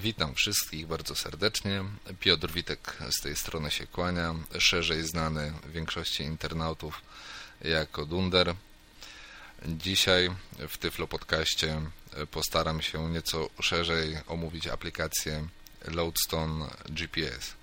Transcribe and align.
Witam 0.00 0.34
wszystkich 0.34 0.86
bardzo 0.86 1.14
serdecznie. 1.14 1.84
Piotr 2.20 2.52
Witek 2.52 2.96
z 3.10 3.20
tej 3.20 3.36
strony 3.36 3.70
się 3.70 3.86
kłania, 3.86 4.34
szerzej 4.58 5.06
znany 5.06 5.52
większości 5.72 6.22
internautów 6.22 7.02
jako 7.60 8.06
Dunder. 8.06 8.54
Dzisiaj 9.66 10.30
w 10.68 10.78
Tyflo 10.78 11.06
Podcaście 11.06 11.82
postaram 12.30 12.82
się 12.82 13.10
nieco 13.10 13.48
szerzej 13.60 14.18
omówić 14.26 14.66
aplikację 14.66 15.48
Loadstone 15.84 16.68
GPS. 16.88 17.54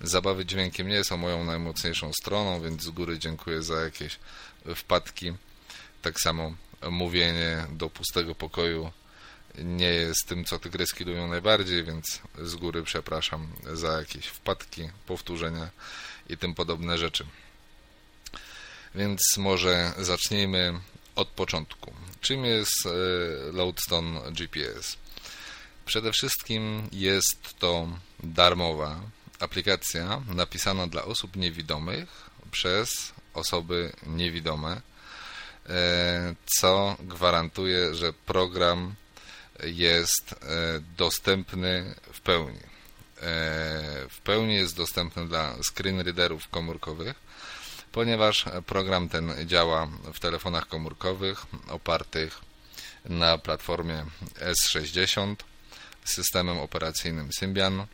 Zabawy 0.00 0.46
dźwiękiem 0.46 0.88
nie 0.88 1.04
są 1.04 1.16
moją 1.16 1.44
najmocniejszą 1.44 2.12
stroną, 2.12 2.60
więc 2.62 2.82
z 2.82 2.90
góry 2.90 3.18
dziękuję 3.18 3.62
za 3.62 3.80
jakieś 3.80 4.18
wpadki. 4.76 5.32
Tak 6.02 6.20
samo 6.20 6.54
mówienie 6.90 7.66
do 7.70 7.90
pustego 7.90 8.34
pokoju 8.34 8.92
nie 9.64 9.86
jest 9.86 10.26
tym, 10.26 10.44
co 10.44 10.58
tygryski 10.58 11.04
lubią 11.04 11.28
najbardziej, 11.28 11.84
więc 11.84 12.20
z 12.42 12.54
góry 12.54 12.82
przepraszam 12.82 13.48
za 13.74 13.98
jakieś 13.98 14.26
wpadki, 14.26 14.90
powtórzenia 15.06 15.70
i 16.28 16.36
tym 16.36 16.54
podobne 16.54 16.98
rzeczy. 16.98 17.26
Więc 18.94 19.20
może 19.36 19.92
zacznijmy 19.98 20.80
od 21.16 21.28
początku. 21.28 21.92
Czym 22.20 22.44
jest 22.44 22.86
e, 22.86 22.90
Loadstone 23.52 24.20
GPS? 24.32 24.96
Przede 25.86 26.12
wszystkim 26.12 26.88
jest 26.92 27.58
to 27.58 27.88
darmowa 28.22 29.00
aplikacja 29.40 30.22
napisana 30.34 30.86
dla 30.86 31.04
osób 31.04 31.36
niewidomych 31.36 32.30
przez 32.50 33.12
osoby 33.34 33.92
niewidome, 34.06 34.80
e, 35.68 36.34
co 36.58 36.96
gwarantuje, 37.00 37.94
że 37.94 38.12
program 38.12 38.94
jest 39.64 40.32
e, 40.32 40.36
dostępny 40.96 41.94
w 42.12 42.20
pełni. 42.20 42.60
W 44.10 44.20
pełni 44.24 44.54
jest 44.54 44.76
dostępny 44.76 45.28
dla 45.28 45.54
screen 45.62 46.00
readerów 46.00 46.48
komórkowych, 46.48 47.14
ponieważ 47.92 48.44
program 48.66 49.08
ten 49.08 49.34
działa 49.46 49.88
w 50.14 50.20
telefonach 50.20 50.68
komórkowych 50.68 51.46
opartych 51.68 52.40
na 53.04 53.38
platformie 53.38 54.04
S60 54.34 55.36
z 56.04 56.12
systemem 56.12 56.58
operacyjnym 56.58 57.32
Symbian. 57.32 57.80
E, 57.80 57.86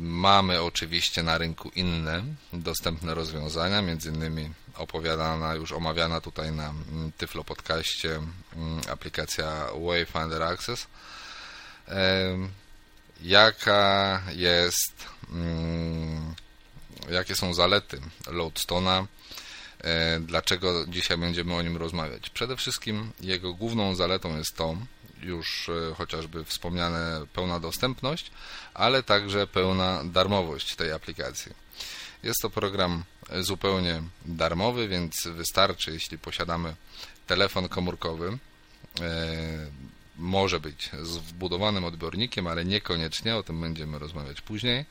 mamy 0.00 0.62
oczywiście 0.62 1.22
na 1.22 1.38
rynku 1.38 1.70
inne 1.74 2.24
dostępne 2.52 3.14
rozwiązania, 3.14 3.82
między 3.82 4.08
innymi 4.08 4.50
opowiadana, 4.78 5.54
już 5.54 5.72
omawiana 5.72 6.20
tutaj 6.20 6.52
na 6.52 6.74
Tyflo 7.18 7.44
Podcaście 7.44 8.14
mm, 8.56 8.80
aplikacja 8.90 9.66
Wayfinder 9.86 10.42
Access. 10.42 10.86
Jaka 13.20 14.22
jest 14.34 15.06
mm, 15.32 16.34
jakie 17.10 17.36
są 17.36 17.54
zalety 17.54 18.00
Loadstone'a, 18.26 19.06
e, 19.80 20.20
dlaczego 20.20 20.86
dzisiaj 20.88 21.18
będziemy 21.18 21.54
o 21.54 21.62
nim 21.62 21.76
rozmawiać. 21.76 22.30
Przede 22.30 22.56
wszystkim 22.56 23.12
jego 23.20 23.54
główną 23.54 23.94
zaletą 23.94 24.36
jest 24.36 24.56
to, 24.56 24.76
już 25.22 25.68
e, 25.68 25.94
chociażby 25.94 26.44
wspomniane 26.44 27.26
pełna 27.32 27.60
dostępność, 27.60 28.30
ale 28.74 29.02
także 29.02 29.46
pełna 29.46 30.04
darmowość 30.04 30.76
tej 30.76 30.92
aplikacji. 30.92 31.52
Jest 32.22 32.42
to 32.42 32.50
program 32.50 33.04
zupełnie 33.40 34.02
darmowy, 34.26 34.88
więc 34.88 35.26
wystarczy, 35.26 35.90
jeśli 35.92 36.18
posiadamy 36.18 36.74
telefon 37.26 37.68
komórkowy, 37.68 38.38
e, 39.00 39.66
może 40.16 40.60
być 40.60 40.90
z 41.02 41.16
wbudowanym 41.16 41.84
odbiornikiem, 41.84 42.46
ale 42.46 42.64
niekoniecznie, 42.64 43.36
o 43.36 43.42
tym 43.42 43.60
będziemy 43.60 43.98
rozmawiać 43.98 44.40
później. 44.40 44.84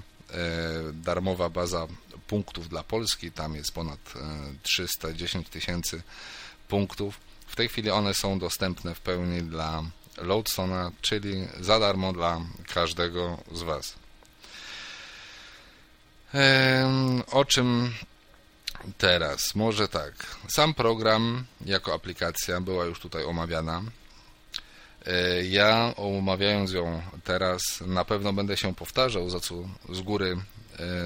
darmowa 0.93 1.49
baza 1.49 1.87
punktów 2.33 2.69
dla 2.69 2.83
Polski, 2.83 3.31
tam 3.31 3.55
jest 3.55 3.71
ponad 3.71 4.13
310 4.63 5.49
tysięcy 5.49 6.03
punktów. 6.67 7.19
W 7.47 7.55
tej 7.55 7.69
chwili 7.69 7.89
one 7.89 8.13
są 8.13 8.39
dostępne 8.39 8.95
w 8.95 8.99
pełni 8.99 9.43
dla 9.43 9.83
Loadstona, 10.17 10.91
czyli 11.01 11.47
za 11.59 11.79
darmo 11.79 12.13
dla 12.13 12.41
każdego 12.73 13.37
z 13.51 13.61
Was. 13.61 13.95
O 17.31 17.45
czym 17.45 17.93
teraz? 18.97 19.55
Może 19.55 19.87
tak. 19.87 20.13
Sam 20.47 20.73
program 20.73 21.45
jako 21.65 21.93
aplikacja 21.93 22.61
była 22.61 22.85
już 22.85 22.99
tutaj 22.99 23.23
omawiana. 23.23 23.83
E, 25.05 25.43
ja 25.43 25.93
omawiając 25.95 26.71
ją 26.71 27.01
teraz 27.23 27.61
na 27.85 28.05
pewno 28.05 28.33
będę 28.33 28.57
się 28.57 28.75
powtarzał, 28.75 29.29
za 29.29 29.39
co 29.39 29.55
z 29.89 30.01
góry, 30.01 30.31
e, 30.31 30.52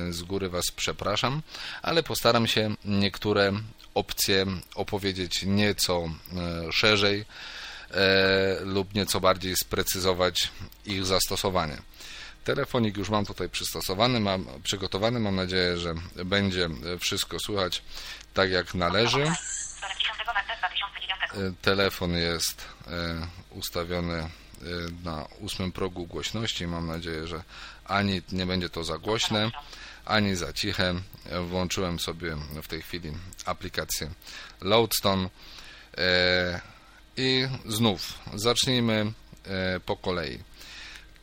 z 0.10 0.24
góry 0.24 0.50
Was 0.50 0.66
przepraszam, 0.76 1.42
ale 1.82 2.04
postaram 2.04 2.48
się 2.48 2.76
niektóre 2.86 3.52
opcje 3.94 4.46
opowiedzieć 4.76 5.44
nieco 5.44 6.04
e, 6.04 6.72
szerzej 6.72 7.26
lub 8.62 8.94
nieco 8.94 9.20
bardziej 9.20 9.56
sprecyzować 9.56 10.52
ich 10.86 11.06
zastosowanie. 11.06 11.78
Telefonik 12.48 12.98
już 12.98 13.10
mam 13.10 13.26
tutaj 13.26 13.50
przystosowany, 13.50 14.20
mam 14.20 14.46
przygotowany. 14.64 15.20
Mam 15.20 15.36
nadzieję, 15.36 15.78
że 15.78 15.94
będzie 16.26 16.70
wszystko 17.00 17.38
słychać 17.40 17.82
tak 18.34 18.52
jak 18.52 18.74
należy. 18.74 19.24
E, 19.24 19.32
telefon 21.62 22.12
jest 22.12 22.66
e, 22.88 23.28
ustawiony 23.50 24.14
e, 24.14 24.30
na 25.04 25.26
ósmym 25.40 25.72
progu 25.72 26.08
głośności. 26.08 26.68
Mam 26.68 26.88
nadzieję, 26.88 27.28
że 27.28 27.44
ani 27.88 28.22
nie 28.32 28.46
będzie 28.46 28.70
to 28.70 28.84
za 28.84 28.98
głośne, 28.98 29.52
ani 30.06 30.36
za 30.36 30.54
ciche. 30.54 30.96
Włączyłem 31.50 32.00
sobie 32.00 32.36
w 32.64 32.68
tej 32.68 32.82
chwili 32.82 33.12
aplikację 33.46 34.10
Loadstone 34.62 35.30
i 37.18 37.48
znów 37.66 38.20
zacznijmy 38.34 39.14
po 39.86 39.98
kolei. 39.98 40.40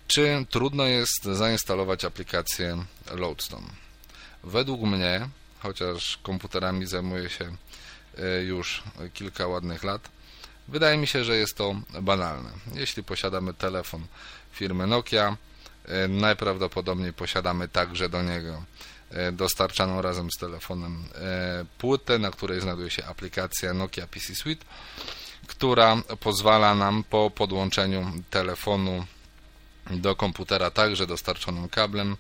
Czy 0.06 0.46
trudno 0.50 0.84
jest 0.84 1.24
zainstalować 1.24 2.04
aplikację 2.04 2.84
Loadstone? 3.10 3.84
według 4.44 4.80
mnie, 4.82 5.28
chociaż 5.58 6.18
komputerami 6.22 6.86
zajmuję 6.86 7.30
się 7.30 7.56
e, 8.18 8.42
już 8.42 8.82
kilka 9.14 9.46
ładnych 9.46 9.84
lat, 9.84 10.08
wydaje 10.68 10.96
mi 10.96 11.06
się, 11.06 11.24
że 11.24 11.36
jest 11.36 11.56
to 11.56 11.74
banalne. 12.02 12.50
Jeśli 12.74 13.04
posiadamy 13.04 13.54
telefon 13.54 14.06
firmy 14.52 14.86
Nokia, 14.86 15.28
e, 15.28 15.36
najprawdopodobniej 16.08 17.12
posiadamy 17.12 17.68
także 17.68 18.08
do 18.08 18.22
niego 18.22 18.64
e, 19.10 19.32
dostarczaną 19.32 20.02
razem 20.02 20.28
z 20.36 20.40
telefonem 20.40 21.04
płytę, 21.78 22.18
na 22.18 22.30
której 22.30 22.60
znajduje 22.60 22.90
się 22.90 23.04
aplikacja 23.04 23.74
Nokia 23.74 24.06
PC 24.06 24.34
Suite, 24.34 24.64
która 25.46 25.96
pozwala 26.20 26.74
nam 26.74 27.04
po 27.04 27.30
podłączeniu 27.30 28.12
telefonu 28.30 29.04
do 29.90 30.16
komputera 30.16 30.70
także 30.70 31.06
dostarczonym 31.06 31.68
kablem 31.68 32.16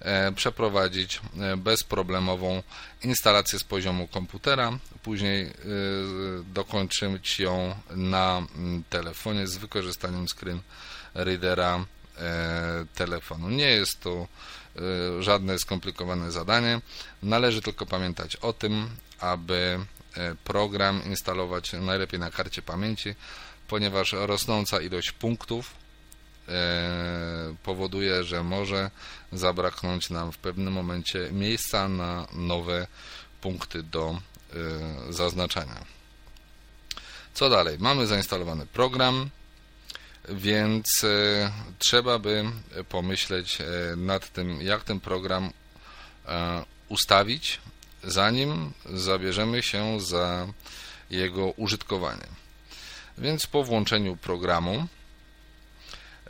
e, 0.00 0.32
przeprowadzić 0.32 1.20
e, 1.40 1.56
bezproblemową 1.56 2.62
instalację 3.02 3.58
z 3.58 3.64
poziomu 3.64 4.08
komputera, 4.08 4.78
później 5.02 5.42
e, 5.46 5.52
dokończyć 6.54 7.40
ją 7.40 7.74
na 7.90 8.42
mm, 8.56 8.84
telefonie 8.90 9.46
z 9.46 9.56
wykorzystaniem 9.56 10.28
screen 10.28 10.60
readera 11.14 11.84
telefonu. 12.94 13.48
Nie 13.48 13.70
jest 13.70 14.00
to 14.00 14.28
żadne 15.20 15.58
skomplikowane 15.58 16.32
zadanie. 16.32 16.80
Należy 17.22 17.62
tylko 17.62 17.86
pamiętać 17.86 18.36
o 18.36 18.52
tym, 18.52 18.88
aby 19.20 19.78
program 20.44 21.02
instalować 21.04 21.72
najlepiej 21.72 22.20
na 22.20 22.30
karcie 22.30 22.62
pamięci, 22.62 23.14
ponieważ 23.68 24.12
rosnąca 24.12 24.80
ilość 24.80 25.12
punktów 25.12 25.74
E, 26.48 27.54
powoduje, 27.62 28.24
że 28.24 28.42
może 28.42 28.90
zabraknąć 29.32 30.10
nam 30.10 30.32
w 30.32 30.38
pewnym 30.38 30.72
momencie 30.72 31.28
miejsca 31.32 31.88
na 31.88 32.26
nowe 32.32 32.86
punkty 33.40 33.82
do 33.82 34.10
e, 34.10 35.12
zaznaczania. 35.12 35.84
Co 37.34 37.50
dalej? 37.50 37.76
Mamy 37.78 38.06
zainstalowany 38.06 38.66
program, 38.66 39.30
więc 40.28 41.04
e, 41.04 41.50
trzeba 41.78 42.18
by 42.18 42.44
pomyśleć 42.88 43.58
nad 43.96 44.32
tym, 44.32 44.62
jak 44.62 44.84
ten 44.84 45.00
program 45.00 45.52
ustawić, 46.88 47.60
zanim 48.04 48.72
zabierzemy 48.84 49.62
się 49.62 50.00
za 50.00 50.46
jego 51.10 51.50
użytkowanie. 51.50 52.26
Więc 53.18 53.46
po 53.46 53.64
włączeniu 53.64 54.16
programu 54.16 54.88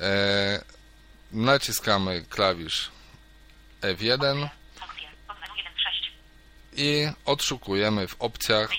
E, 0.00 0.64
naciskamy 1.32 2.24
klawisz 2.28 2.90
F1 3.80 4.48
i 6.76 7.08
odszukujemy 7.24 8.08
w 8.08 8.16
opcjach, 8.18 8.70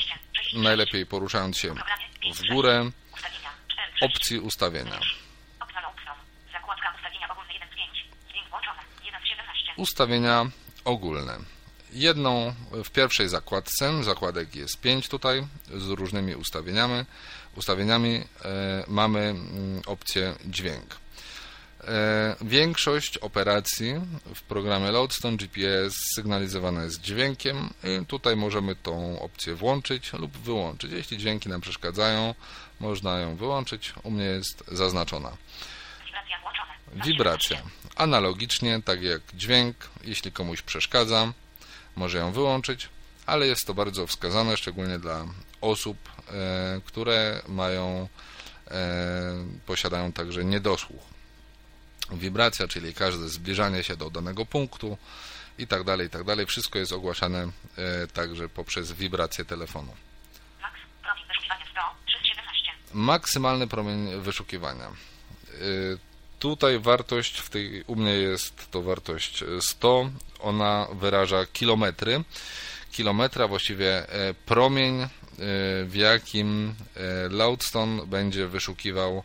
najlepiej 0.54 1.06
poruszając 1.06 1.58
się 1.58 1.76
w 2.36 2.48
górę, 2.54 2.92
opcji 4.02 4.40
ustawienia. 4.40 5.00
Ustawienia 9.78 10.46
ogólne. 10.86 11.38
Jedną 11.92 12.54
w 12.72 12.90
pierwszej 12.90 13.30
zakładce, 13.30 14.04
zakładek 14.04 14.56
jest 14.56 14.82
5 14.82 15.08
tutaj, 15.08 15.48
z 15.68 15.90
różnymi 15.90 16.36
ustawieniami. 16.36 17.06
Ustawieniami 17.56 18.24
e, 18.46 18.84
mamy 18.88 19.20
mm, 19.20 19.82
opcję 19.86 20.36
dźwięk. 20.46 20.96
E, 21.88 22.36
większość 22.42 23.18
operacji 23.18 23.94
w 24.36 24.42
programie 24.42 24.92
Loadstone 24.92 25.38
GPS 25.38 25.94
sygnalizowana 26.16 26.84
jest 26.84 27.02
dźwiękiem 27.02 27.70
i 27.84 28.06
tutaj 28.06 28.36
możemy 28.36 28.76
tą 28.76 29.22
opcję 29.22 29.56
włączyć 29.56 30.14
lub 30.14 30.38
wyłączyć. 30.38 30.92
Jeśli 30.92 31.18
dźwięki 31.18 31.50
nam 31.50 31.62
przeszkadzają, 31.62 32.36
można 32.80 33.20
ją 33.20 33.36
wyłączyć. 33.36 33.94
U 34.04 34.12
mnie 34.12 34.26
jest 34.26 34.64
zaznaczona. 34.68 35.38
Wibracja. 37.06 37.62
Analogicznie, 37.96 38.82
tak 38.86 39.02
jak 39.02 39.22
dźwięk, 39.34 39.76
jeśli 40.04 40.32
komuś 40.32 40.62
przeszkadza, 40.62 41.34
może 41.96 42.18
ją 42.18 42.32
wyłączyć, 42.32 42.90
ale 43.26 43.48
jest 43.48 43.68
to 43.68 43.74
bardzo 43.74 44.08
wskazane, 44.08 44.58
szczególnie 44.58 45.00
dla 45.00 45.26
osób, 45.62 45.98
e, 46.32 46.82
które 46.86 47.42
mają, 47.48 48.08
e, 48.68 48.78
posiadają 49.66 50.12
także 50.12 50.46
niedosłuch 50.46 51.17
wibracja, 52.12 52.68
czyli 52.68 52.94
każde 52.94 53.30
zbliżanie 53.30 53.84
się 53.84 53.98
do 53.98 54.10
danego 54.10 54.46
punktu 54.46 54.98
i 55.58 55.68
tak 55.68 55.84
dalej, 55.84 56.08
i 56.08 56.10
tak 56.10 56.24
dalej. 56.24 56.46
Wszystko 56.46 56.80
jest 56.80 56.92
ogłaszane 56.92 57.48
e, 57.78 58.08
także 58.08 58.50
poprzez 58.50 58.92
wibrację 58.92 59.46
telefonu. 59.46 59.96
Maksymalny 62.94 63.68
promień 63.68 64.22
wyszukiwania. 64.22 64.86
E, 64.86 64.92
tutaj 66.40 66.80
wartość 66.80 67.40
w 67.40 67.50
tej 67.50 67.84
u 67.88 67.96
mnie 67.96 68.14
jest 68.14 68.72
to 68.72 68.82
wartość 68.82 69.44
100. 69.62 70.10
Ona 70.40 70.88
wyraża 70.94 71.46
kilometry. 71.46 72.24
Kilometra 72.92 73.48
właściwie 73.48 74.10
e, 74.10 74.34
promień, 74.34 75.08
w 75.86 75.92
jakim 75.94 76.76
Loudstone 77.30 78.06
będzie 78.06 78.48
wyszukiwał 78.48 79.24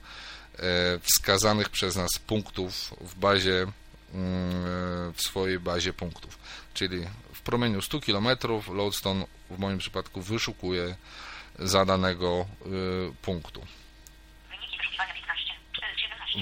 wskazanych 1.03 1.69
przez 1.69 1.97
nas 1.97 2.11
punktów 2.27 2.95
w 3.01 3.15
bazie, 3.15 3.67
mm, 4.15 5.13
w 5.13 5.23
swojej 5.23 5.59
bazie 5.61 5.93
punktów. 5.93 6.39
Czyli 6.75 7.07
w 7.33 7.41
promieniu 7.41 7.83
100 7.83 8.01
km 8.01 8.29
Lodestone 8.75 9.27
w 9.51 9.59
moim 9.59 9.79
przypadku 9.79 10.23
wyszukuje 10.23 10.97
zadanego 11.59 12.47
e, 12.61 12.67
punktu. 13.23 13.67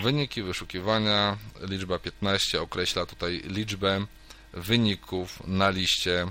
Wyniki 0.02 0.42
wyszukiwania, 0.42 1.36
liczba 1.60 1.98
15 1.98 2.62
określa 2.62 3.06
tutaj 3.06 3.42
liczbę 3.44 4.06
wyników 4.52 5.46
na 5.46 5.70
liście 5.70 6.26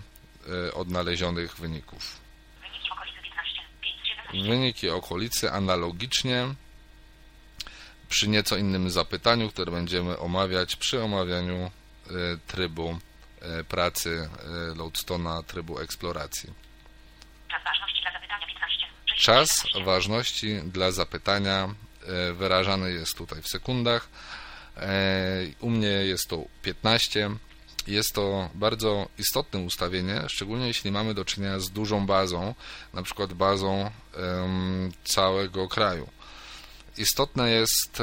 e, 0.67 0.73
odnalezionych 0.73 1.55
wyników. 1.55 2.19
Wyniki 4.33 4.89
okolicy 4.89 5.51
analogicznie 5.51 6.47
przy 8.09 8.27
nieco 8.27 8.57
innym 8.57 8.89
zapytaniu, 8.89 9.49
które 9.49 9.71
będziemy 9.71 10.17
omawiać 10.17 10.75
przy 10.75 11.03
omawianiu 11.03 11.55
e, 11.55 12.11
trybu 12.47 12.99
e, 13.41 13.63
pracy 13.63 14.29
e, 14.71 14.75
Lodestona, 14.75 15.43
trybu 15.43 15.79
eksploracji. 15.79 16.49
Czas 17.47 17.63
ważności 17.65 18.01
dla 18.01 18.11
zapytania 18.11 18.47
15. 18.47 18.85
Czas 19.15 19.63
ważności 19.85 20.61
dla 20.63 20.91
zapytania 20.91 21.69
wyrażany 22.33 22.91
jest 22.91 23.17
tutaj 23.17 23.41
w 23.41 23.47
sekundach. 23.47 24.09
U 25.59 25.69
mnie 25.69 25.87
jest 25.87 26.27
to 26.29 26.43
15. 26.61 27.29
Jest 27.87 28.13
to 28.13 28.49
bardzo 28.53 29.09
istotne 29.17 29.59
ustawienie, 29.59 30.21
szczególnie 30.27 30.67
jeśli 30.67 30.91
mamy 30.91 31.13
do 31.13 31.25
czynienia 31.25 31.59
z 31.59 31.69
dużą 31.69 32.05
bazą, 32.05 32.55
na 32.93 33.03
przykład 33.03 33.33
bazą 33.33 33.91
całego 35.03 35.67
kraju. 35.67 36.09
Istotne 36.97 37.49
jest 37.51 38.01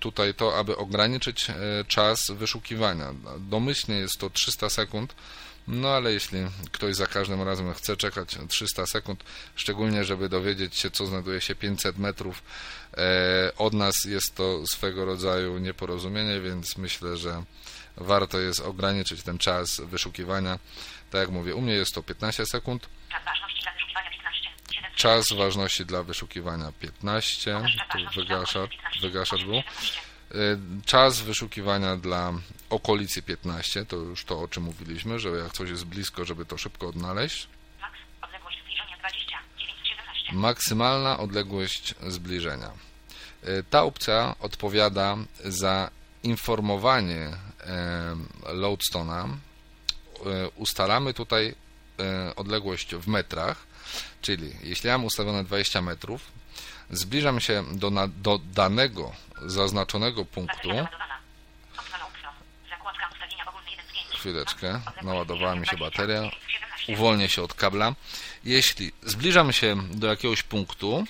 tutaj 0.00 0.34
to, 0.34 0.58
aby 0.58 0.76
ograniczyć 0.76 1.50
e, 1.50 1.54
czas 1.88 2.20
wyszukiwania. 2.30 3.14
Domyślnie 3.38 3.96
jest 3.96 4.18
to 4.18 4.30
300 4.30 4.70
sekund, 4.70 5.14
no 5.68 5.88
ale 5.88 6.12
jeśli 6.12 6.38
ktoś 6.72 6.96
za 6.96 7.06
każdym 7.06 7.42
razem 7.42 7.74
chce 7.74 7.96
czekać 7.96 8.38
300 8.48 8.86
sekund, 8.86 9.24
szczególnie 9.56 10.04
żeby 10.04 10.28
dowiedzieć 10.28 10.76
się, 10.76 10.90
co 10.90 11.06
znajduje 11.06 11.40
się 11.40 11.54
500 11.54 11.98
metrów 11.98 12.42
e, 12.96 13.52
od 13.58 13.72
nas, 13.72 14.04
jest 14.04 14.34
to 14.34 14.66
swego 14.66 15.04
rodzaju 15.04 15.58
nieporozumienie, 15.58 16.40
więc 16.40 16.76
myślę, 16.76 17.16
że 17.16 17.42
warto 17.96 18.40
jest 18.40 18.60
ograniczyć 18.60 19.22
ten 19.22 19.38
czas 19.38 19.80
wyszukiwania. 19.80 20.58
Tak 21.10 21.20
jak 21.20 21.30
mówię, 21.30 21.54
u 21.54 21.60
mnie 21.60 21.74
jest 21.74 21.94
to 21.94 22.02
15 22.02 22.46
sekund. 22.46 22.88
Czas 23.08 23.24
ważności 23.24 23.64
wyszukiwania 26.02 26.72
15, 26.80 27.60
tu 27.92 28.20
wygaszacz, 28.20 28.78
wygaszacz 29.02 29.44
był. 29.44 29.62
Czas 30.86 31.20
wyszukiwania 31.20 31.96
dla 31.96 32.32
okolicy 32.70 33.22
15, 33.22 33.84
to 33.84 33.96
już 33.96 34.24
to 34.24 34.40
o 34.40 34.48
czym 34.48 34.62
mówiliśmy, 34.62 35.18
że 35.18 35.28
jak 35.28 35.52
coś 35.52 35.70
jest 35.70 35.84
blisko, 35.84 36.24
żeby 36.24 36.44
to 36.44 36.58
szybko 36.58 36.88
odnaleźć. 36.88 37.48
Maksymalna 40.32 41.18
odległość 41.18 41.94
zbliżenia. 42.06 42.70
E, 43.42 43.62
ta 43.62 43.82
opcja 43.82 44.34
odpowiada 44.40 45.16
za 45.44 45.90
informowanie 46.22 47.30
Loadstona. 48.46 49.24
E, 49.24 50.48
ustalamy 50.48 51.14
tutaj 51.14 51.54
odległość 52.36 52.94
w 52.94 53.08
metrach 53.08 53.66
Czyli 54.24 54.52
jeśli 54.62 54.88
ja 54.88 54.98
mam 54.98 55.04
ustawione 55.04 55.44
20 55.44 55.82
metrów, 55.82 56.32
zbliżam 56.90 57.40
się 57.40 57.64
do, 57.72 57.90
na, 57.90 58.08
do 58.08 58.38
danego 58.38 59.12
zaznaczonego 59.46 60.24
punktu 60.24 60.68
chwileczkę, 64.24 64.80
naładowała 65.02 65.54
mi 65.54 65.66
się 65.66 65.76
bateria, 65.76 66.30
uwolnię 66.88 67.28
się 67.28 67.42
od 67.42 67.54
kabla. 67.54 67.94
Jeśli 68.44 68.92
zbliżam 69.02 69.52
się 69.52 69.76
do 69.90 70.06
jakiegoś 70.06 70.42
punktu 70.42 71.04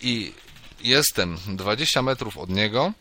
i 0.00 0.32
jestem 0.80 1.38
20 1.46 2.02
metrów 2.02 2.38
od 2.38 2.50
niego, 2.50 2.92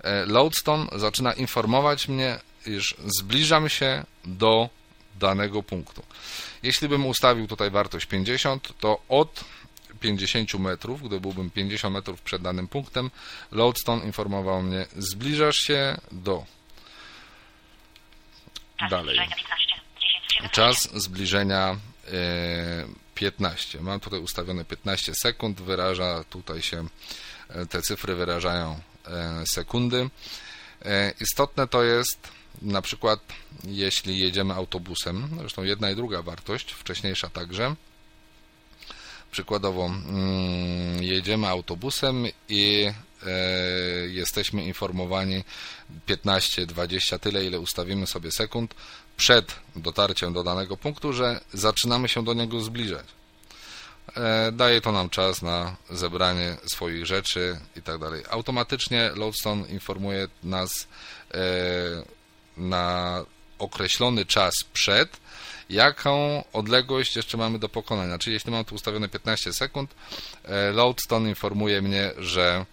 e, 0.00 0.26
Lodestone 0.26 0.86
zaczyna 0.92 1.32
informować 1.32 2.08
mnie, 2.08 2.38
iż 2.66 2.94
zbliżam 3.06 3.68
się 3.68 4.04
do 4.24 4.68
danego 5.14 5.62
punktu. 5.62 6.02
Jeśli 6.64 6.88
bym 6.88 7.06
ustawił 7.06 7.46
tutaj 7.46 7.70
wartość 7.70 8.06
50, 8.06 8.72
to 8.80 9.02
od 9.08 9.44
50 10.00 10.54
metrów, 10.54 11.02
gdy 11.02 11.20
byłbym 11.20 11.50
50 11.50 11.94
metrów 11.94 12.20
przed 12.22 12.42
danym 12.42 12.68
punktem, 12.68 13.10
Lodestone 13.52 14.04
informował 14.04 14.62
mnie, 14.62 14.86
zbliżasz 14.96 15.56
się 15.56 15.96
do 16.12 16.44
dalej. 18.90 19.18
Czas 20.52 20.88
zbliżenia 20.94 21.76
15. 23.14 23.80
Mam 23.80 24.00
tutaj 24.00 24.20
ustawione 24.20 24.64
15 24.64 25.12
sekund, 25.22 25.60
wyraża 25.60 26.24
tutaj 26.24 26.62
się, 26.62 26.86
e, 27.48 27.66
te 27.66 27.82
cyfry 27.82 28.14
wyrażają 28.14 28.80
e, 29.06 29.44
sekundy. 29.46 30.10
E, 30.84 31.12
istotne 31.20 31.68
to 31.68 31.82
jest 31.82 32.28
na 32.62 32.82
przykład, 32.82 33.20
jeśli 33.64 34.18
jedziemy 34.18 34.54
autobusem, 34.54 35.28
zresztą 35.38 35.62
jedna 35.62 35.90
i 35.90 35.96
druga 35.96 36.22
wartość, 36.22 36.72
wcześniejsza 36.72 37.30
także, 37.30 37.74
przykładowo 39.30 39.86
mm, 39.86 41.02
jedziemy 41.02 41.48
autobusem 41.48 42.26
i 42.48 42.92
jesteśmy 44.08 44.64
informowani 44.64 45.44
15, 46.06 46.66
20, 46.66 47.18
tyle 47.18 47.44
ile 47.44 47.60
ustawimy 47.60 48.06
sobie 48.06 48.32
sekund, 48.32 48.74
przed 49.16 49.56
dotarciem 49.76 50.32
do 50.32 50.44
danego 50.44 50.76
punktu, 50.76 51.12
że 51.12 51.40
zaczynamy 51.52 52.08
się 52.08 52.24
do 52.24 52.34
niego 52.34 52.60
zbliżać. 52.60 53.06
E, 54.16 54.52
daje 54.52 54.80
to 54.80 54.92
nam 54.92 55.10
czas 55.10 55.42
na 55.42 55.76
zebranie 55.90 56.56
swoich 56.66 57.06
rzeczy 57.06 57.60
i 57.76 57.82
tak 57.82 57.98
dalej. 57.98 58.22
Automatycznie 58.30 59.10
Lodestone 59.16 59.68
informuje 59.68 60.28
nas 60.42 60.88
e, 61.34 61.38
na 62.56 63.24
określony 63.58 64.26
czas 64.26 64.54
przed, 64.72 65.16
jaką 65.70 66.44
odległość 66.52 67.16
jeszcze 67.16 67.36
mamy 67.36 67.58
do 67.58 67.68
pokonania. 67.68 68.18
Czyli 68.18 68.34
jeśli 68.34 68.52
mam 68.52 68.64
tu 68.64 68.74
ustawione 68.74 69.08
15 69.08 69.52
sekund, 69.52 69.94
e, 70.44 70.72
Lodestone 70.72 71.28
informuje 71.28 71.82
mnie, 71.82 72.10
że 72.18 72.66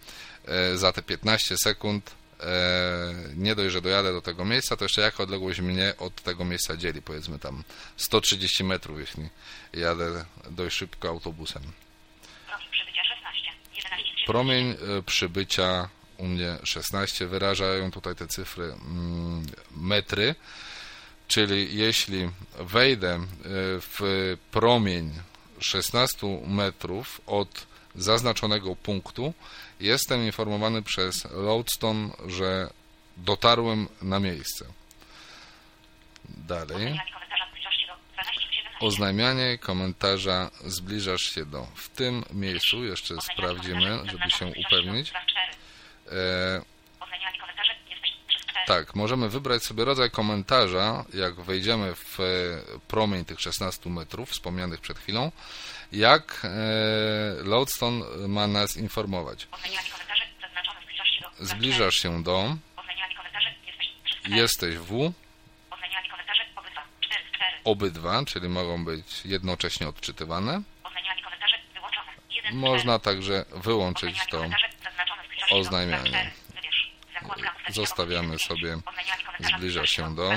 za 0.76 0.92
te 0.92 1.02
15 1.02 1.58
sekund 1.58 2.16
E, 2.44 3.14
nie 3.36 3.56
dość, 3.56 3.74
że 3.74 3.82
dojadę 3.82 4.14
do 4.14 4.22
tego 4.22 4.46
miejsca, 4.46 4.78
to 4.78 4.86
jeszcze 4.86 5.02
jaka 5.02 5.24
odległość 5.24 5.60
mnie 5.60 5.94
od 5.98 6.22
tego 6.22 6.46
miejsca 6.46 6.78
dzieli, 6.78 7.02
powiedzmy 7.02 7.40
tam 7.40 7.64
130 7.98 8.64
metrów, 8.64 9.00
jeśli 9.00 9.30
jadę 9.74 10.26
dość 10.50 10.78
szybko 10.78 11.10
autobusem. 11.10 11.64
Promień 14.26 14.70
e, 14.70 15.02
przybycia 15.06 15.90
u 16.18 16.28
mnie 16.28 16.58
16, 16.64 17.28
wyrażają 17.28 17.92
tutaj 17.92 18.16
te 18.16 18.28
cyfry 18.28 18.64
mm, 18.64 19.46
metry, 19.72 20.36
czyli 21.32 21.78
jeśli 21.78 22.30
wejdę 22.60 23.10
e, 23.16 23.20
w 23.80 24.00
promień 24.52 25.12
16 25.60 26.28
metrów 26.48 27.22
od 27.28 27.68
zaznaczonego 27.96 28.76
punktu, 28.76 29.34
Jestem 29.82 30.26
informowany 30.26 30.82
przez 30.82 31.32
Lodestone, 31.32 32.10
że 32.28 32.70
dotarłem 33.18 33.88
na 34.02 34.20
miejsce. 34.20 34.66
Dalej. 36.30 37.00
Oznajmianie 38.80 39.58
komentarza 39.58 40.52
zbliżasz 40.66 41.22
się 41.22 41.46
do. 41.46 41.68
W 41.76 41.90
tym 41.90 42.24
miejscu 42.34 42.84
jeszcze 42.84 43.16
sprawdzimy, 43.22 44.00
żeby 44.06 44.32
się 44.32 44.46
upewnić. 44.46 45.12
E, 46.12 46.62
tak, 48.76 48.96
możemy 48.96 49.30
wybrać 49.30 49.64
sobie 49.64 49.86
rodzaj 49.86 50.12
komentarza, 50.12 51.06
jak 51.14 51.36
wejdziemy 51.36 51.96
w 51.96 52.18
promień 52.88 53.26
tych 53.26 53.42
16 53.42 53.90
metrów 53.90 54.30
wspomnianych 54.30 54.82
przed 54.82 55.00
chwilą 55.00 55.32
jak 55.92 56.42
e, 56.44 57.44
Lodestone 57.44 58.28
ma 58.28 58.48
nas 58.48 58.78
informować. 58.78 59.48
Zbliżasz 61.40 61.96
się 61.96 62.24
do. 62.24 62.56
Jesteś 64.28 64.78
w. 64.78 65.14
Obydwa, 67.64 68.26
czyli 68.26 68.50
mogą 68.50 68.86
być 68.86 69.26
jednocześnie 69.26 69.88
odczytywane. 69.88 70.62
Można 72.52 73.00
także 73.00 73.46
wyłączyć 73.52 74.26
to 74.30 74.46
oznajmianie. 75.52 76.32
Zostawiamy 77.70 78.40
sobie 78.40 78.78
zbliża 79.40 79.86
się 79.86 80.16
do 80.16 80.32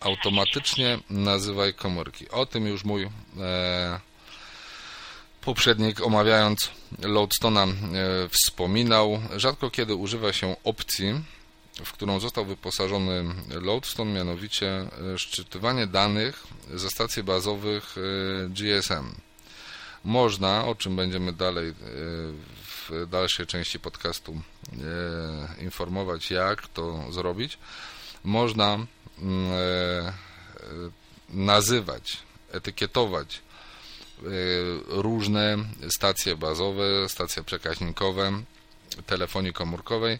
automatycznie 0.00 0.98
nazywaj 1.10 1.74
komórki. 1.74 2.30
O 2.30 2.46
tym 2.46 2.66
już 2.66 2.84
mój 2.84 3.04
e, 3.04 4.00
poprzednik 5.40 6.00
omawiając 6.00 6.70
Loadstone'a 6.98 7.68
e, 7.68 8.28
wspominał. 8.28 9.22
Rzadko 9.36 9.70
kiedy 9.70 9.94
używa 9.94 10.32
się 10.32 10.56
opcji, 10.64 11.14
w 11.84 11.92
którą 11.92 12.20
został 12.20 12.44
wyposażony 12.44 13.24
Loadstone, 13.62 14.12
mianowicie 14.12 14.68
e, 14.68 15.18
szczytywanie 15.18 15.86
danych 15.86 16.46
ze 16.74 16.90
stacji 16.90 17.22
bazowych 17.22 17.94
e, 17.98 18.48
GSM. 18.48 19.14
Można, 20.04 20.64
o 20.64 20.74
czym 20.74 20.96
będziemy 20.96 21.32
dalej 21.32 21.68
e, 21.68 21.74
w 22.90 23.06
dalszej 23.10 23.46
części 23.46 23.80
podcastu 23.80 24.40
e, 25.58 25.62
informować, 25.64 26.30
jak 26.30 26.68
to 26.68 27.12
zrobić, 27.12 27.58
można 28.24 28.78
Mm, 29.18 29.52
e, 29.52 30.12
nazywać, 31.28 32.18
etykietować 32.52 33.36
e, 33.36 34.22
różne 34.86 35.56
stacje 35.88 36.36
bazowe, 36.36 37.08
stacje 37.08 37.44
przekaźnikowe 37.44 38.32
telefonii 39.06 39.52
komórkowej 39.52 40.18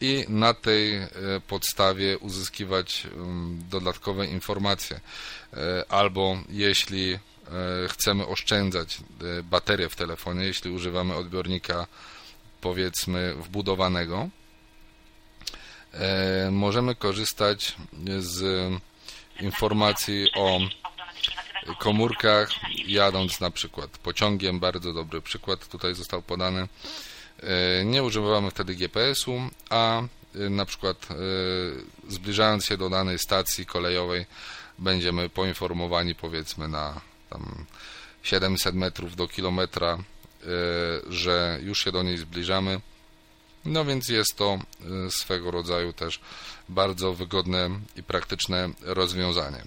i 0.00 0.24
na 0.28 0.54
tej 0.54 1.00
podstawie 1.48 2.18
uzyskiwać 2.18 3.06
mm, 3.06 3.62
dodatkowe 3.70 4.26
informacje. 4.26 5.00
Albo 5.88 6.38
jeśli 6.48 7.18
chcemy 7.88 8.26
oszczędzać 8.26 8.98
baterię 9.44 9.88
w 9.88 9.96
telefonie, 9.96 10.44
jeśli 10.44 10.70
używamy 10.70 11.14
odbiornika 11.14 11.86
powiedzmy 12.60 13.34
wbudowanego, 13.34 14.28
E, 15.94 16.50
możemy 16.50 16.94
korzystać 16.94 17.76
z 18.18 18.70
informacji 19.40 20.28
o 20.34 20.60
komórkach 21.78 22.50
jadąc 22.86 23.40
na 23.40 23.50
przykład 23.50 23.90
pociągiem, 23.90 24.60
bardzo 24.60 24.92
dobry 24.92 25.20
przykład 25.20 25.68
tutaj 25.68 25.94
został 25.94 26.22
podany. 26.22 26.68
E, 27.42 27.84
nie 27.84 28.02
używamy 28.02 28.50
wtedy 28.50 28.74
GPS-u, 28.74 29.40
a 29.70 30.00
e, 30.00 30.50
na 30.50 30.66
przykład 30.66 31.08
zbliżając 32.08 32.64
się 32.64 32.76
do 32.76 32.90
danej 32.90 33.18
stacji 33.18 33.66
kolejowej 33.66 34.26
będziemy 34.78 35.28
poinformowani 35.28 36.14
powiedzmy 36.14 36.68
na 36.68 37.00
tam 37.30 37.64
700 38.22 38.74
metrów 38.74 39.16
do 39.16 39.28
kilometra, 39.28 39.98
że 41.08 41.58
już 41.62 41.84
się 41.84 41.92
do 41.92 42.02
niej 42.02 42.18
zbliżamy 42.18 42.80
no 43.64 43.84
więc 43.84 44.08
jest 44.08 44.36
to 44.36 44.58
y, 45.06 45.10
swego 45.10 45.50
rodzaju 45.50 45.92
też 45.92 46.20
bardzo 46.68 47.14
wygodne 47.14 47.70
i 47.96 48.02
praktyczne 48.02 48.70
rozwiązanie. 48.80 49.62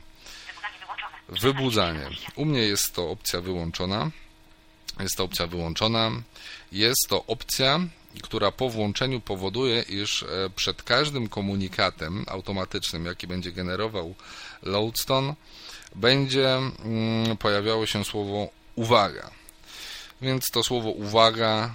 Wybudzanie. 1.30 2.10
U 2.36 2.46
mnie 2.46 2.60
jest 2.60 2.94
to 2.94 3.10
opcja 3.10 3.42
wyłączona. 3.42 4.12
Jest 5.00 5.18
to 5.18 5.24
opcja 5.24 5.48
wyłączona. 5.48 6.12
Jest 6.72 7.08
to 7.10 7.26
opcja, 7.26 7.80
która 8.22 8.52
po 8.52 8.70
włączeniu 8.70 9.20
powoduje, 9.20 9.82
iż 9.82 10.24
e, 10.24 10.50
przed 10.56 10.84
każdym 10.84 11.30
komunikatem 11.30 12.26
automatycznym, 12.28 13.06
jaki 13.06 13.28
będzie 13.28 13.52
generował 13.52 14.16
Loadstone, 14.64 15.36
będzie 15.96 16.58
mm, 16.86 17.38
pojawiało 17.38 17.86
się 17.86 18.06
słowo 18.06 18.50
uwaga. 18.76 19.32
Więc 20.22 20.52
to 20.52 20.64
słowo 20.64 20.90
uwaga 20.90 21.74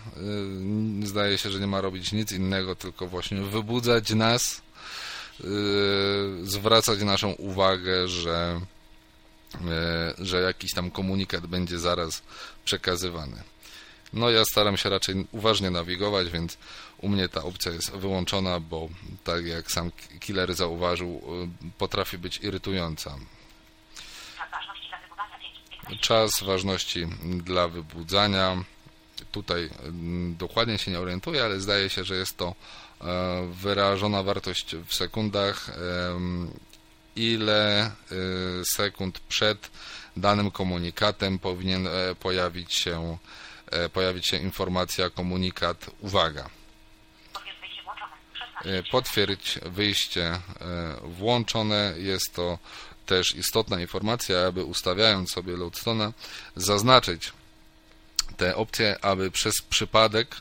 y, 1.02 1.06
zdaje 1.06 1.38
się, 1.38 1.50
że 1.50 1.60
nie 1.60 1.66
ma 1.66 1.80
robić 1.80 2.12
nic 2.12 2.32
innego, 2.32 2.76
tylko 2.76 3.06
właśnie 3.06 3.42
wybudzać 3.42 4.10
nas, 4.10 4.62
y, 5.40 5.44
zwracać 6.42 7.02
naszą 7.02 7.30
uwagę, 7.30 8.08
że, 8.08 8.60
y, 10.20 10.24
że 10.24 10.40
jakiś 10.40 10.74
tam 10.74 10.90
komunikat 10.90 11.46
będzie 11.46 11.78
zaraz 11.78 12.22
przekazywany. 12.64 13.42
No 14.12 14.30
ja 14.30 14.44
staram 14.44 14.76
się 14.76 14.88
raczej 14.88 15.26
uważnie 15.32 15.70
nawigować, 15.70 16.30
więc 16.30 16.58
u 16.98 17.08
mnie 17.08 17.28
ta 17.28 17.42
opcja 17.42 17.72
jest 17.72 17.90
wyłączona, 17.90 18.60
bo 18.60 18.88
tak 19.24 19.46
jak 19.46 19.70
sam 19.72 19.90
killer 20.20 20.54
zauważył, 20.54 21.22
potrafi 21.78 22.18
być 22.18 22.38
irytująca. 22.42 23.18
Czas 26.00 26.42
ważności 26.42 27.06
dla 27.22 27.68
wybudzania. 27.68 28.64
Tutaj 29.32 29.70
mm, 29.82 30.36
dokładnie 30.36 30.78
się 30.78 30.90
nie 30.90 31.00
orientuję, 31.00 31.44
ale 31.44 31.60
zdaje 31.60 31.90
się, 31.90 32.04
że 32.04 32.14
jest 32.14 32.36
to 32.36 32.54
e, 33.00 33.48
wyrażona 33.52 34.22
wartość 34.22 34.76
w 34.76 34.94
sekundach, 34.94 35.70
ile 37.18 37.90
y, 38.12 38.64
sekund 38.64 39.20
przed 39.20 39.70
danym 40.16 40.50
komunikatem 40.50 41.38
powinien 41.38 41.86
e, 41.86 42.14
pojawić 42.14 42.74
się, 42.74 43.18
e, 43.70 43.88
pojawić 43.88 44.26
się 44.28 44.36
informacja, 44.36 45.10
komunikat, 45.10 45.90
uwaga. 46.00 46.50
Potwierdź 48.90 49.58
wyjście 49.66 50.40
włączone. 51.02 51.94
Jest 51.96 52.34
to 52.34 52.58
też 53.08 53.34
istotna 53.34 53.80
informacja, 53.80 54.46
aby 54.46 54.64
ustawiając 54.64 55.30
sobie 55.30 55.56
loadstone 55.56 56.12
zaznaczyć 56.56 57.32
te 58.36 58.56
opcje, 58.56 59.04
aby 59.04 59.30
przez 59.30 59.62
przypadek 59.62 60.36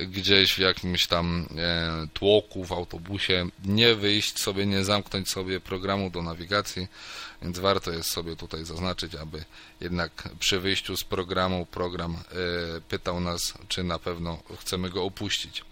gdzieś 0.00 0.54
w 0.54 0.58
jakimś 0.58 1.06
tam 1.06 1.48
e, 1.56 2.06
tłoku, 2.14 2.64
w 2.64 2.72
autobusie 2.72 3.48
nie 3.64 3.94
wyjść 3.94 4.40
sobie, 4.40 4.66
nie 4.66 4.84
zamknąć 4.84 5.30
sobie 5.30 5.60
programu 5.60 6.10
do 6.10 6.22
nawigacji, 6.22 6.88
więc 7.42 7.58
warto 7.58 7.90
jest 7.92 8.10
sobie 8.10 8.36
tutaj 8.36 8.64
zaznaczyć, 8.64 9.14
aby 9.14 9.44
jednak 9.80 10.28
przy 10.38 10.60
wyjściu 10.60 10.96
z 10.96 11.04
programu 11.04 11.66
program 11.66 12.16
e, 12.16 12.80
pytał 12.80 13.20
nas, 13.20 13.40
czy 13.68 13.84
na 13.84 13.98
pewno 13.98 14.42
chcemy 14.60 14.90
go 14.90 15.04
opuścić. 15.04 15.64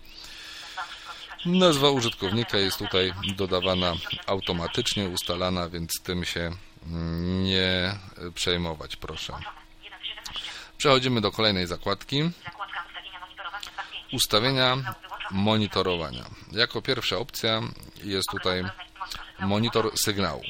Nazwa 1.46 1.90
użytkownika 1.90 2.58
jest 2.58 2.78
tutaj 2.78 3.12
dodawana 3.36 3.94
automatycznie, 4.26 5.08
ustalana, 5.08 5.68
więc 5.68 5.92
tym 6.02 6.24
się 6.24 6.50
nie 7.42 7.94
przejmować, 8.34 8.96
proszę. 8.96 9.32
Przechodzimy 10.78 11.20
do 11.20 11.32
kolejnej 11.32 11.66
zakładki. 11.66 12.30
Ustawienia 14.12 14.94
monitorowania. 15.30 16.24
Jako 16.52 16.82
pierwsza 16.82 17.16
opcja 17.16 17.62
jest 18.04 18.28
tutaj 18.30 18.64
monitor 19.40 19.98
sygnału. 19.98 20.42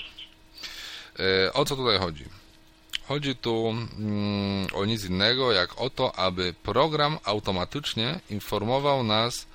E, 1.18 1.52
o 1.52 1.64
co 1.64 1.76
tutaj 1.76 1.98
chodzi? 1.98 2.24
Chodzi 3.08 3.36
tu 3.36 3.74
mm, 3.98 4.66
o 4.74 4.84
nic 4.84 5.04
innego 5.04 5.52
jak 5.52 5.80
o 5.80 5.90
to, 5.90 6.18
aby 6.18 6.54
program 6.62 7.18
automatycznie 7.24 8.20
informował 8.30 9.02
nas 9.02 9.46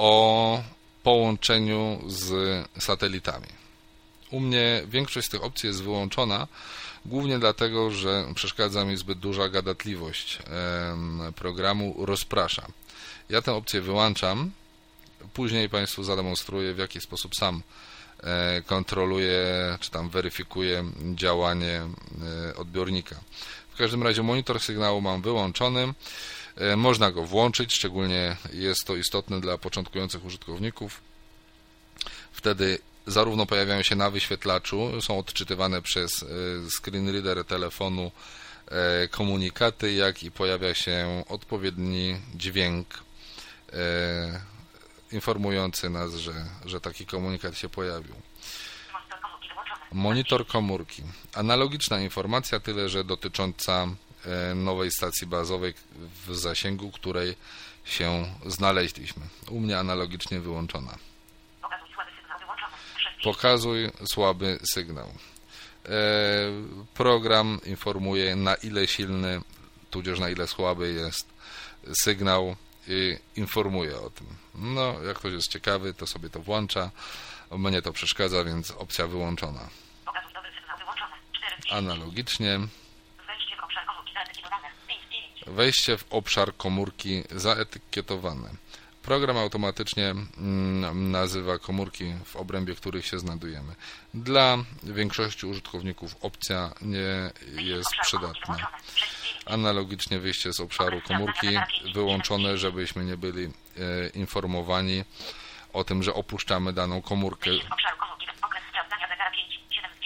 o 0.00 0.62
połączeniu 1.02 2.00
z 2.06 2.32
satelitami. 2.78 3.46
U 4.30 4.40
mnie 4.40 4.82
większość 4.88 5.26
z 5.26 5.30
tych 5.30 5.44
opcji 5.44 5.66
jest 5.66 5.82
wyłączona, 5.82 6.46
głównie 7.06 7.38
dlatego, 7.38 7.90
że 7.90 8.26
przeszkadza 8.34 8.84
mi 8.84 8.96
zbyt 8.96 9.18
duża 9.18 9.48
gadatliwość 9.48 10.38
programu, 11.36 11.94
rozprasza. 12.06 12.66
Ja 13.28 13.42
tę 13.42 13.52
opcję 13.52 13.80
wyłączam, 13.80 14.50
później 15.34 15.68
Państwu 15.68 16.04
zademonstruję, 16.04 16.74
w 16.74 16.78
jaki 16.78 17.00
sposób 17.00 17.34
sam 17.34 17.62
e, 18.22 18.62
kontroluję, 18.66 19.38
czy 19.80 19.90
tam 19.90 20.10
weryfikuję 20.10 20.84
działanie 21.14 21.82
e, 22.50 22.56
odbiornika. 22.56 23.16
W 23.74 23.76
każdym 23.76 24.02
razie 24.02 24.22
monitor 24.22 24.60
sygnału 24.60 25.00
mam 25.00 25.22
wyłączony. 25.22 25.94
E, 26.56 26.76
można 26.76 27.10
go 27.10 27.24
włączyć, 27.24 27.74
szczególnie 27.74 28.36
jest 28.52 28.84
to 28.84 28.96
istotne 28.96 29.40
dla 29.40 29.58
początkujących 29.58 30.24
użytkowników. 30.24 31.00
Wtedy 32.32 32.78
zarówno 33.06 33.46
pojawiają 33.46 33.82
się 33.82 33.96
na 33.96 34.10
wyświetlaczu, 34.10 35.02
są 35.02 35.18
odczytywane 35.18 35.82
przez 35.82 36.22
e, 36.22 36.26
screen 36.70 37.08
reader 37.08 37.44
telefonu 37.44 38.12
e, 38.68 39.08
komunikaty, 39.08 39.92
jak 39.92 40.22
i 40.22 40.30
pojawia 40.30 40.74
się 40.74 41.24
odpowiedni 41.28 42.20
dźwięk 42.34 42.86
informujący 45.12 45.90
nas, 45.90 46.14
że, 46.14 46.32
że 46.64 46.80
taki 46.80 47.06
komunikat 47.06 47.58
się 47.58 47.68
pojawił. 47.68 48.14
Monitor 49.92 50.46
komórki. 50.46 51.02
Analogiczna 51.34 52.00
informacja, 52.00 52.60
tyle 52.60 52.88
że 52.88 53.04
dotycząca 53.04 53.88
nowej 54.54 54.90
stacji 54.90 55.26
bazowej 55.26 55.74
w 56.26 56.36
zasięgu, 56.36 56.90
której 56.90 57.36
się 57.84 58.34
znaleźliśmy. 58.46 59.22
U 59.48 59.60
mnie 59.60 59.78
analogicznie 59.78 60.40
wyłączona. 60.40 60.98
Pokazuj 63.22 63.90
słaby 64.12 64.58
sygnał. 64.64 65.06
E, 65.06 65.90
program 66.94 67.60
informuje 67.66 68.36
na 68.36 68.54
ile 68.54 68.86
silny, 68.86 69.40
tudzież 69.90 70.18
na 70.18 70.30
ile 70.30 70.46
słaby 70.46 70.92
jest 70.92 71.26
sygnał 71.92 72.56
i 72.88 73.18
informuje 73.36 74.00
o 74.00 74.10
tym. 74.10 74.26
No, 74.54 75.02
jak 75.02 75.18
ktoś 75.18 75.32
jest 75.32 75.48
ciekawy, 75.48 75.94
to 75.94 76.06
sobie 76.06 76.30
to 76.30 76.40
włącza. 76.40 76.90
Mnie 77.50 77.82
to 77.82 77.92
przeszkadza, 77.92 78.44
więc 78.44 78.70
opcja 78.70 79.06
wyłączona. 79.06 79.68
Analogicznie 81.70 82.60
wejście 85.46 85.98
w 85.98 86.04
obszar 86.10 86.56
komórki 86.56 87.22
zaetykietowane. 87.30 88.50
Program 89.02 89.36
automatycznie 89.36 90.10
mm, 90.10 91.10
nazywa 91.10 91.58
komórki, 91.58 92.14
w 92.24 92.36
obrębie 92.36 92.74
których 92.74 93.06
się 93.06 93.18
znajdujemy. 93.18 93.74
Dla 94.14 94.58
większości 94.82 95.46
użytkowników 95.46 96.16
opcja 96.20 96.72
nie 96.82 97.30
jest 97.62 97.90
przydatna. 98.02 98.56
Analogicznie 99.46 100.18
wyjście 100.18 100.52
z 100.52 100.60
obszaru 100.60 101.00
komórki 101.00 101.48
wyłączone, 101.94 102.58
żebyśmy 102.58 103.04
nie 103.04 103.16
byli 103.16 103.44
e, 103.44 103.50
informowani 104.14 105.04
o 105.72 105.84
tym, 105.84 106.02
że 106.02 106.14
opuszczamy 106.14 106.72
daną 106.72 107.02
komórkę. 107.02 107.50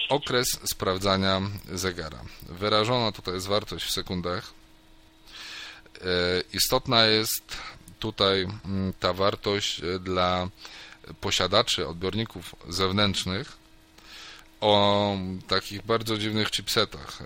Okres 0.09 0.59
sprawdzania 0.69 1.41
zegara. 1.65 2.19
Wyrażona 2.41 3.11
tutaj 3.11 3.33
jest 3.33 3.47
wartość 3.47 3.85
w 3.85 3.91
sekundach. 3.91 4.53
E, 6.01 6.43
istotna 6.53 7.05
jest 7.05 7.57
tutaj 7.99 8.47
mm, 8.65 8.93
ta 8.99 9.13
wartość 9.13 9.81
e, 9.83 9.99
dla 9.99 10.47
posiadaczy 11.21 11.87
odbiorników 11.87 12.55
zewnętrznych 12.69 13.57
o 14.61 15.17
takich 15.47 15.81
bardzo 15.85 16.17
dziwnych 16.17 16.51
chipsetach. 16.51 17.19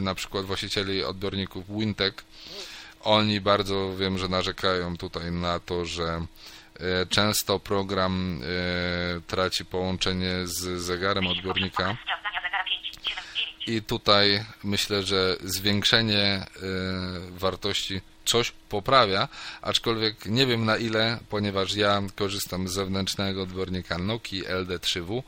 Na 0.00 0.14
przykład 0.14 0.44
właścicieli 0.44 1.04
odbiorników 1.04 1.64
Wintec, 1.68 2.14
oni 3.00 3.40
bardzo 3.40 3.96
wiem, 3.96 4.18
że 4.18 4.28
narzekają 4.28 4.96
tutaj 4.96 5.32
na 5.32 5.60
to, 5.60 5.84
że 5.84 6.26
e, 6.80 7.06
często 7.06 7.60
program 7.60 8.40
traci 9.26 9.64
połączenie 9.64 10.32
z 10.44 10.82
zegarem 10.82 11.26
odbiornika 11.26 11.96
i 13.66 13.82
tutaj 13.82 14.44
myślę, 14.64 15.02
że 15.02 15.36
zwiększenie 15.44 16.46
y, 16.56 17.38
wartości 17.38 18.00
coś 18.24 18.52
poprawia, 18.68 19.28
aczkolwiek 19.62 20.26
nie 20.26 20.46
wiem 20.46 20.64
na 20.64 20.76
ile, 20.76 21.18
ponieważ 21.28 21.74
ja 21.74 22.02
korzystam 22.16 22.68
z 22.68 22.72
zewnętrznego 22.72 23.42
odbiornika 23.42 23.98
Noki 23.98 24.42
LD3W 24.42 25.22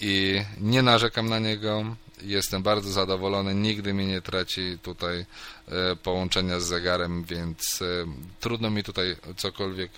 i 0.00 0.42
nie 0.60 0.82
narzekam 0.82 1.28
na 1.28 1.38
niego, 1.38 1.96
jestem 2.22 2.62
bardzo 2.62 2.90
zadowolony, 2.90 3.54
nigdy 3.54 3.92
mi 3.92 4.06
nie 4.06 4.20
traci 4.20 4.78
tutaj 4.82 5.20
y, 5.20 5.96
połączenia 6.02 6.60
z 6.60 6.64
zegarem, 6.64 7.24
więc 7.24 7.82
y, 7.82 8.06
trudno 8.40 8.70
mi 8.70 8.82
tutaj 8.82 9.16
cokolwiek 9.36 9.90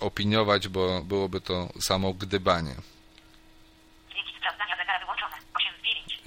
opiniować, 0.00 0.68
bo 0.68 1.04
byłoby 1.04 1.40
to 1.40 1.68
samo 1.80 2.14
gdybanie. 2.14 2.74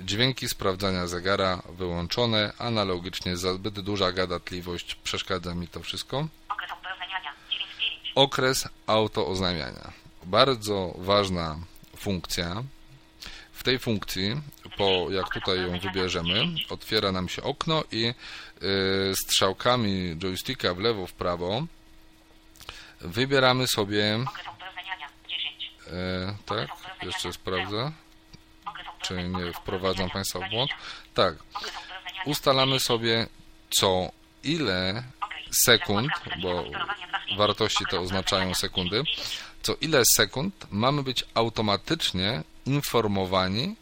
Dźwięki 0.06 0.50
sprawdzania 0.50 1.08
zegara 1.08 1.62
wyłączone, 1.70 2.54
analogicznie 2.58 3.38
za 3.38 3.54
zbyt 3.54 3.80
duża 3.80 4.12
gadatliwość 4.12 4.96
przeszkadza 4.96 5.56
mi 5.56 5.68
to 5.68 5.80
wszystko. 5.80 6.28
Okres 8.16 8.68
autooznajmiania. 8.88 9.94
Bardzo 10.24 10.94
ważna 10.98 11.58
funkcja. 11.98 12.64
W 13.54 13.64
tej 13.64 13.80
funkcji, 13.80 14.42
po 14.78 15.08
jak 15.10 15.34
tutaj 15.34 15.58
ją 15.62 15.80
wybierzemy, 15.80 16.46
otwiera 16.70 17.12
nam 17.12 17.30
się 17.30 17.44
okno 17.44 17.84
i 17.92 18.06
y, 18.08 18.14
strzałkami 19.16 20.18
joysticka 20.18 20.74
w 20.74 20.80
lewo, 20.80 21.08
w 21.08 21.14
prawo 21.14 21.64
wybieramy 23.02 23.68
sobie 23.68 24.16
y, 24.16 25.86
tak, 26.46 26.68
jeszcze 27.04 27.34
sprawdzę 27.34 27.92
czy 29.04 29.24
nie 29.24 29.54
wprowadzam 29.54 30.10
Państwa 30.10 30.40
w 30.40 30.50
błąd. 30.50 30.72
Tak, 31.14 31.36
ustalamy 32.26 32.80
sobie, 32.80 33.28
co 33.70 34.10
ile 34.44 35.04
sekund, 35.66 36.12
bo 36.42 36.64
wartości 37.38 37.86
te 37.92 38.00
oznaczają 38.00 38.54
sekundy, 38.54 39.04
co 39.62 39.76
ile 39.82 40.04
sekund 40.16 40.68
mamy 40.72 41.04
być 41.04 41.26
automatycznie 41.34 42.44
informowani 42.66 43.76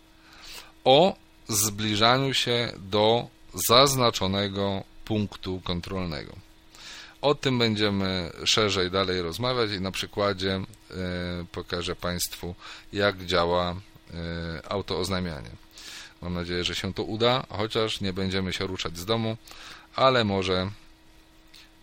o 0.83 1.15
zbliżaniu 1.47 2.33
się 2.33 2.71
do 2.77 3.27
zaznaczonego 3.53 4.83
punktu 5.05 5.61
kontrolnego. 5.63 6.35
O 7.21 7.35
tym 7.35 7.59
będziemy 7.59 8.31
szerzej 8.45 8.91
dalej 8.91 9.21
rozmawiać 9.21 9.71
i 9.71 9.81
na 9.81 9.91
przykładzie 9.91 10.51
e, 10.51 10.63
pokażę 11.51 11.95
Państwu, 11.95 12.55
jak 12.93 13.25
działa 13.25 13.75
e, 14.13 14.71
autooznajmianie. 14.71 15.49
Mam 16.21 16.33
nadzieję, 16.33 16.63
że 16.63 16.75
się 16.75 16.93
to 16.93 17.03
uda, 17.03 17.43
chociaż 17.49 18.01
nie 18.01 18.13
będziemy 18.13 18.53
się 18.53 18.67
ruszać 18.67 18.97
z 18.97 19.05
domu, 19.05 19.37
ale 19.95 20.23
może 20.23 20.71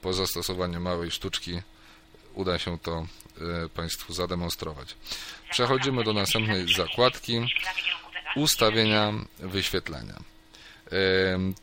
po 0.03 0.12
zastosowaniu 0.12 0.81
małej 0.81 1.11
sztuczki 1.11 1.61
uda 2.35 2.59
się 2.59 2.79
to 2.79 3.07
e, 3.41 3.69
Państwu 3.69 4.12
zademonstrować. 4.12 4.95
Przechodzimy 5.51 6.05
do 6.05 6.12
następnej 6.12 6.75
zakładki 6.77 7.41
ustawienia 8.37 9.12
wyświetlania. 9.38 10.14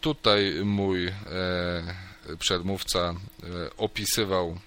Tutaj 0.02 0.54
mój 0.64 1.14
przedmówca 2.40 3.00
e, 3.00 3.16
opisywał 3.78 4.60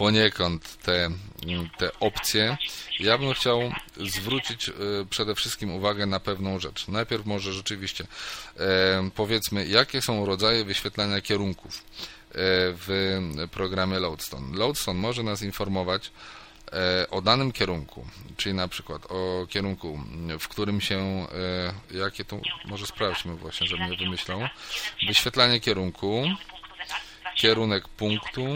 poniekąd 0.00 0.76
te, 0.82 1.10
te 1.78 1.90
opcje. 2.00 2.56
Ja 3.00 3.18
bym 3.18 3.34
chciał 3.34 3.72
zwrócić 3.96 4.68
e, 4.68 4.72
przede 5.10 5.34
wszystkim 5.34 5.74
uwagę 5.74 6.06
na 6.06 6.20
pewną 6.20 6.58
rzecz. 6.58 6.88
Najpierw 6.88 7.26
może 7.26 7.52
rzeczywiście 7.52 8.06
e, 8.56 9.10
powiedzmy, 9.14 9.66
jakie 9.66 10.02
są 10.02 10.26
rodzaje 10.26 10.64
wyświetlania 10.64 11.20
kierunków 11.20 11.84
w 12.86 13.18
programie 13.50 13.98
Loadstone. 13.98 14.58
Loadstone 14.58 15.00
może 15.00 15.22
nas 15.22 15.42
informować 15.42 16.10
o 17.10 17.22
danym 17.22 17.52
kierunku, 17.52 18.06
czyli 18.36 18.54
na 18.54 18.68
przykład 18.68 19.06
o 19.08 19.46
kierunku, 19.46 20.00
w 20.40 20.48
którym 20.48 20.80
się, 20.80 21.26
jakie 21.90 22.24
to, 22.24 22.40
może 22.64 22.86
sprawdźmy 22.86 23.36
właśnie, 23.36 23.66
żebym 23.66 23.90
nie 23.90 23.96
wymyślał, 23.96 24.40
wyświetlanie 25.06 25.60
kierunku, 25.60 26.24
kierunek 27.36 27.88
punktu, 27.88 28.46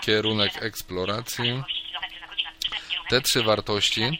kierunek 0.00 0.62
eksploracji. 0.62 1.62
Te 3.10 3.20
trzy 3.20 3.42
wartości 3.42 4.18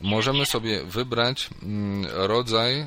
możemy 0.00 0.46
sobie 0.46 0.84
wybrać 0.84 1.48
mm, 1.62 2.06
rodzaj 2.12 2.86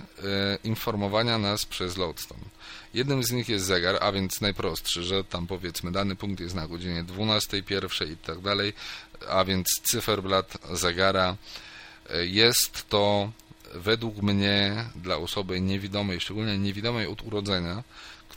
informowania 0.63 1.37
nas 1.37 1.65
przez 1.65 1.97
Lodestone. 1.97 2.57
Jednym 2.93 3.23
z 3.23 3.31
nich 3.31 3.49
jest 3.49 3.65
zegar, 3.65 3.97
a 4.01 4.11
więc 4.11 4.41
najprostszy, 4.41 5.03
że 5.03 5.23
tam 5.23 5.47
powiedzmy 5.47 5.91
dany 5.91 6.15
punkt 6.15 6.39
jest 6.39 6.55
na 6.55 6.67
godzinie 6.67 7.03
12, 7.03 7.63
pierwszej 7.63 8.11
i 8.11 8.17
tak 8.17 8.39
dalej, 8.39 8.73
a 9.29 9.45
więc 9.45 9.67
cyferblat 9.83 10.57
zegara. 10.71 11.35
Jest 12.23 12.89
to 12.89 13.31
według 13.73 14.17
mnie 14.17 14.85
dla 14.95 15.17
osoby 15.17 15.61
niewidomej, 15.61 16.19
szczególnie 16.19 16.57
niewidomej 16.57 17.07
od 17.07 17.21
urodzenia, 17.21 17.83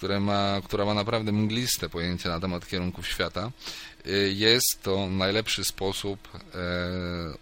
które 0.01 0.21
ma, 0.21 0.61
która 0.65 0.85
ma 0.85 0.95
naprawdę 0.95 1.33
mgliste 1.33 1.89
pojęcie 1.89 2.29
na 2.29 2.41
temat 2.41 2.67
kierunków 2.69 3.09
świata, 3.09 3.51
jest 4.33 4.83
to 4.83 5.07
najlepszy 5.07 5.65
sposób 5.65 6.29
e, 6.35 6.39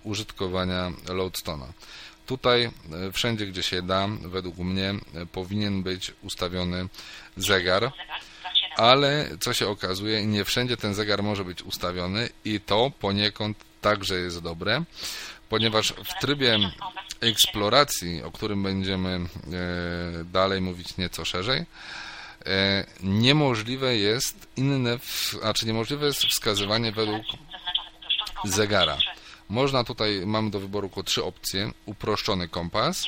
użytkowania 0.05 0.93
Loadstona. 1.09 1.67
Tutaj 2.27 2.65
e, 2.65 2.71
wszędzie, 3.13 3.47
gdzie 3.47 3.63
się 3.63 3.83
da, 3.83 4.09
według 4.21 4.59
mnie 4.59 4.95
e, 5.15 5.27
powinien 5.27 5.83
być 5.83 6.13
ustawiony 6.23 6.89
zegar, 7.37 7.93
ale 8.77 9.29
co 9.41 9.53
się 9.53 9.69
okazuje, 9.69 10.27
nie 10.27 10.45
wszędzie 10.45 10.77
ten 10.77 10.95
zegar 10.95 11.23
może 11.23 11.45
być 11.45 11.63
ustawiony 11.63 12.29
i 12.45 12.61
to 12.61 12.91
poniekąd 13.01 13.59
także 13.81 14.15
jest 14.15 14.43
dobre, 14.43 14.85
ponieważ 15.49 15.93
w 15.93 16.21
trybie 16.21 16.59
eksploracji, 17.21 18.23
o 18.23 18.31
którym 18.31 18.63
będziemy 18.63 19.21
dalej 20.25 20.61
mówić 20.61 20.97
nieco 20.97 21.25
szerzej, 21.25 21.65
niemożliwe 23.03 23.97
jest 23.97 24.49
inne, 24.57 24.99
znaczy 25.41 25.67
niemożliwe 25.67 26.07
jest 26.07 26.25
wskazywanie 26.25 26.93
według 26.93 27.23
zegara. 28.45 28.99
Można 29.49 29.85
tutaj, 29.85 30.23
mamy 30.27 30.51
do 30.51 30.61
wyboru 30.61 30.89
tylko 30.89 31.03
trzy 31.03 31.25
opcje. 31.25 31.71
Uproszczony 31.87 32.49
kompas, 32.49 33.07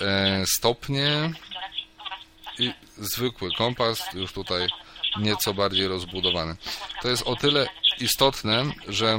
e, 0.00 0.44
stopnie 0.46 1.32
i 2.58 2.72
zwykły 2.98 3.50
kompas, 3.58 4.14
już 4.14 4.32
tutaj 4.32 4.68
nieco 5.20 5.54
bardziej 5.54 5.88
rozbudowany. 5.88 6.56
To 7.02 7.08
jest 7.08 7.22
o 7.22 7.36
tyle 7.36 7.66
istotne, 8.00 8.64
że 8.88 9.08
e, 9.08 9.18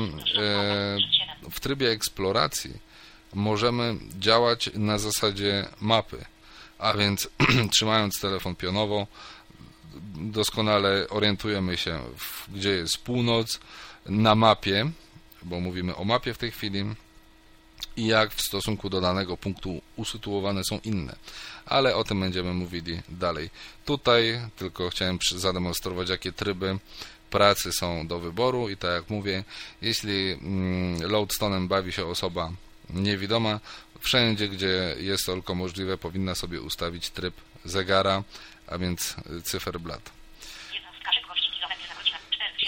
w 1.51 1.59
trybie 1.59 1.89
eksploracji 1.89 2.73
możemy 3.33 3.95
działać 4.19 4.69
na 4.73 4.97
zasadzie 4.97 5.65
mapy, 5.81 6.25
a 6.79 6.93
więc 6.93 7.29
trzymając 7.73 8.19
telefon 8.19 8.55
pionowo 8.55 9.07
doskonale 10.15 11.09
orientujemy 11.09 11.77
się, 11.77 11.99
gdzie 12.49 12.69
jest 12.69 12.97
północ 12.97 13.59
na 14.05 14.35
mapie, 14.35 14.91
bo 15.43 15.59
mówimy 15.59 15.95
o 15.95 16.03
mapie 16.03 16.33
w 16.33 16.37
tej 16.37 16.51
chwili 16.51 16.85
i 17.97 18.07
jak 18.07 18.33
w 18.33 18.41
stosunku 18.41 18.89
do 18.89 19.01
danego 19.01 19.37
punktu 19.37 19.81
usytuowane 19.95 20.63
są 20.63 20.79
inne. 20.83 21.15
Ale 21.65 21.95
o 21.95 22.03
tym 22.03 22.19
będziemy 22.19 22.53
mówili 22.53 23.01
dalej. 23.09 23.49
Tutaj 23.85 24.41
tylko 24.55 24.89
chciałem 24.89 25.19
zademonstrować, 25.35 26.09
jakie 26.09 26.31
tryby 26.31 26.79
pracy 27.29 27.71
są 27.71 28.07
do 28.07 28.19
wyboru 28.19 28.69
i 28.69 28.77
tak 28.77 28.91
jak 28.91 29.09
mówię, 29.09 29.43
jeśli 29.81 30.31
mm, 30.31 30.99
loadstone'em 30.99 31.67
bawi 31.67 31.91
się 31.91 32.05
osoba 32.05 32.51
niewidoma, 32.89 33.59
wszędzie, 33.99 34.47
gdzie 34.47 34.95
jest 34.99 35.25
to 35.25 35.33
tylko 35.33 35.55
możliwe, 35.55 35.97
powinna 35.97 36.35
sobie 36.35 36.61
ustawić 36.61 37.09
tryb 37.09 37.33
zegara, 37.65 38.23
a 38.67 38.77
więc 38.77 39.15
cyferblat. 39.43 40.19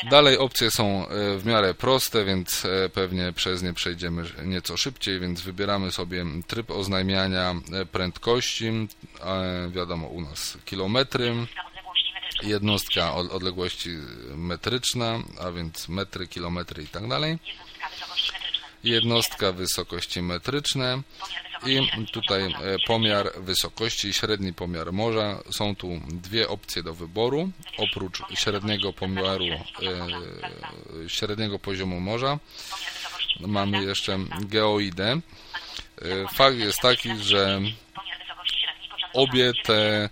Dalej 0.10 0.38
opcje 0.38 0.72
są 0.72 1.08
e, 1.08 1.38
w 1.38 1.46
miarę 1.46 1.74
proste, 1.74 2.26
więc 2.26 2.65
e, 2.65 2.89
pewnie 2.89 3.34
przez 3.34 3.63
nie 3.63 3.74
przejdziemy 3.74 4.24
nieco 4.46 4.78
szybciej, 4.78 5.20
więc 5.20 5.41
wybieramy 5.41 5.91
sobie 5.91 6.26
tryb 6.48 6.72
oznajmiania 6.72 7.56
e, 7.74 7.86
prędkości, 7.86 8.72
wiadomo 9.70 10.08
u 10.08 10.22
nas 10.22 10.58
kilometry, 10.65 11.36
jednostka 12.44 13.13
odległości 13.13 13.89
metryczna, 14.36 15.20
a 15.39 15.52
więc 15.52 15.89
metry, 15.89 16.28
kilometry 16.28 16.84
i 16.84 16.88
tak 16.88 17.08
dalej, 17.08 17.38
jednostka 18.84 19.52
wysokości 19.52 20.22
metryczne, 20.22 21.02
i 21.65 22.06
tutaj 22.08 22.41
e, 22.44 22.54
pomiar 22.88 23.32
wysokości 23.38 24.13
średni 24.13 24.54
pomiar 24.54 24.94
morza. 24.94 25.44
Są 25.52 25.76
tu 25.76 26.02
dwie 26.08 26.50
opcje 26.50 26.84
do 26.84 26.94
wyboru. 26.94 27.52
Oprócz 27.78 28.22
średniego 28.34 28.94
pomiaru, 28.94 29.46
e, 29.46 29.60
średniego 31.10 31.60
poziomu 31.60 32.00
morza 32.00 32.39
mamy 33.39 33.84
jeszcze 33.84 34.20
geoidę. 34.41 35.12
E, 35.12 35.22
fakt 36.34 36.58
jest 36.58 36.80
taki, 36.80 37.17
że 37.17 37.62
obie 39.13 39.54
te, 39.63 40.10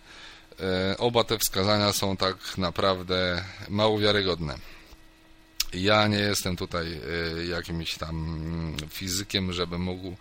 oba 0.98 1.24
te 1.24 1.38
wskazania 1.38 1.94
są 1.94 2.18
tak 2.18 2.58
naprawdę 2.58 3.44
mało 3.70 4.00
wiarygodne. 4.00 4.56
Ja 5.74 6.08
nie 6.08 6.18
jestem 6.18 6.56
tutaj 6.56 7.02
jakimś 7.50 7.96
tam 7.96 8.76
fizykiem, 8.90 9.54
żeby 9.54 9.78
mógł 9.78 10.16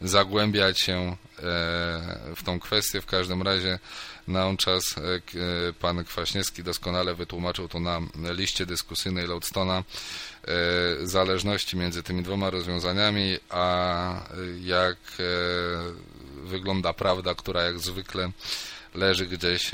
zagłębiać 0.00 0.80
się 0.80 0.92
e, 1.02 1.16
w 2.36 2.42
tą 2.44 2.60
kwestię. 2.60 3.00
W 3.00 3.06
każdym 3.06 3.42
razie 3.42 3.78
na 4.28 4.46
on 4.46 4.56
czas 4.56 4.98
e, 4.98 5.00
e, 5.00 5.20
pan 5.72 6.04
Kwaśniewski 6.04 6.62
doskonale 6.62 7.14
wytłumaczył 7.14 7.68
to 7.68 7.80
na 7.80 8.00
liście 8.14 8.66
dyskusyjnej 8.66 9.26
Loadstona 9.26 9.84
zależności 11.02 11.76
między 11.76 12.02
tymi 12.02 12.22
dwoma 12.22 12.50
rozwiązaniami, 12.50 13.38
a 13.50 14.26
jak 14.60 14.96
wygląda 16.44 16.92
prawda, 16.92 17.34
która 17.34 17.62
jak 17.62 17.78
zwykle 17.78 18.30
leży 18.94 19.26
gdzieś 19.26 19.70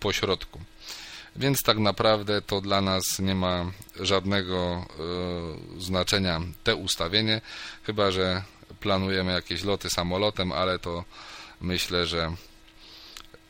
po 0.00 0.12
środku. 0.12 0.60
Więc 1.36 1.62
tak 1.62 1.78
naprawdę 1.78 2.42
to 2.42 2.60
dla 2.60 2.80
nas 2.80 3.18
nie 3.18 3.34
ma 3.34 3.70
żadnego 4.00 4.86
znaczenia 5.78 6.40
te 6.64 6.76
ustawienie, 6.76 7.40
chyba 7.82 8.10
że 8.10 8.42
planujemy 8.80 9.32
jakieś 9.32 9.64
loty 9.64 9.90
samolotem, 9.90 10.52
ale 10.52 10.78
to 10.78 11.04
myślę, 11.60 12.06
że 12.06 12.32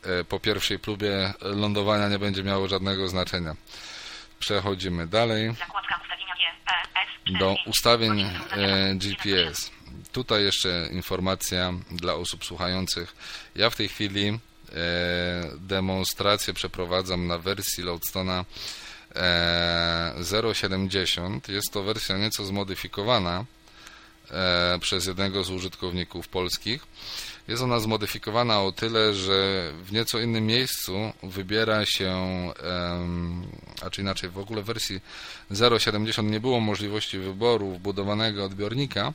e, 0.02 0.24
po 0.24 0.40
pierwszej 0.40 0.78
próbie 0.78 1.34
lądowania 1.40 2.08
nie 2.08 2.18
będzie 2.18 2.42
miało 2.42 2.68
żadnego 2.68 3.08
znaczenia. 3.08 3.56
Przechodzimy 4.38 5.06
dalej 5.06 5.46
e 5.46 5.54
do 7.38 7.56
ustawień 7.66 8.20
e, 8.20 8.94
GPS. 8.94 9.70
Tutaj 10.12 10.42
jeszcze 10.44 10.88
informacja 10.92 11.72
dla 11.90 12.14
osób 12.14 12.44
słuchających. 12.44 13.14
Ja 13.56 13.70
w 13.70 13.76
tej 13.76 13.88
chwili 13.88 14.38
demonstrację 15.56 16.54
przeprowadzam 16.54 17.26
na 17.26 17.38
wersji 17.38 17.84
Loadstona 17.84 18.44
0.70. 19.14 21.52
Jest 21.52 21.72
to 21.72 21.82
wersja 21.82 22.18
nieco 22.18 22.44
zmodyfikowana 22.44 23.44
przez 24.80 25.06
jednego 25.06 25.44
z 25.44 25.50
użytkowników 25.50 26.28
polskich. 26.28 26.86
Jest 27.48 27.62
ona 27.62 27.80
zmodyfikowana 27.80 28.62
o 28.62 28.72
tyle, 28.72 29.14
że 29.14 29.70
w 29.84 29.92
nieco 29.92 30.18
innym 30.18 30.46
miejscu 30.46 31.12
wybiera 31.22 31.86
się, 31.86 32.16
a 33.82 33.90
czy 33.90 34.00
inaczej, 34.00 34.30
w 34.30 34.38
ogóle 34.38 34.62
w 34.62 34.66
wersji 34.66 35.00
0.70 35.50 36.24
nie 36.24 36.40
było 36.40 36.60
możliwości 36.60 37.18
wyboru 37.18 37.70
wbudowanego 37.70 38.44
odbiornika. 38.44 39.12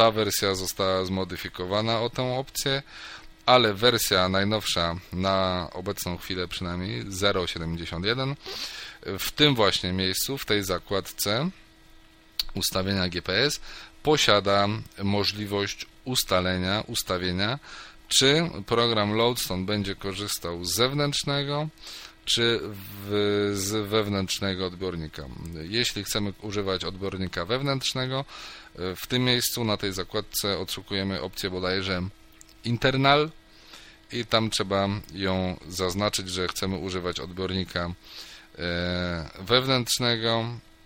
Ta 0.00 0.10
wersja 0.10 0.54
została 0.54 1.04
zmodyfikowana 1.04 2.00
o 2.00 2.10
tę 2.10 2.22
opcję, 2.22 2.82
ale 3.46 3.74
wersja 3.74 4.28
najnowsza 4.28 4.96
na 5.12 5.68
obecną 5.72 6.16
chwilę 6.16 6.48
przynajmniej 6.48 7.04
0.71 7.04 8.34
w 9.18 9.30
tym 9.30 9.54
właśnie 9.54 9.92
miejscu, 9.92 10.38
w 10.38 10.44
tej 10.44 10.64
zakładce 10.64 11.50
ustawienia 12.54 13.08
GPS 13.08 13.60
posiada 14.02 14.68
możliwość 15.02 15.86
ustalenia, 16.04 16.84
ustawienia, 16.86 17.58
czy 18.08 18.50
program 18.66 19.14
Loadstone 19.14 19.66
będzie 19.66 19.94
korzystał 19.94 20.64
z 20.64 20.74
zewnętrznego, 20.74 21.68
czy 22.24 22.60
w, 22.62 23.52
z 23.54 23.88
wewnętrznego 23.88 24.66
odbiornika. 24.66 25.24
Jeśli 25.62 26.04
chcemy 26.04 26.32
używać 26.42 26.84
odbiornika 26.84 27.44
wewnętrznego, 27.44 28.24
w 28.96 29.06
tym 29.06 29.24
miejscu 29.24 29.64
na 29.64 29.76
tej 29.76 29.92
zakładce 29.92 30.58
odszukujemy 30.58 31.20
opcję 31.20 31.50
bodajże 31.50 32.02
internal 32.64 33.30
i 34.12 34.26
tam 34.26 34.50
trzeba 34.50 34.88
ją 35.14 35.56
zaznaczyć, 35.68 36.28
że 36.28 36.48
chcemy 36.48 36.76
używać 36.76 37.20
odbiornika 37.20 37.90
e, 38.58 39.30
wewnętrznego 39.40 40.44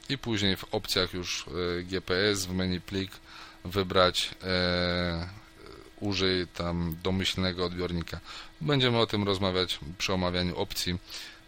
i 0.08 0.18
później 0.18 0.56
w 0.56 0.64
opcjach 0.74 1.14
już 1.14 1.46
e, 1.48 1.82
GPS 1.82 2.46
w 2.46 2.52
menu 2.52 2.80
plik 2.80 3.10
wybrać 3.64 4.30
e, 4.42 5.28
użyj 6.00 6.46
tam 6.46 6.96
domyślnego 7.02 7.64
odbiornika. 7.64 8.20
Będziemy 8.60 8.98
o 8.98 9.06
tym 9.06 9.24
rozmawiać 9.24 9.78
przy 9.98 10.12
omawianiu 10.12 10.56
opcji, 10.56 10.98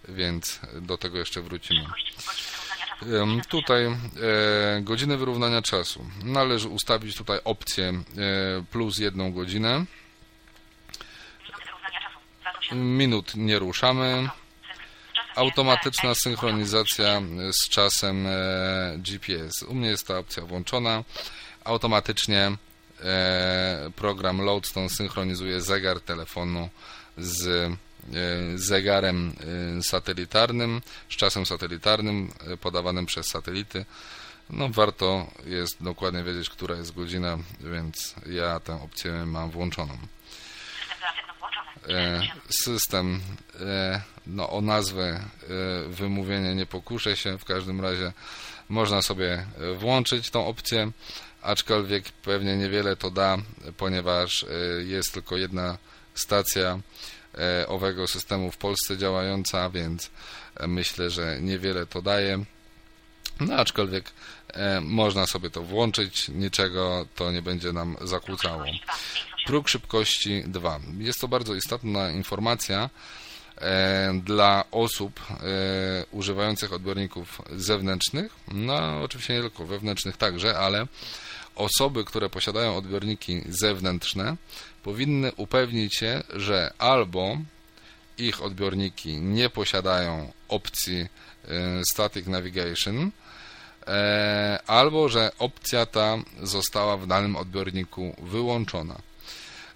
więc 0.09 0.61
do 0.81 0.99
tego 0.99 1.19
jeszcze 1.19 1.43
wrócimy. 1.43 1.87
Tutaj 3.49 3.85
e, 3.85 3.93
godziny 4.81 5.17
wyrównania 5.17 5.63
czasu. 5.63 6.07
Należy 6.25 6.69
ustawić 6.69 7.17
tutaj 7.17 7.39
opcję 7.45 7.89
e, 7.89 8.03
plus 8.71 8.99
jedną 8.99 9.33
godzinę. 9.33 9.85
Minut 12.73 13.35
nie 13.35 13.59
ruszamy 13.59 14.29
automatyczna 15.37 16.15
synchronizacja 16.15 17.23
z 17.53 17.69
czasem 17.69 18.27
e, 18.27 18.33
GPS. 18.99 19.63
U 19.63 19.75
mnie 19.75 19.89
jest 19.89 20.07
ta 20.07 20.19
opcja 20.19 20.43
włączona. 20.43 21.05
Automatycznie 21.65 22.53
program 23.97 24.41
Loadstone 24.41 24.89
synchronizuje 24.89 25.61
zegar 25.61 26.01
telefonu 26.01 26.69
z 27.19 27.71
zegarem 28.55 29.33
satelitarnym, 29.83 30.83
z 31.11 31.17
czasem 31.17 31.47
satelitarnym 31.47 32.33
podawanym 32.61 33.07
przez 33.07 33.27
satelity. 33.27 33.85
No 34.51 34.69
warto 34.69 35.27
jest 35.47 35.83
dokładnie 35.83 36.23
wiedzieć, 36.23 36.51
która 36.51 36.77
jest 36.77 36.95
godzina, 36.95 37.39
więc 37.61 38.15
ja 38.27 38.61
tę 38.61 38.83
opcję 38.83 39.13
mam 39.13 39.51
włączoną. 39.51 39.99
E, 41.89 42.21
system, 42.49 43.21
e, 43.61 44.01
no 44.27 44.51
o 44.51 44.61
nazwę 44.61 45.05
e, 45.05 45.89
wymówienie 45.89 46.55
nie 46.55 46.67
pokuszę 46.67 47.17
się, 47.17 47.39
w 47.39 47.45
każdym 47.45 47.81
razie 47.81 48.13
można 48.69 49.03
sobie 49.03 49.47
włączyć 49.77 50.31
tą 50.31 50.47
opcję, 50.47 50.91
aczkolwiek 51.43 52.13
pewnie 52.13 52.57
niewiele 52.57 52.97
to 52.97 53.11
da, 53.11 53.39
ponieważ 53.77 54.47
jest 54.85 55.15
tylko 55.15 55.37
jedna 55.37 55.79
stacja 56.15 56.79
owego 57.67 58.07
systemu 58.07 58.51
w 58.51 58.57
Polsce 58.57 58.99
działająca, 58.99 59.71
więc 59.71 60.11
myślę, 60.67 61.11
że 61.11 61.39
niewiele 61.41 61.87
to 61.87 62.03
daje. 62.03 62.45
No 63.41 63.55
aczkolwiek 63.55 64.11
można 64.81 65.27
sobie 65.27 65.51
to 65.51 65.63
włączyć, 65.63 66.29
niczego 66.29 67.07
to 67.15 67.33
nie 67.33 67.43
będzie 67.43 67.73
nam 67.73 67.97
zakłócało. 68.01 68.65
Próg 69.47 69.69
szybkości 69.69 70.43
2. 70.47 70.81
Jest 70.99 71.21
to 71.21 71.29
bardzo 71.29 71.55
istotna 71.55 72.11
informacja 72.11 72.91
e, 73.59 74.21
dla 74.25 74.65
osób 74.71 75.21
e, 75.31 75.35
używających 76.11 76.73
odbiorników 76.73 77.43
zewnętrznych, 77.51 78.33
no 78.49 79.03
oczywiście 79.03 79.35
nie 79.35 79.41
tylko 79.41 79.67
wewnętrznych 79.67 80.17
także, 80.17 80.59
ale 80.59 80.87
osoby, 81.55 82.05
które 82.05 82.29
posiadają 82.29 82.77
odbiorniki 82.77 83.43
zewnętrzne 83.49 84.37
powinny 84.87 85.33
upewnić 85.37 85.97
się, 85.97 86.23
że 86.37 86.73
albo 86.79 87.39
ich 88.19 88.43
odbiorniki 88.43 89.17
nie 89.17 89.51
posiadają 89.51 90.33
opcji 90.49 91.01
e, 91.01 91.09
Static 91.93 92.27
Navigation, 92.27 93.11
albo 94.67 95.09
że 95.09 95.33
opcja 95.39 95.87
ta 95.87 96.19
została 96.43 96.97
w 96.97 97.07
danym 97.07 97.37
odbiorniku 97.37 98.17
wyłączona. 98.23 98.97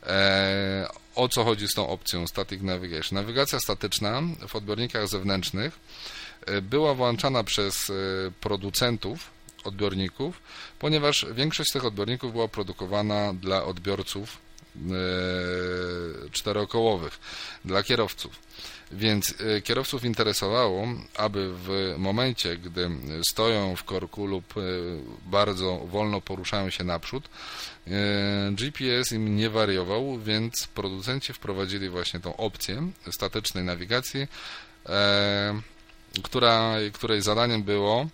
E, 0.07 0.89
o 1.15 1.29
co 1.29 1.45
chodzi 1.45 1.69
z 1.69 1.75
tą 1.75 1.89
opcją 1.89 2.27
Static 2.27 2.63
Navigation? 2.63 3.15
Nawigacja 3.19 3.61
statyczna 3.61 4.23
w 4.49 4.57
odbiornikach 4.57 5.09
zewnętrznych 5.09 5.79
e, 6.47 6.63
była 6.63 6.95
włączana 6.95 7.45
przez 7.45 7.91
e, 7.91 7.95
producentów 8.41 9.31
odbiorników, 9.65 10.43
ponieważ 10.79 11.27
większość 11.33 11.71
z 11.71 11.73
tych 11.73 11.85
odbiorników 11.85 12.33
była 12.33 12.49
produkowana 12.49 13.35
dla 13.35 13.65
odbiorców 13.65 14.50
czterokołowych, 16.33 17.21
dla 17.65 17.83
kierowców. 17.83 18.51
Więc 18.93 19.35
e, 19.41 19.63
kierowców 19.63 20.05
interesowało, 20.05 20.89
aby 21.17 21.53
w 21.55 21.95
momencie, 21.99 22.57
gdy 22.57 22.91
stoją 23.31 23.77
w 23.77 23.85
korku 23.85 24.27
lub 24.27 24.55
e, 24.57 24.61
bardzo 25.27 25.79
wolno 25.79 26.21
poruszają 26.21 26.71
się 26.71 26.85
naprzód, 26.85 27.29
e, 27.87 27.91
GPS 28.53 29.13
im 29.13 29.37
nie 29.37 29.51
wariował, 29.51 30.19
więc 30.19 30.67
producenci 30.67 31.33
wprowadzili 31.33 31.89
właśnie 31.89 32.21
tą 32.21 32.37
opcję 32.37 32.91
statycznej 33.11 33.65
nawigacji, 33.65 34.27
która, 36.23 36.75
której 36.93 37.23
zadaniem 37.23 37.63
było 37.63 38.07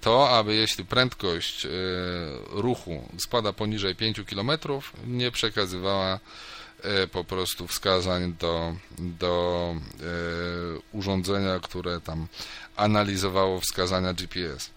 to, 0.00 0.30
aby 0.30 0.54
jeśli 0.54 0.84
prędkość 0.84 1.66
ruchu 2.50 3.08
spada 3.18 3.52
poniżej 3.52 3.94
5 3.94 4.20
km, 4.30 4.50
nie 5.06 5.30
przekazywała 5.30 6.20
E, 6.82 7.06
po 7.06 7.24
prostu 7.24 7.66
wskazań 7.66 8.34
do, 8.40 8.76
do 8.98 9.74
urządzenia, 10.92 11.60
które 11.60 12.00
tam 12.00 12.26
analizowało 12.76 13.60
wskazania 13.60 14.14
GPS. 14.14 14.70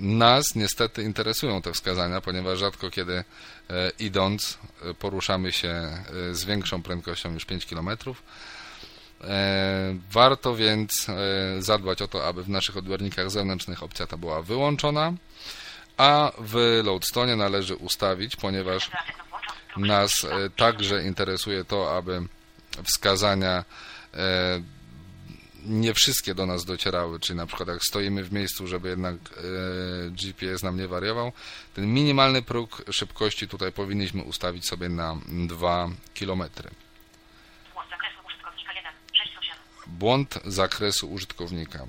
Nas 0.00 0.54
niestety 0.54 1.02
interesują 1.02 1.62
te 1.62 1.72
wskazania, 1.72 2.20
ponieważ 2.20 2.58
rzadko 2.58 2.90
kiedy 2.90 3.24
idąc 3.98 4.58
poruszamy 4.98 5.52
się 5.52 5.98
z 6.32 6.44
większą 6.44 6.82
prędkością 6.82 7.30
niż 7.30 7.44
5 7.44 7.66
km. 7.66 7.88
Warto 10.12 10.56
więc 10.56 11.06
zadbać 11.58 12.02
o 12.02 12.08
to, 12.08 12.26
aby 12.26 12.42
w 12.42 12.48
naszych 12.48 12.76
odbiornikach 12.76 13.30
zewnętrznych 13.30 13.82
opcja 13.82 14.06
ta 14.06 14.16
była 14.16 14.42
wyłączona, 14.42 15.12
a 15.96 16.32
w 16.38 16.80
Loadstone 16.84 17.36
należy 17.36 17.76
ustawić, 17.76 18.36
ponieważ 18.36 18.90
nas 19.76 20.24
e, 20.24 20.50
także 20.50 21.04
interesuje 21.04 21.64
to, 21.64 21.96
aby 21.96 22.22
wskazania 22.84 23.64
e, 24.14 24.62
nie 25.64 25.94
wszystkie 25.94 26.34
do 26.34 26.46
nas 26.46 26.64
docierały, 26.64 27.20
czyli 27.20 27.36
na 27.36 27.46
przykład 27.46 27.68
jak 27.68 27.82
stoimy 27.82 28.24
w 28.24 28.32
miejscu, 28.32 28.66
żeby 28.66 28.88
jednak 28.88 29.14
e, 29.14 29.40
GPS 30.10 30.62
nam 30.62 30.76
nie 30.76 30.88
wariował, 30.88 31.32
ten 31.74 31.94
minimalny 31.94 32.42
próg 32.42 32.82
szybkości 32.90 33.48
tutaj 33.48 33.72
powinniśmy 33.72 34.22
ustawić 34.22 34.68
sobie 34.68 34.88
na 34.88 35.16
2 35.28 35.88
km. 36.18 36.42
Błąd 39.86 40.38
zakresu 40.44 41.12
użytkownika. 41.12 41.86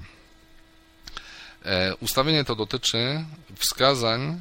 Ustawienie 1.99 2.43
to 2.43 2.55
dotyczy 2.55 3.25
wskazań 3.55 4.39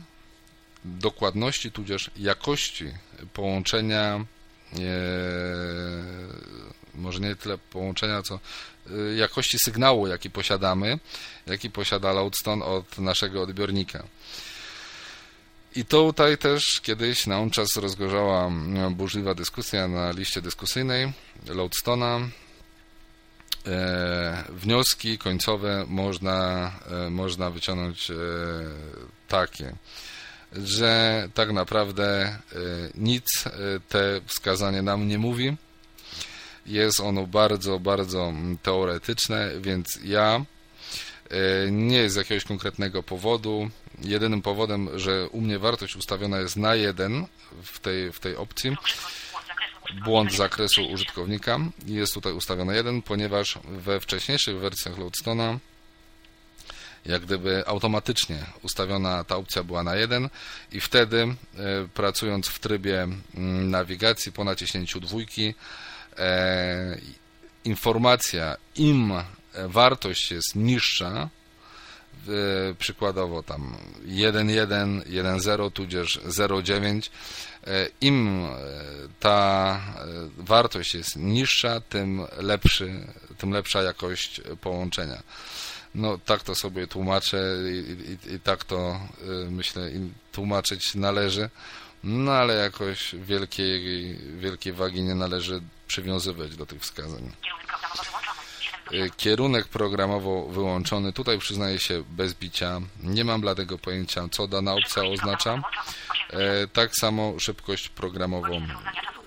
dokładności 0.84 1.72
tudzież 1.72 2.10
jakości 2.16 2.92
połączenia 3.32 4.14
e, 4.14 4.78
może 6.94 7.20
nie 7.20 7.36
tyle 7.36 7.58
połączenia, 7.58 8.22
co 8.22 8.34
e, 8.34 9.14
jakości 9.16 9.58
sygnału, 9.58 10.06
jaki 10.06 10.30
posiadamy, 10.30 10.98
jaki 11.46 11.70
posiada 11.70 12.12
Loudstone 12.12 12.64
od 12.64 12.98
naszego 12.98 13.42
odbiornika. 13.42 14.04
I 15.76 15.84
tutaj 15.84 16.38
też 16.38 16.80
kiedyś 16.82 17.26
na 17.26 17.50
czas 17.50 17.76
rozgorzała 17.76 18.50
burzliwa 18.90 19.34
dyskusja 19.34 19.88
na 19.88 20.10
liście 20.10 20.42
dyskusyjnej 20.42 21.12
Lodestona. 21.48 22.20
E, 23.66 24.44
wnioski 24.48 25.18
końcowe 25.18 25.84
można, 25.88 26.70
e, 27.06 27.10
można 27.10 27.50
wyciągnąć 27.50 28.10
e, 28.10 28.14
takie, 29.28 29.76
że 30.52 31.28
tak 31.34 31.52
naprawdę 31.52 32.38
nic 32.94 33.44
te 33.88 34.20
wskazanie 34.26 34.82
nam 34.82 35.08
nie 35.08 35.18
mówi. 35.18 35.56
Jest 36.66 37.00
ono 37.00 37.26
bardzo, 37.26 37.80
bardzo 37.80 38.32
teoretyczne, 38.62 39.50
więc 39.60 39.98
ja 40.04 40.44
nie 41.70 42.10
z 42.10 42.14
jakiegoś 42.14 42.44
konkretnego 42.44 43.02
powodu. 43.02 43.70
Jedynym 44.02 44.42
powodem, 44.42 44.98
że 44.98 45.28
u 45.28 45.40
mnie 45.40 45.58
wartość 45.58 45.96
ustawiona 45.96 46.38
jest 46.38 46.56
na 46.56 46.74
1 46.74 47.26
w 47.62 47.78
tej, 47.78 48.12
w 48.12 48.20
tej 48.20 48.36
opcji, 48.36 48.76
błąd 50.04 50.32
zakresu 50.32 50.86
użytkownika. 50.86 51.58
Jest 51.86 52.14
tutaj 52.14 52.32
ustawiony 52.32 52.74
1, 52.74 53.02
ponieważ 53.02 53.58
we 53.64 54.00
wcześniejszych 54.00 54.58
wersjach 54.58 54.98
Loadstone'a 54.98 55.58
jak 57.06 57.22
gdyby 57.22 57.66
automatycznie 57.66 58.46
ustawiona 58.62 59.24
ta 59.24 59.36
opcja 59.36 59.62
była 59.62 59.82
na 59.82 59.96
1 59.96 60.28
i 60.72 60.80
wtedy 60.80 61.22
e, 61.22 61.36
pracując 61.94 62.48
w 62.48 62.58
trybie 62.58 63.02
mm, 63.02 63.70
nawigacji 63.70 64.32
po 64.32 64.44
naciśnięciu 64.44 65.00
dwójki 65.00 65.54
e, 66.18 66.98
informacja 67.64 68.56
im 68.76 69.12
wartość 69.68 70.30
jest 70.30 70.54
niższa 70.54 71.28
e, 72.28 72.74
przykładowo 72.78 73.42
tam 73.42 73.76
1.1, 74.06 75.02
1.0 75.02 75.72
tudzież 75.72 76.20
0.9 76.26 77.08
e, 77.08 77.10
im 78.00 78.44
e, 78.44 78.58
ta 79.20 79.80
e, 79.96 80.04
wartość 80.38 80.94
jest 80.94 81.16
niższa, 81.16 81.80
tym 81.80 82.26
lepszy, 82.36 83.06
tym 83.38 83.50
lepsza 83.50 83.82
jakość 83.82 84.40
połączenia. 84.60 85.22
No 85.94 86.18
tak 86.18 86.42
to 86.42 86.54
sobie 86.54 86.86
tłumaczę 86.86 87.56
i, 87.72 88.28
i, 88.30 88.34
i 88.34 88.40
tak 88.40 88.64
to 88.64 89.00
myślę 89.50 89.90
tłumaczyć 90.32 90.94
należy, 90.94 91.50
no 92.04 92.32
ale 92.32 92.54
jakoś 92.54 93.14
wielkiej, 93.14 94.14
wielkiej 94.38 94.72
wagi 94.72 95.02
nie 95.02 95.14
należy 95.14 95.60
przywiązywać 95.86 96.56
do 96.56 96.66
tych 96.66 96.80
wskazań. 96.82 97.32
Kierunek 99.16 99.68
programowo 99.68 100.46
wyłączony, 100.46 101.12
tutaj 101.12 101.38
przyznaję 101.38 101.78
się 101.78 102.02
bez 102.08 102.34
bicia, 102.34 102.80
nie 103.02 103.24
mam 103.24 103.40
bladego 103.40 103.78
pojęcia 103.78 104.28
co 104.30 104.48
dana 104.48 104.74
opcja 104.74 105.02
oznacza, 105.02 105.52
e, 105.52 105.62
tak 106.72 106.94
samo 106.94 107.34
szybkość 107.38 107.88
programowo 107.88 108.60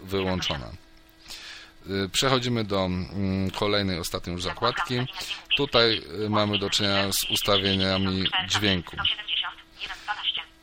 wyłączona. 0.04 0.72
Y, 1.90 2.10
przechodzimy 2.10 2.64
do 2.64 2.86
mm, 2.86 3.52
kolejnej, 3.52 4.00
ostatniej 4.00 4.34
już 4.34 4.44
zakładki. 4.44 4.96
Tutaj 5.58 6.02
y, 6.26 6.30
mamy 6.30 6.60
do 6.60 6.70
czynienia 6.70 7.12
z 7.12 7.32
ustawieniami 7.32 8.24
dźwięku. 8.48 8.98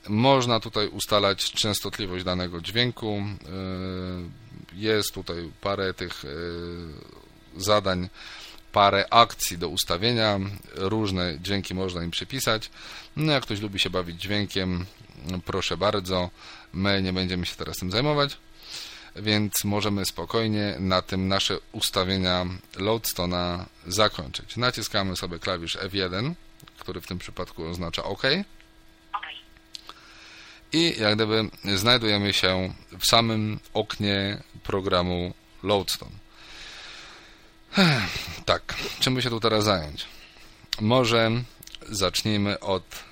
Można 0.08 0.60
tutaj 0.60 0.88
ustalać 0.88 1.52
częstotliwość 1.52 2.24
danego 2.24 2.60
dźwięku. 2.60 3.22
Jest 4.72 5.14
tutaj 5.14 5.50
parę 5.60 5.94
tych 5.94 6.24
zadań, 7.56 8.08
parę 8.72 9.06
akcji 9.10 9.58
do 9.58 9.68
ustawienia. 9.68 10.40
Różne 10.74 11.38
dźwięki 11.40 11.74
można 11.74 12.04
im 12.04 12.10
przypisać. 12.10 12.70
No 13.16 13.32
jak 13.32 13.42
ktoś 13.42 13.60
lubi 13.60 13.78
się 13.78 13.90
bawić 13.90 14.20
dźwiękiem, 14.20 14.86
proszę 15.44 15.76
bardzo. 15.76 16.30
My 16.72 17.02
nie 17.02 17.12
będziemy 17.12 17.46
się 17.46 17.56
teraz 17.56 17.76
tym 17.76 17.90
zajmować 17.90 18.36
więc 19.16 19.64
możemy 19.64 20.04
spokojnie 20.04 20.76
na 20.78 21.02
tym 21.02 21.28
nasze 21.28 21.58
ustawienia 21.72 22.46
Loadstone'a 22.74 23.64
zakończyć. 23.86 24.56
Naciskamy 24.56 25.16
sobie 25.16 25.38
klawisz 25.38 25.76
F1, 25.76 26.34
który 26.78 27.00
w 27.00 27.06
tym 27.06 27.18
przypadku 27.18 27.64
oznacza 27.64 28.04
OK. 28.04 28.22
I 30.72 30.94
jak 30.98 31.14
gdyby 31.14 31.44
znajdujemy 31.74 32.32
się 32.32 32.74
w 32.98 33.06
samym 33.06 33.60
oknie 33.74 34.42
programu 34.62 35.34
Loadstone. 35.62 36.10
Tak, 38.44 38.74
czym 39.00 39.14
by 39.14 39.22
się 39.22 39.30
tu 39.30 39.40
teraz 39.40 39.64
zająć? 39.64 40.06
Może 40.80 41.30
zacznijmy 41.88 42.60
od 42.60 43.04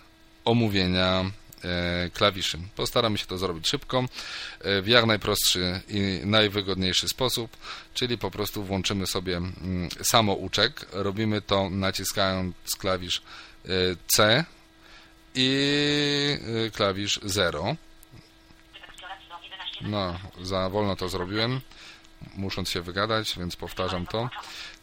omówienia 0.45 1.25
E, 1.65 2.11
klawiszy. 2.11 2.59
Postaramy 2.77 3.19
się 3.19 3.27
to 3.27 3.39
zrobić 3.39 3.69
szybko, 3.69 4.05
e, 4.61 4.83
w 4.83 4.87
jak 4.87 5.07
najprostszy 5.07 5.81
i 5.89 6.21
najwygodniejszy 6.25 7.09
sposób, 7.09 7.57
czyli 7.95 8.19
po 8.19 8.31
prostu 8.31 8.65
włączymy 8.65 9.07
sobie 9.07 9.37
mm, 9.37 9.89
samouczek. 10.03 10.87
Robimy 10.93 11.43
to 11.43 11.71
naciskając 11.71 12.55
klawisz 12.79 13.23
e, 13.65 13.69
C 14.07 14.45
i 15.35 16.71
klawisz 16.73 17.21
0. 17.23 17.77
No, 19.81 20.19
za 20.43 20.69
wolno 20.69 20.97
to 20.97 21.09
zrobiłem, 21.09 21.61
musząc 22.35 22.71
się 22.71 22.83
wygadać, 22.83 23.39
więc 23.39 23.57
powtarzam 23.57 24.07
to. 24.07 24.31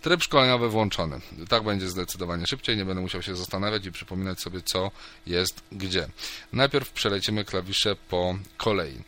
Tryb 0.02 0.24
szkoleniowy 0.24 0.70
włączony. 0.70 1.20
Tak 1.50 1.64
będzie 1.64 1.90
zdecydowanie 1.90 2.48
szybciej, 2.48 2.78
nie 2.78 2.86
będę 2.86 3.02
musiał 3.02 3.22
się 3.22 3.36
zastanawiać 3.36 3.86
i 3.86 3.92
przypominać 3.92 4.42
sobie, 4.42 4.62
co 4.62 4.92
jest 5.26 5.64
gdzie. 5.72 6.08
Najpierw 6.54 6.92
przelecimy 6.92 7.46
klawisze 7.46 7.96
po 7.96 8.36
kolei. 8.58 9.04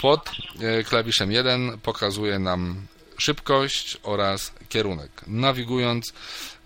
Pod 0.00 0.30
e, 0.60 0.84
klawiszem 0.84 1.32
1 1.32 1.78
pokazuje 1.78 2.38
nam 2.38 2.86
szybkość 3.18 3.98
oraz 4.02 4.52
kierunek. 4.68 5.10
Nawigując, 5.26 6.12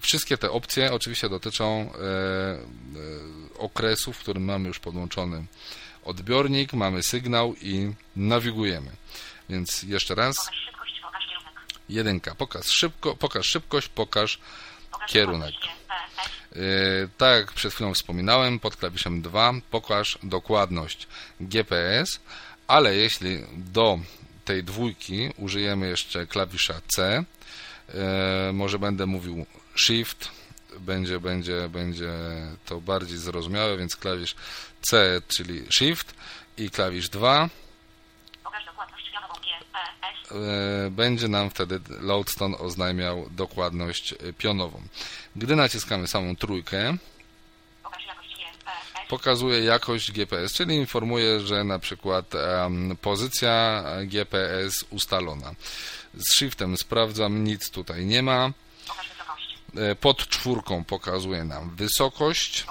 wszystkie 0.01 0.39
te 0.39 0.51
opcje 0.51 0.93
oczywiście 0.93 1.29
dotyczą 1.29 1.67
e, 1.67 1.85
e, 1.89 2.59
okresu, 3.59 4.13
w 4.13 4.19
którym 4.19 4.45
mamy 4.45 4.69
już 4.69 4.79
podłączony 4.79 5.45
odbiornik, 6.05 6.73
mamy 6.73 7.03
sygnał 7.03 7.55
i 7.55 7.93
nawigujemy. 8.17 8.91
Więc 9.49 9.83
jeszcze 9.83 10.15
raz 10.15 10.37
Jedynka. 11.93 12.35
Pokaż, 12.35 12.67
szybko, 12.67 13.17
pokaż 13.17 13.47
szybkość, 13.47 13.89
pokaż 13.89 14.39
kierunek. 15.09 15.55
Yy, 16.53 17.09
tak 17.19 17.41
jak 17.41 17.53
przed 17.53 17.75
chwilą 17.75 17.95
wspominałem, 17.95 18.59
pod 18.59 18.77
klawiszem 18.77 19.23
2 19.23 19.53
pokaż 19.71 20.19
dokładność 20.23 21.09
GPS, 21.41 22.21
ale 22.67 22.97
jeśli 22.97 23.39
do 23.57 23.99
tej 24.45 24.65
dwójki 24.65 25.31
użyjemy 25.37 25.89
jeszcze 25.89 26.27
klawisza 26.27 26.81
C, 26.87 27.25
yy, 27.89 28.53
może 28.53 28.79
będę 28.79 29.07
mówił 29.07 29.47
Shift, 29.77 30.29
będzie, 30.79 31.21
będzie, 31.21 31.69
będzie 31.69 32.13
to 32.67 32.81
bardziej 32.81 33.19
zrozumiałe, 33.19 33.77
więc 33.77 33.97
klawisz 33.97 34.35
C, 34.83 35.21
czyli 35.29 35.67
Shift 35.71 36.15
i 36.57 36.71
klawisz 36.71 37.09
2 37.09 37.49
E, 37.49 37.72
będzie 40.91 41.29
nam 41.29 41.51
wtedy 41.51 41.81
Loadstone 42.01 42.59
oznajmiał 42.59 43.29
dokładność 43.31 44.13
e, 44.13 44.33
pionową. 44.33 44.83
Gdy 45.37 45.57
naciskamy 45.57 46.09
samą 46.09 46.37
trójkę, 46.37 46.97
pokazuje 49.09 49.65
jakość 49.65 50.13
GPS, 50.13 50.53
czyli 50.53 50.77
informuje, 50.77 51.41
że 51.41 51.65
na 51.65 51.79
przykład 51.79 52.35
um, 52.35 52.97
pozycja 53.01 53.85
GPS 54.07 54.85
ustalona. 54.91 55.55
Z 56.15 56.35
shiftem 56.35 56.77
sprawdzam, 56.77 57.45
nic 57.45 57.71
tutaj 57.71 58.07
nie 58.07 58.23
ma. 58.23 58.51
E, 59.77 59.95
pod 59.95 60.29
czwórką 60.29 60.85
pokazuje 60.85 61.45
nam 61.45 61.77
wysokość. 61.77 62.67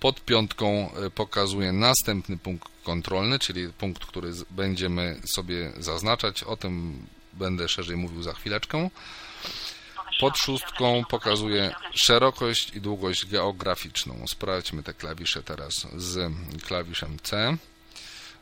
Pod 0.00 0.20
piątką 0.20 0.90
pokazuje 1.14 1.72
następny 1.72 2.38
punkt 2.38 2.75
kontrolny, 2.86 3.38
czyli 3.38 3.68
punkt, 3.72 4.06
który 4.06 4.32
będziemy 4.50 5.20
sobie 5.34 5.72
zaznaczać. 5.78 6.42
O 6.42 6.56
tym 6.56 7.06
będę 7.32 7.68
szerzej 7.68 7.96
mówił 7.96 8.22
za 8.22 8.32
chwileczkę. 8.32 8.90
Pod 10.20 10.38
szóstką 10.38 11.04
pokazuje 11.10 11.74
szerokość 11.94 12.74
i 12.74 12.80
długość 12.80 13.26
geograficzną. 13.26 14.24
Sprawdźmy 14.28 14.82
te 14.82 14.94
klawisze 14.94 15.42
teraz 15.42 15.72
z 15.96 16.32
klawiszem 16.66 17.18
C. 17.22 17.56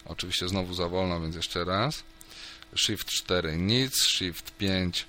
Oczywiście 0.04 0.48
znowu 0.48 0.74
za 0.74 0.88
wolno, 0.88 1.20
więc 1.20 1.36
jeszcze 1.36 1.64
raz. 1.64 2.02
Shift 2.76 3.08
4 3.08 3.56
nic, 3.56 3.92
Shift 4.02 4.56
5 4.56 5.06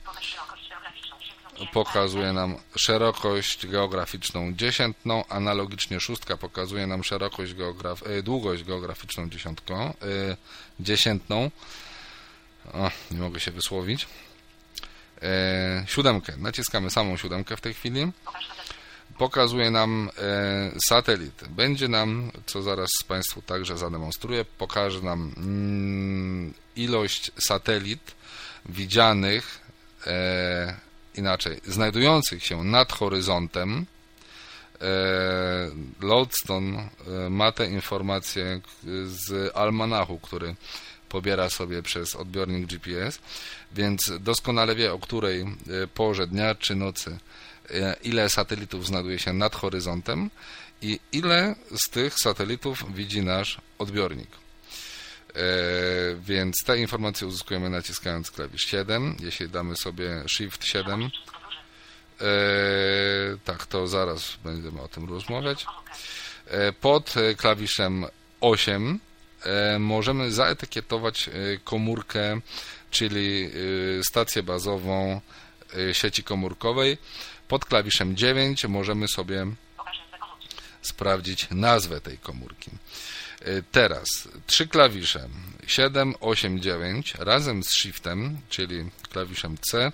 pokazuje 1.74 2.34
nam 2.34 2.56
szerokość 2.76 3.68
geograficzną 3.68 4.54
dziesiętną, 4.54 5.26
analogicznie 5.28 6.00
szóstka 6.00 6.38
pokazuje 6.38 6.88
nam 6.88 7.04
szerokość 7.04 7.54
geograf 7.54 8.04
e, 8.08 8.24
długość 8.24 8.64
geograficzną 8.64 9.30
dziesiątką, 9.30 9.76
e, 9.84 9.94
dziesiętną. 10.80 11.52
O, 12.74 12.92
nie 13.12 13.20
mogę 13.20 13.40
się 13.40 13.52
wysłowić. 13.52 14.08
E, 15.22 15.86
siódemkę. 15.88 16.34
Naciskamy 16.38 16.90
samą 16.90 17.18
siódemkę 17.18 17.58
w 17.58 17.62
tej 17.62 17.74
chwili. 17.74 18.12
pokazuje 19.18 19.72
nam 19.72 20.10
satelity. 20.80 21.46
Będzie 21.50 21.88
nam, 21.88 22.32
co 22.46 22.62
zaraz 22.62 22.90
Państwu 23.08 23.42
także 23.42 23.78
zademonstruję, 23.78 24.46
pokaże 24.58 25.02
nam 25.02 25.34
mm, 25.38 26.54
ilość 26.76 27.32
satelit 27.40 28.16
widzianych, 28.66 29.60
inaczej, 31.18 31.62
znajdujących 31.66 32.46
się 32.46 32.64
nad 32.64 32.92
horyzontem. 32.92 33.86
E, 34.82 34.86
Lodestone 36.02 36.90
e, 37.26 37.30
ma 37.30 37.52
te 37.52 37.66
informacje 37.68 38.62
z 39.06 39.52
almanachu, 39.56 40.20
który 40.20 40.56
pobiera 41.10 41.50
sobie 41.50 41.84
przez 41.84 42.16
odbiornik 42.16 42.66
GPS, 42.66 43.20
więc 43.72 44.12
doskonale 44.20 44.76
wie 44.76 44.94
o 44.94 45.00
której 45.00 45.42
e, 45.42 45.48
porze 45.94 46.28
dnia 46.28 46.56
czy 46.56 46.76
nocy 46.76 47.18
e, 47.70 47.96
ile 48.04 48.30
satelitów 48.30 48.88
znajduje 48.88 49.20
się 49.20 49.34
nad 49.34 49.56
horyzontem 49.56 50.30
i 50.82 51.00
ile 51.12 51.56
z 51.86 51.90
tych 51.90 52.14
satelitów 52.20 52.96
widzi 52.96 53.22
nasz 53.22 53.58
odbiornik. 53.78 54.45
E, 55.36 55.40
więc 56.20 56.64
te 56.66 56.78
informacje 56.78 57.28
uzyskujemy 57.28 57.70
naciskając 57.70 58.32
klawisz 58.32 58.66
7. 58.66 59.18
Jeśli 59.20 59.50
damy 59.50 59.76
sobie 59.76 60.24
Shift 60.28 60.66
7, 60.66 61.10
tak, 63.46 63.66
to 63.66 63.88
zaraz 63.88 64.38
będziemy 64.44 64.82
o 64.82 64.88
tym 64.88 65.10
rozmawiać. 65.10 65.66
Pod 66.82 67.14
klawiszem 67.38 68.06
8 68.42 69.00
E, 69.46 69.80
możemy 69.80 70.32
zaetykietować 70.32 71.28
e, 71.28 71.32
komórkę, 71.64 72.40
czyli 72.92 73.44
e, 74.00 74.04
stację 74.04 74.44
bazową 74.44 75.22
sieci 75.94 76.24
komórkowej. 76.24 76.98
Pod 77.48 77.66
klawiszem 77.66 78.16
9 78.16 78.66
możemy 78.66 79.08
sobie 79.08 79.48
sprawdzić 80.82 81.48
nazwę 81.52 82.02
tej 82.02 82.18
komórki. 82.18 82.72
Teraz 83.72 84.28
trzy 84.48 84.68
klawisze 84.68 85.30
7, 85.68 86.16
8, 86.20 86.60
9 86.60 87.14
razem 87.20 87.64
z 87.64 87.70
Shiftem, 87.70 88.38
czyli 88.50 88.90
klawiszem 89.10 89.58
C, 89.58 89.92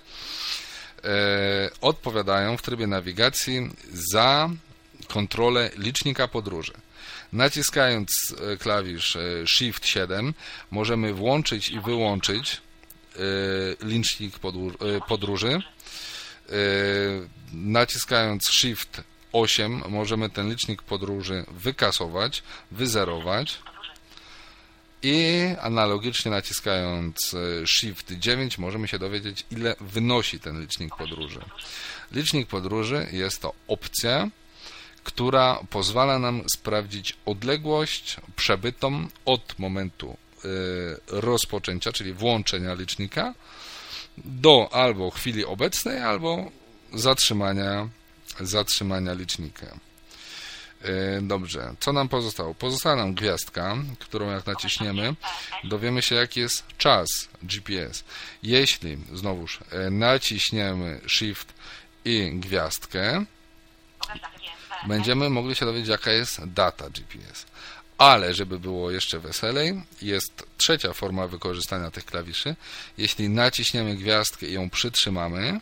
odpowiadają 1.80 2.56
w 2.56 2.62
trybie 2.62 2.86
nawigacji 2.86 3.70
za 3.92 4.50
kontrolę 5.08 5.70
licznika 5.76 6.28
podróży. 6.28 6.72
Naciskając 7.32 8.34
e, 8.52 8.56
klawisz 8.56 9.18
Shift 9.46 9.86
7 9.86 10.34
możemy 10.70 11.14
włączyć 11.14 11.70
i 11.70 11.80
wyłączyć 11.80 12.60
licznik 13.80 14.38
podróży. 15.08 15.62
Naciskając 17.52 18.48
Shift 18.50 19.02
8 19.32 19.82
możemy 19.88 20.30
ten 20.30 20.50
licznik 20.50 20.82
podróży 20.82 21.44
wykasować, 21.50 22.42
wyzerować 22.70 23.58
i 25.02 25.46
analogicznie 25.60 26.30
naciskając 26.30 27.36
Shift 27.66 28.12
9 28.12 28.58
możemy 28.58 28.88
się 28.88 28.98
dowiedzieć 28.98 29.44
ile 29.50 29.76
wynosi 29.80 30.40
ten 30.40 30.60
licznik 30.60 30.96
podróży. 30.96 31.40
Licznik 32.12 32.48
podróży 32.48 33.06
jest 33.12 33.40
to 33.42 33.52
opcja, 33.68 34.28
która 35.04 35.60
pozwala 35.70 36.18
nam 36.18 36.42
sprawdzić 36.54 37.16
odległość 37.26 38.16
przebytą 38.36 39.08
od 39.24 39.58
momentu 39.58 40.16
y, 40.44 40.48
rozpoczęcia, 41.08 41.92
czyli 41.92 42.12
włączenia 42.12 42.74
licznika 42.74 43.34
do 44.18 44.68
albo 44.72 45.10
chwili 45.10 45.44
obecnej, 45.44 45.98
albo 45.98 46.50
zatrzymania, 46.92 47.88
zatrzymania 48.40 49.12
licznika. 49.12 49.66
Y, 50.84 51.22
dobrze, 51.22 51.74
co 51.80 51.92
nam 51.92 52.08
pozostało? 52.08 52.54
Pozostała 52.54 52.96
nam 52.96 53.14
gwiazdka, 53.14 53.76
którą 53.98 54.30
jak 54.30 54.46
naciśniemy, 54.46 55.14
dowiemy 55.64 56.02
się 56.02 56.14
jaki 56.14 56.40
jest 56.40 56.64
czas 56.78 57.08
GPS. 57.42 58.04
Jeśli 58.42 58.98
znowuż 59.14 59.58
y, 59.86 59.90
naciśniemy 59.90 61.00
Shift 61.08 61.52
i 62.04 62.30
gwiazdkę, 62.34 63.24
będziemy 64.86 65.30
mogli 65.30 65.54
się 65.54 65.66
dowiedzieć, 65.66 65.88
jaka 65.88 66.10
jest 66.12 66.44
data 66.44 66.90
GPS. 66.90 67.46
Ale, 67.98 68.34
żeby 68.34 68.58
było 68.58 68.90
jeszcze 68.90 69.18
weselej, 69.18 69.82
jest 70.02 70.46
trzecia 70.56 70.92
forma 70.92 71.26
wykorzystania 71.26 71.90
tych 71.90 72.04
klawiszy. 72.04 72.56
Jeśli 72.98 73.28
naciśniemy 73.28 73.96
gwiazdkę 73.96 74.46
i 74.46 74.52
ją 74.52 74.70
przytrzymamy, 74.70 75.60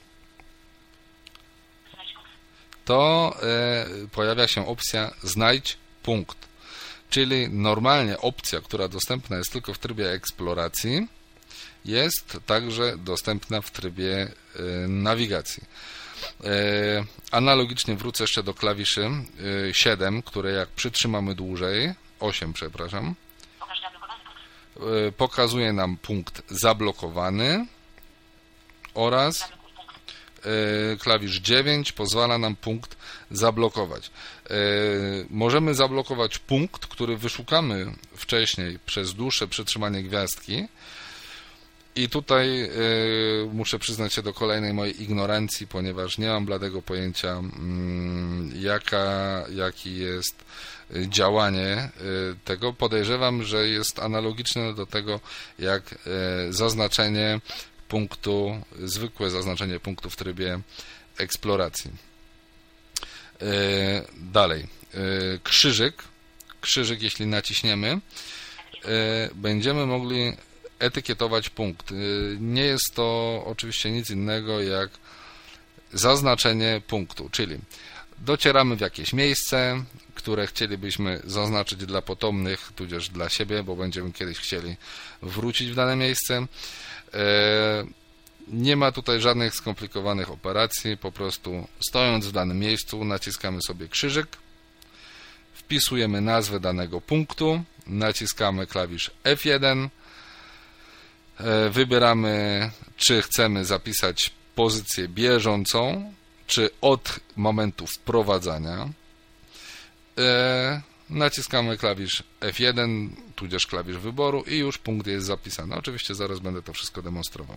to 2.90 3.36
e, 3.42 3.86
pojawia 4.12 4.48
się 4.48 4.66
opcja 4.66 5.10
znajdź 5.22 5.76
punkt. 6.02 6.38
Czyli 7.10 7.48
normalnie 7.48 8.18
opcja, 8.18 8.60
która 8.60 8.88
dostępna 8.88 9.36
jest 9.36 9.52
tylko 9.52 9.74
w 9.74 9.78
trybie 9.78 10.10
eksploracji, 10.12 11.08
jest 11.84 12.38
także 12.46 12.96
dostępna 12.98 13.60
w 13.60 13.70
trybie 13.70 14.22
e, 14.22 14.62
nawigacji. 14.88 15.62
E, 16.44 16.50
analogicznie 17.30 17.96
wrócę 17.96 18.24
jeszcze 18.24 18.42
do 18.42 18.54
klawiszy 18.54 19.10
7, 19.72 20.16
e, 20.16 20.22
które 20.22 20.52
jak 20.52 20.68
przytrzymamy 20.68 21.34
dłużej, 21.34 21.92
8 22.20 22.52
przepraszam, 22.52 23.14
pokazuje 25.16 25.72
nam 25.72 25.96
punkt 25.96 26.42
zablokowany 26.48 27.66
oraz 28.94 29.59
klawisz 30.98 31.36
9 31.36 31.92
pozwala 31.92 32.38
nam 32.38 32.56
punkt 32.56 32.96
zablokować. 33.30 34.10
Możemy 35.30 35.74
zablokować 35.74 36.38
punkt, 36.38 36.86
który 36.86 37.16
wyszukamy 37.16 37.86
wcześniej 38.16 38.78
przez 38.86 39.14
dłuższe 39.14 39.48
przytrzymanie 39.48 40.02
gwiazdki, 40.02 40.68
i 41.96 42.08
tutaj 42.08 42.62
y, 42.62 42.70
muszę 43.52 43.78
przyznać 43.78 44.14
się 44.14 44.22
do 44.22 44.32
kolejnej 44.32 44.74
mojej 44.74 45.02
ignorancji, 45.02 45.66
ponieważ 45.66 46.18
nie 46.18 46.26
mam 46.28 46.44
bladego 46.44 46.82
pojęcia, 46.82 47.28
mm, 47.28 48.52
jaka, 48.54 49.44
jaki 49.54 49.96
jest 49.96 50.44
działanie 51.08 51.90
tego. 52.44 52.72
Podejrzewam, 52.72 53.42
że 53.42 53.68
jest 53.68 53.98
analogiczne 53.98 54.74
do 54.74 54.86
tego, 54.86 55.20
jak 55.58 55.94
zaznaczenie 56.50 57.40
punktu, 57.90 58.62
zwykłe 58.78 59.30
zaznaczenie 59.30 59.80
punktu 59.80 60.10
w 60.10 60.16
trybie 60.16 60.60
eksploracji. 61.18 61.90
Dalej, 64.16 64.66
krzyżyk, 65.42 66.04
krzyżyk 66.60 67.02
jeśli 67.02 67.26
naciśniemy, 67.26 68.00
będziemy 69.34 69.86
mogli 69.86 70.32
etykietować 70.78 71.48
punkt. 71.48 71.86
Nie 72.40 72.62
jest 72.62 72.94
to 72.94 73.42
oczywiście 73.46 73.90
nic 73.90 74.10
innego 74.10 74.62
jak 74.62 74.90
zaznaczenie 75.92 76.82
punktu, 76.86 77.30
czyli 77.30 77.58
docieramy 78.18 78.76
w 78.76 78.80
jakieś 78.80 79.12
miejsce, 79.12 79.84
które 80.14 80.46
chcielibyśmy 80.46 81.20
zaznaczyć 81.24 81.86
dla 81.86 82.02
potomnych, 82.02 82.72
tudzież 82.76 83.08
dla 83.08 83.28
siebie, 83.28 83.62
bo 83.62 83.76
będziemy 83.76 84.12
kiedyś 84.12 84.38
chcieli 84.38 84.76
wrócić 85.22 85.70
w 85.70 85.74
dane 85.74 85.96
miejsce. 85.96 86.46
E, 87.14 87.84
nie 88.48 88.76
ma 88.76 88.92
tutaj 88.92 89.20
żadnych 89.20 89.54
skomplikowanych 89.54 90.30
operacji, 90.30 90.96
po 90.96 91.12
prostu 91.12 91.68
stojąc 91.80 92.26
w 92.26 92.32
danym 92.32 92.58
miejscu 92.58 93.04
naciskamy 93.04 93.62
sobie 93.62 93.88
krzyżyk, 93.88 94.36
wpisujemy 95.54 96.20
nazwę 96.20 96.60
danego 96.60 97.00
punktu, 97.00 97.62
naciskamy 97.86 98.66
klawisz 98.66 99.10
F1, 99.24 99.88
E, 101.44 101.70
wybieramy, 101.70 102.70
czy 102.96 103.22
chcemy 103.22 103.64
zapisać 103.64 104.32
pozycję 104.54 105.08
bieżącą, 105.08 106.12
czy 106.46 106.70
od 106.80 107.20
momentu 107.36 107.86
wprowadzania. 107.86 108.88
E, 111.10 111.14
naciskamy 111.14 111.76
klawisz 111.76 112.22
F1, 112.40 113.08
tudzież 113.36 113.66
klawisz 113.66 113.96
wyboru 113.96 114.42
i 114.42 114.56
już 114.56 114.78
punkt 114.78 115.06
jest 115.06 115.26
zapisany. 115.26 115.74
Oczywiście 115.74 116.14
zaraz 116.14 116.38
będę 116.38 116.62
to 116.62 116.72
wszystko 116.72 117.02
demonstrował. 117.02 117.56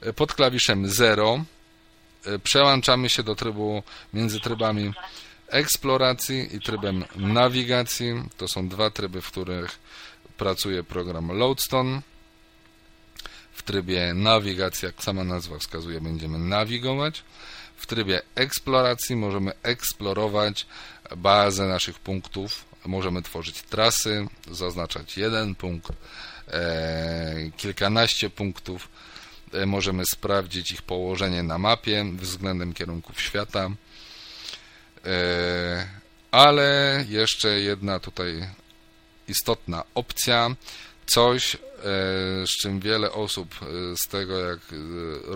E, 0.00 0.12
pod 0.12 0.34
klawiszem 0.34 0.88
0 0.88 1.44
przełączamy 2.42 3.08
się 3.08 3.22
do 3.22 3.34
trybu 3.34 3.82
między 4.14 4.40
trybami 4.40 4.92
eksploracji 5.48 6.56
i 6.56 6.60
trybem 6.60 7.04
nawigacji. 7.16 8.22
To 8.36 8.48
są 8.48 8.68
dwa 8.68 8.90
tryby, 8.90 9.20
w 9.20 9.30
których 9.30 9.78
pracuje 10.36 10.82
program 10.82 11.38
Loadstone 11.38 12.02
w 13.52 13.62
trybie 13.62 14.14
nawigacji, 14.14 14.86
jak 14.86 15.04
sama 15.04 15.24
nazwa 15.24 15.58
wskazuje, 15.58 16.00
będziemy 16.00 16.38
nawigować. 16.38 17.22
W 17.76 17.86
trybie 17.86 18.22
eksploracji 18.34 19.16
możemy 19.16 19.52
eksplorować 19.62 20.66
bazę 21.16 21.66
naszych 21.66 21.98
punktów. 21.98 22.64
Możemy 22.84 23.22
tworzyć 23.22 23.62
trasy, 23.62 24.26
zaznaczać 24.50 25.16
jeden 25.16 25.54
punkt, 25.54 25.92
e, 26.48 27.50
kilkanaście 27.56 28.30
punktów. 28.30 28.88
E, 29.52 29.66
możemy 29.66 30.06
sprawdzić 30.06 30.72
ich 30.72 30.82
położenie 30.82 31.42
na 31.42 31.58
mapie 31.58 32.04
względem 32.12 32.74
kierunków 32.74 33.20
świata. 33.20 33.70
ale 36.30 37.04
jeszcze 37.08 37.48
jedna 37.48 38.00
tutaj 38.00 38.48
istotna 39.28 39.84
opcja, 39.94 40.50
coś, 41.06 41.54
e, 41.54 41.58
z 42.46 42.50
czym 42.50 42.80
wiele 42.80 43.12
osób 43.12 43.54
e, 43.62 43.66
z 43.96 44.08
tego, 44.08 44.38
jak 44.38 44.58
e, 44.58 44.76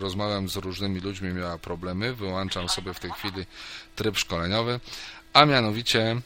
rozmawiam 0.00 0.48
z 0.48 0.56
różnymi 0.56 1.00
ludźmi, 1.00 1.32
miała 1.32 1.58
problemy. 1.58 2.14
Wyłączam 2.14 2.68
sobie 2.68 2.94
w 2.94 3.00
tej 3.00 3.10
chwili 3.10 3.46
tryb 3.96 4.18
szkoleniowy, 4.18 4.80
a 5.33 5.47
mianowicie 5.47 6.20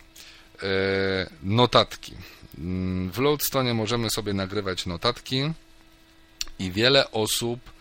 notatki. 1.43 2.13
Mm, 2.59 3.11
w 3.11 3.19
Loadstone 3.19 3.75
możemy 3.75 4.11
sobie 4.11 4.33
nagrywać 4.33 4.87
notatki 4.87 5.53
i 6.59 6.71
wiele 6.71 7.11
osób 7.11 7.75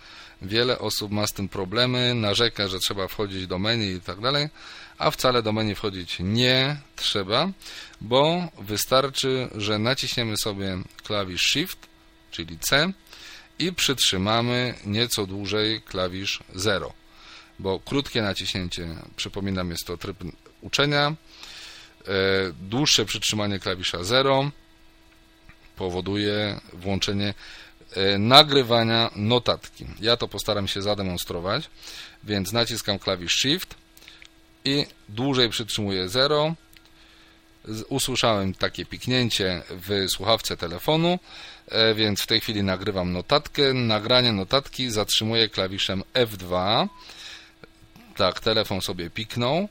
wiele 0.43 0.79
osób 0.79 1.11
ma 1.11 1.27
z 1.27 1.33
tym 1.33 1.49
problemy, 1.49 2.13
narzeka, 2.15 2.67
że 2.67 2.79
trzeba 2.79 3.07
wchodzić 3.07 3.47
do 3.47 3.59
menu 3.59 3.91
i 3.95 4.01
tak 4.01 4.21
dalej, 4.21 4.49
a 4.97 5.11
wcale 5.11 5.43
do 5.43 5.53
menu 5.53 5.75
wchodzić 5.75 6.17
nie 6.19 6.77
trzeba, 6.95 7.49
bo 8.01 8.47
wystarczy, 8.61 9.49
że 9.55 9.79
naciśniemy 9.79 10.37
sobie 10.37 10.77
klawisz 11.03 11.41
Shift, 11.41 11.87
czyli 12.31 12.59
C 12.59 12.91
i 13.59 13.73
przytrzymamy 13.73 14.73
nieco 14.85 15.25
dłużej 15.25 15.81
klawisz 15.81 16.39
0, 16.55 16.93
bo 17.59 17.79
krótkie 17.79 18.21
naciśnięcie, 18.21 18.95
przypominam, 19.15 19.69
jest 19.69 19.85
to 19.85 19.97
tryb 19.97 20.17
uczenia, 20.63 21.07
e, 21.07 21.13
dłuższe 22.61 23.05
przytrzymanie 23.05 23.59
klawisza 23.59 24.03
0 24.03 24.51
powoduje 25.75 26.59
włączenie 26.73 27.33
e, 27.93 28.17
nagrywania 28.17 29.11
notatki. 29.15 29.85
Ja 30.01 30.17
to 30.17 30.27
postaram 30.27 30.67
się 30.67 30.81
zademonstrować, 30.81 31.69
więc 32.23 32.51
naciskam 32.51 32.99
klawisz 32.99 33.35
Shift 33.35 33.75
i 34.65 34.85
dłużej 35.09 35.49
przytrzymuję 35.49 36.09
0. 36.09 36.55
Usłyszałem 37.89 38.53
takie 38.53 38.85
piknięcie 38.85 39.61
w 39.69 40.05
słuchawce 40.09 40.57
telefonu, 40.57 41.19
e, 41.67 41.93
więc 41.93 42.21
w 42.21 42.27
tej 42.27 42.41
chwili 42.41 42.63
nagrywam 42.63 43.13
notatkę. 43.13 43.73
Nagranie 43.73 44.31
notatki 44.31 44.91
zatrzymuję 44.91 45.49
klawiszem 45.49 46.03
F2. 46.13 46.87
Tak, 48.15 48.39
telefon 48.39 48.81
sobie 48.81 49.09
piknął. 49.09 49.69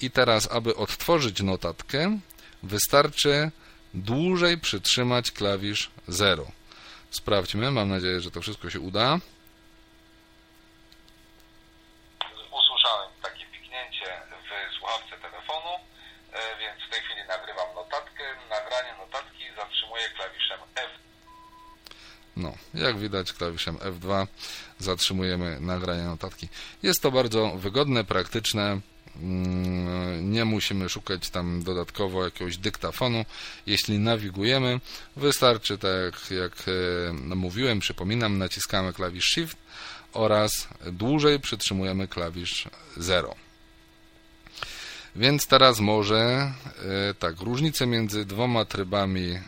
I 0.00 0.10
teraz, 0.10 0.50
aby 0.50 0.76
odtworzyć 0.76 1.42
notatkę, 1.42 2.18
wystarczy 2.62 3.50
dłużej 3.94 4.58
przytrzymać 4.58 5.30
klawisz 5.30 5.90
0. 6.08 6.46
Sprawdźmy, 7.10 7.70
mam 7.70 7.88
nadzieję, 7.88 8.20
że 8.20 8.30
to 8.30 8.40
wszystko 8.40 8.70
się 8.70 8.80
uda. 8.80 9.18
Usłyszałem 12.52 13.10
takie 13.22 13.46
piknięcie 13.46 14.06
w 14.44 14.78
słuchawce 14.78 15.16
telefonu, 15.16 15.70
e, 16.32 16.58
więc 16.60 16.88
w 16.88 16.90
tej 16.90 17.02
chwili 17.02 17.20
nagrywam 17.28 17.74
notatkę. 17.74 18.24
Nagranie 18.50 18.94
notatki 18.98 19.44
zatrzymuję 19.56 20.02
klawiszem 20.16 20.58
F. 20.74 20.90
No, 22.36 22.54
jak 22.74 22.98
widać 22.98 23.32
klawiszem 23.32 23.76
F2 23.76 24.26
zatrzymujemy 24.78 25.60
nagranie 25.60 26.02
notatki. 26.02 26.48
Jest 26.82 27.02
to 27.02 27.10
bardzo 27.10 27.50
wygodne, 27.50 28.04
praktyczne. 28.04 28.80
Mm, 29.22 30.32
nie 30.32 30.44
musimy 30.44 30.88
szukać 30.88 31.30
tam 31.30 31.62
dodatkowo 31.62 32.24
jakiegoś 32.24 32.56
dyktafonu. 32.56 33.24
Jeśli 33.66 33.98
nawigujemy, 33.98 34.80
wystarczy, 35.16 35.78
tak 35.78 36.30
jak 36.30 36.52
e, 37.30 37.34
mówiłem, 37.36 37.80
przypominam, 37.80 38.38
naciskamy 38.38 38.92
klawisz 38.92 39.24
Shift 39.24 39.56
oraz 40.12 40.68
dłużej 40.92 41.40
przytrzymujemy 41.40 42.08
klawisz 42.08 42.68
0. 42.96 43.34
Więc 45.16 45.46
teraz 45.46 45.80
może 45.80 46.18
e, 46.18 47.14
tak, 47.14 47.40
różnicę 47.40 47.86
między 47.86 48.24
dwoma 48.24 48.64
trybami 48.64 49.30
e, 49.30 49.40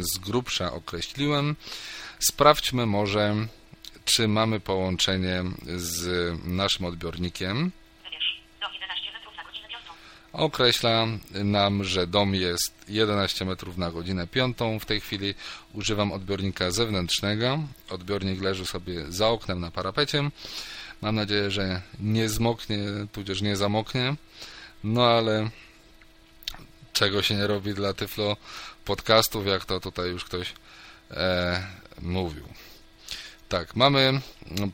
z 0.00 0.18
grubsza 0.18 0.72
określiłem. 0.72 1.56
Sprawdźmy 2.18 2.86
może, 2.86 3.34
czy 4.04 4.28
mamy 4.28 4.60
połączenie 4.60 5.44
z 5.76 6.34
naszym 6.44 6.86
odbiornikiem 6.86 7.72
określa 10.38 11.06
nam, 11.30 11.84
że 11.84 12.06
dom 12.06 12.34
jest 12.34 12.74
11 12.88 13.44
metrów 13.44 13.76
na 13.76 13.90
godzinę 13.90 14.26
piątą. 14.26 14.78
W 14.78 14.86
tej 14.86 15.00
chwili 15.00 15.34
używam 15.72 16.12
odbiornika 16.12 16.70
zewnętrznego. 16.70 17.58
Odbiornik 17.90 18.42
leży 18.42 18.66
sobie 18.66 19.12
za 19.12 19.28
oknem 19.28 19.60
na 19.60 19.70
parapecie. 19.70 20.30
Mam 21.02 21.14
nadzieję, 21.14 21.50
że 21.50 21.82
nie 22.00 22.28
zmoknie, 22.28 22.78
tudzież 23.12 23.42
nie 23.42 23.56
zamoknie. 23.56 24.16
No 24.84 25.06
ale 25.06 25.50
czego 26.92 27.22
się 27.22 27.34
nie 27.34 27.46
robi 27.46 27.74
dla 27.74 27.94
Tyflo 27.94 28.36
podcastów, 28.84 29.46
jak 29.46 29.64
to 29.64 29.80
tutaj 29.80 30.10
już 30.10 30.24
ktoś 30.24 30.54
e, 31.10 31.62
mówił. 32.02 32.44
Tak, 33.48 33.76
mamy 33.76 34.20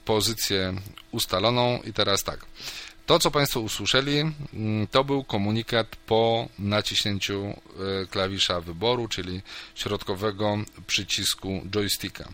pozycję 0.04 0.74
ustaloną 1.12 1.80
i 1.84 1.92
teraz 1.92 2.22
tak. 2.22 2.46
To, 3.06 3.18
co 3.18 3.30
Państwo 3.30 3.60
usłyszeli, 3.60 4.18
mm, 4.18 4.86
to 4.86 5.04
był 5.04 5.24
komunikat 5.24 5.96
po 5.96 6.48
naciśnięciu 6.58 7.44
e, 7.44 8.06
klawisza 8.06 8.60
wyboru, 8.60 9.08
czyli 9.08 9.42
środkowego 9.74 10.58
przycisku 10.86 11.62
joysticka. 11.70 12.28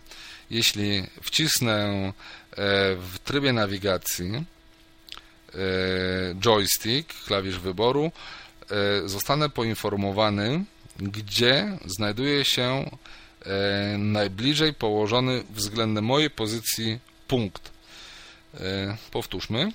Jeśli 0.49 1.03
wcisnę 1.21 1.83
e, 1.83 2.13
w 2.95 3.19
trybie 3.23 3.53
nawigacji 3.53 4.31
e, 4.35 4.43
joystick, 6.39 7.25
klawisz 7.25 7.59
wyboru, 7.59 8.11
zostanę 9.05 9.49
poinformowany, 9.49 10.63
gdzie 10.99 11.77
znajduje 11.85 12.45
się 12.45 12.91
najbliżej 13.97 14.73
położony 14.73 15.43
względem 15.49 16.05
mojej 16.05 16.29
pozycji 16.29 16.99
punkt. 17.27 17.71
Powtórzmy. 19.11 19.71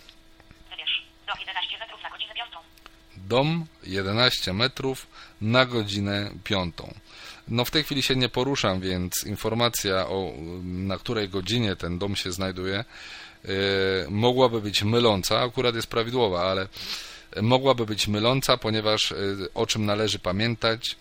Dom 3.16 3.66
11 3.84 4.52
metrów 4.52 5.06
na 5.40 5.66
godzinę 5.66 6.30
5. 6.44 6.74
No 7.48 7.64
w 7.64 7.70
tej 7.70 7.84
chwili 7.84 8.02
się 8.02 8.16
nie 8.16 8.28
poruszam, 8.28 8.80
więc 8.80 9.24
informacja 9.24 10.08
o 10.08 10.32
na 10.62 10.98
której 10.98 11.28
godzinie 11.28 11.76
ten 11.76 11.98
dom 11.98 12.16
się 12.16 12.32
znajduje 12.32 12.84
yy, 13.44 13.50
mogłaby 14.08 14.60
być 14.60 14.82
myląca, 14.82 15.40
akurat 15.40 15.74
jest 15.74 15.86
prawidłowa, 15.86 16.50
ale 16.50 16.68
mogłaby 17.42 17.86
być 17.86 18.08
myląca, 18.08 18.56
ponieważ 18.56 19.10
yy, 19.10 19.48
o 19.54 19.66
czym 19.66 19.86
należy 19.86 20.18
pamiętać? 20.18 20.96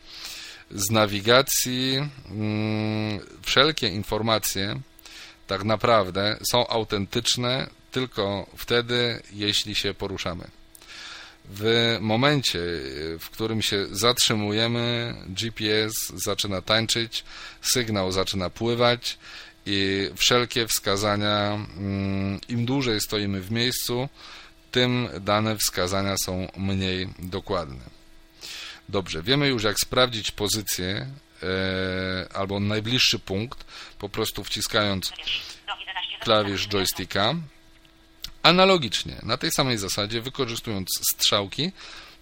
Z 0.71 0.91
nawigacji 0.91 1.93
yy, 1.93 2.01
wszelkie 3.41 3.87
informacje 3.87 4.79
tak 5.47 5.63
naprawdę 5.63 6.37
są 6.51 6.67
autentyczne 6.67 7.67
tylko 7.95 8.47
wtedy, 8.57 9.21
jeśli 9.31 9.75
się 9.75 9.93
poruszamy. 9.93 10.47
W 11.45 11.97
momencie, 12.01 12.59
w 13.19 13.29
którym 13.31 13.61
się 13.61 13.87
zatrzymujemy, 13.91 15.15
GPS 15.27 15.93
zaczyna 16.15 16.61
tańczyć, 16.61 17.23
sygnał 17.61 18.11
zaczyna 18.11 18.49
pływać 18.49 19.17
i 19.65 20.09
wszelkie 20.15 20.67
wskazania, 20.67 21.67
mm, 21.77 22.39
im 22.49 22.65
dłużej 22.65 23.01
stoimy 23.01 23.41
w 23.41 23.51
miejscu, 23.51 24.09
tym 24.71 25.09
dane 25.21 25.57
wskazania 25.57 26.15
są 26.25 26.47
mniej 26.57 27.09
dokładne. 27.19 27.83
Dobrze, 28.89 29.23
wiemy 29.23 29.47
już 29.47 29.63
jak 29.63 29.79
sprawdzić 29.79 30.31
pozycję 30.31 31.07
e, 31.43 32.33
albo 32.33 32.59
najbliższy 32.59 33.19
punkt, 33.19 33.65
po 33.99 34.09
prostu 34.09 34.43
wciskając 34.43 35.11
klawisz 36.19 36.67
joysticka. 36.67 37.35
Analogicznie, 38.45 39.15
na 39.23 39.37
tej 39.37 39.51
samej 39.51 39.77
zasadzie, 39.77 40.21
wykorzystując 40.21 40.89
strzałki, 41.11 41.71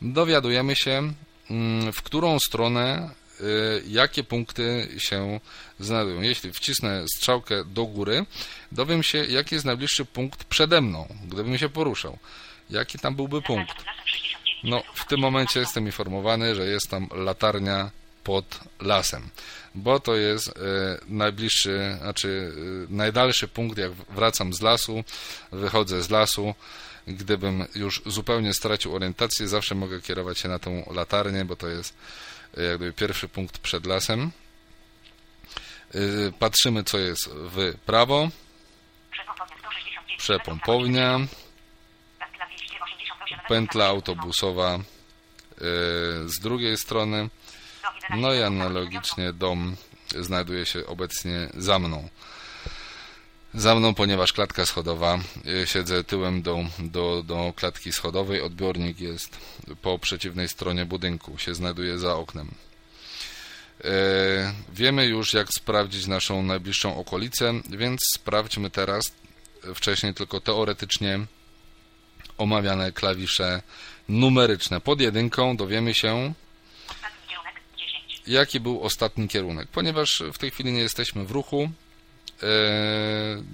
dowiadujemy 0.01 0.75
się, 0.75 1.13
mm, 1.49 1.93
w 1.93 2.01
którą 2.01 2.39
stronę, 2.39 3.09
y, 3.41 3.83
jakie 3.87 4.23
punkty 4.23 4.87
się 4.97 5.39
znajdują. 5.79 6.21
Jeśli 6.21 6.53
wcisnę 6.53 7.05
strzałkę 7.15 7.65
do 7.65 7.85
góry, 7.85 8.25
dowiem 8.71 9.03
się, 9.03 9.25
jaki 9.25 9.55
jest 9.55 9.65
najbliższy 9.65 10.05
punkt 10.05 10.43
przede 10.43 10.81
mną, 10.81 11.07
gdybym 11.27 11.57
się 11.57 11.69
poruszał. 11.69 12.17
Jaki 12.69 12.99
tam 12.99 13.15
byłby 13.15 13.41
punkt? 13.41 13.75
No, 14.63 14.83
w 14.95 15.05
tym 15.05 15.19
momencie 15.19 15.59
jestem 15.59 15.85
informowany, 15.85 16.55
że 16.55 16.65
jest 16.65 16.89
tam 16.89 17.07
latarnia 17.15 17.91
pod 18.23 18.59
lasem, 18.81 19.29
bo 19.75 19.99
to 19.99 20.15
jest 20.15 20.47
e, 20.47 20.51
najbliższy, 21.07 21.97
znaczy 22.01 22.53
e, 22.89 22.93
najdalszy 22.93 23.47
punkt, 23.47 23.77
jak 23.77 23.91
wracam 23.91 24.53
z 24.53 24.61
lasu, 24.61 25.03
wychodzę 25.51 26.03
z 26.03 26.09
lasu, 26.09 26.55
gdybym 27.07 27.65
już 27.75 28.01
zupełnie 28.05 28.53
stracił 28.53 28.95
orientację, 28.95 29.47
zawsze 29.47 29.75
mogę 29.75 30.01
kierować 30.01 30.39
się 30.39 30.49
na 30.49 30.59
tą 30.59 30.91
latarnię, 30.91 31.45
bo 31.45 31.55
to 31.55 31.67
jest 31.67 31.97
e, 32.57 32.63
jakby 32.63 32.93
pierwszy 32.93 33.27
punkt 33.27 33.57
przed 33.57 33.85
lasem. 33.85 34.31
Patrzymy, 36.39 36.83
co 36.83 36.97
jest 36.97 37.29
w 37.29 37.73
prawo. 37.85 38.29
Przepompownia. 40.17 41.19
Pętla 43.47 43.85
autobusowa 43.85 44.79
z 46.25 46.39
drugiej 46.39 46.77
strony. 46.77 47.29
No 48.17 48.33
i 48.33 48.41
analogicznie 48.41 49.33
dom 49.33 49.75
znajduje 50.19 50.65
się 50.65 50.87
obecnie 50.87 51.49
za 51.57 51.79
mną. 51.79 52.09
Za 53.53 53.75
mną, 53.75 53.93
ponieważ 53.93 54.33
klatka 54.33 54.65
schodowa, 54.65 55.19
siedzę 55.65 56.03
tyłem 56.03 56.41
do, 56.41 56.59
do, 56.79 57.23
do 57.23 57.53
klatki 57.55 57.91
schodowej, 57.91 58.41
odbiornik 58.41 58.99
jest 58.99 59.37
po 59.81 59.99
przeciwnej 59.99 60.49
stronie 60.49 60.85
budynku, 60.85 61.37
się 61.37 61.55
znajduje 61.55 61.99
za 61.99 62.15
oknem. 62.15 62.51
E, 63.83 64.53
wiemy 64.73 65.05
już, 65.05 65.33
jak 65.33 65.47
sprawdzić 65.49 66.07
naszą 66.07 66.43
najbliższą 66.43 66.97
okolicę, 66.97 67.53
więc 67.69 68.01
sprawdźmy 68.15 68.69
teraz, 68.69 69.03
wcześniej 69.75 70.13
tylko 70.13 70.41
teoretycznie 70.41 71.19
omawiane 72.37 72.91
klawisze 72.91 73.61
numeryczne. 74.09 74.81
Pod 74.81 75.01
jedynką 75.01 75.57
dowiemy 75.57 75.93
się, 75.93 76.33
jaki 78.27 78.59
był 78.59 78.81
ostatni 78.81 79.27
kierunek. 79.27 79.67
Ponieważ 79.67 80.23
w 80.33 80.37
tej 80.37 80.51
chwili 80.51 80.71
nie 80.71 80.79
jesteśmy 80.79 81.25
w 81.25 81.31
ruchu, 81.31 81.69
e, 82.43 82.47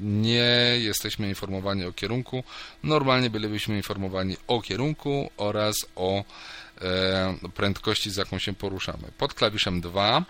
nie 0.02 0.76
jesteśmy 0.80 1.30
informowani 1.30 1.86
o 1.86 1.94
kierunku. 1.94 2.44
Normalnie 2.84 3.30
bylibyśmy 3.30 3.78
informowani 3.78 4.38
o 4.48 4.62
kierunku 4.62 5.32
oraz 5.38 5.76
o 5.96 6.24
E, 6.82 7.38
prędkości, 7.56 8.12
z 8.12 8.18
jaką 8.18 8.40
się 8.40 8.54
poruszamy. 8.54 9.12
Pod 9.18 9.34
klawiszem 9.34 9.82
2 9.82 10.26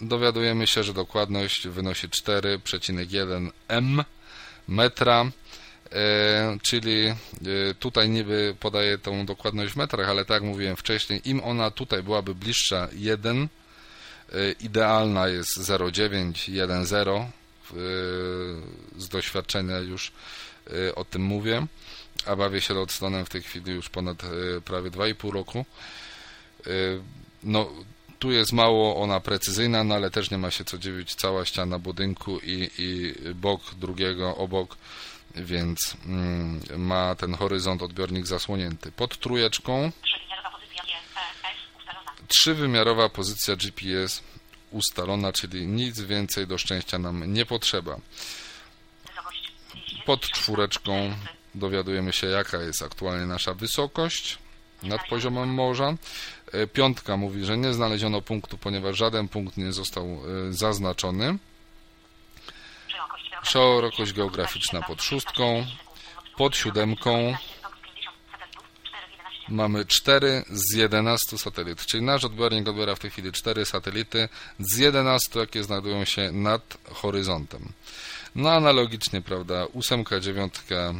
dowiadujemy 0.00 0.66
się, 0.66 0.82
że 0.82 0.92
dokładność 0.94 1.68
wynosi 1.68 2.08
4,1 2.08 3.50
m 3.68 4.04
metra, 4.68 5.24
czyli 6.62 7.06
e, 7.06 7.14
tutaj 7.78 8.08
niby 8.08 8.56
podaję 8.60 8.98
tą 8.98 9.26
dokładność 9.26 9.72
w 9.72 9.76
metrach, 9.76 10.08
ale 10.08 10.24
tak 10.24 10.34
jak 10.34 10.42
mówiłem 10.42 10.76
wcześniej, 10.76 11.30
im 11.30 11.44
ona 11.44 11.70
tutaj 11.70 12.02
byłaby 12.02 12.34
bliższa 12.34 12.88
1, 12.92 13.48
idealna 14.60 15.28
jest 15.28 15.58
0,9, 15.58 16.32
1,0 16.32 17.26
z 18.96 19.08
doświadczenia 19.08 19.78
już 19.78 20.12
o 20.94 21.04
tym 21.04 21.22
mówię 21.22 21.66
a 22.26 22.36
bawię 22.36 22.60
się 22.60 22.74
Lodstonem 22.74 23.26
w 23.26 23.28
tej 23.28 23.42
chwili 23.42 23.72
już 23.72 23.88
ponad 23.88 24.24
e, 24.24 24.60
prawie 24.60 24.90
2,5 24.90 25.30
roku. 25.30 25.64
E, 26.66 26.70
no, 27.42 27.70
tu 28.18 28.32
jest 28.32 28.52
mało 28.52 29.02
ona 29.02 29.20
precyzyjna, 29.20 29.84
no 29.84 29.94
ale 29.94 30.10
też 30.10 30.30
nie 30.30 30.38
ma 30.38 30.50
się 30.50 30.64
co 30.64 30.78
dziwić, 30.78 31.14
cała 31.14 31.44
ściana 31.44 31.78
budynku 31.78 32.38
i, 32.38 32.70
i 32.78 33.14
bok 33.34 33.60
drugiego 33.74 34.36
obok, 34.36 34.76
więc 35.36 35.96
mm, 36.06 36.60
ma 36.76 37.14
ten 37.14 37.34
horyzont 37.34 37.82
odbiornik 37.82 38.26
zasłonięty. 38.26 38.92
Pod 38.92 39.18
trójeczką 39.18 39.92
trzywymiarowa 42.28 43.08
pozycja 43.08 43.56
GPS 43.56 44.22
ustalona, 44.70 45.32
czyli 45.32 45.66
nic 45.66 46.00
więcej 46.00 46.46
do 46.46 46.58
szczęścia 46.58 46.98
nam 46.98 47.32
nie 47.32 47.46
potrzeba. 47.46 47.96
Pod 50.04 50.20
czwóreczką 50.20 51.14
dowiadujemy 51.54 52.12
się 52.12 52.26
jaka 52.26 52.62
jest 52.62 52.82
aktualnie 52.82 53.26
nasza 53.26 53.54
wysokość 53.54 54.38
nad 54.82 55.08
poziomem 55.08 55.48
morza. 55.48 55.94
E, 56.52 56.66
piątka 56.66 57.16
mówi, 57.16 57.44
że 57.44 57.58
nie 57.58 57.72
znaleziono 57.72 58.22
punktu, 58.22 58.58
ponieważ 58.58 58.96
żaden 58.96 59.28
punkt 59.28 59.56
nie 59.56 59.72
został 59.72 60.04
e, 60.06 60.52
zaznaczony. 60.52 61.38
Szerokość 63.46 64.12
geograficzna 64.12 64.82
pod 64.82 65.02
szóstką, 65.02 65.66
pod 66.36 66.56
siódemką 66.56 67.34
mamy 69.48 69.84
4 69.84 70.44
z 70.50 70.74
11 70.74 71.38
satelitów, 71.38 71.86
czyli 71.86 72.02
nasz 72.02 72.24
odbiornik 72.24 72.68
odbiera 72.68 72.94
w 72.94 72.98
tej 72.98 73.10
chwili 73.10 73.32
4 73.32 73.66
satelity 73.66 74.28
z 74.58 74.78
11, 74.78 75.40
jakie 75.40 75.64
znajdują 75.64 76.04
się 76.04 76.32
nad 76.32 76.78
horyzontem. 76.92 77.72
No 78.34 78.50
analogicznie, 78.50 79.22
prawda, 79.22 79.66
ósemka, 79.72 80.20
dziewiątka 80.20 80.74
e, 80.74 80.94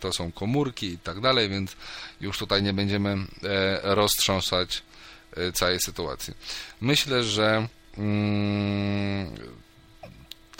to 0.00 0.12
są 0.12 0.32
komórki 0.32 0.86
i 0.86 0.98
tak 0.98 1.20
dalej, 1.20 1.48
więc 1.48 1.76
już 2.20 2.38
tutaj 2.38 2.62
nie 2.62 2.72
będziemy 2.72 3.10
e, 3.10 3.94
roztrząsać 3.94 4.82
e, 5.36 5.52
całej 5.52 5.80
sytuacji. 5.80 6.34
Myślę, 6.80 7.24
że 7.24 7.68
mm, 7.98 9.61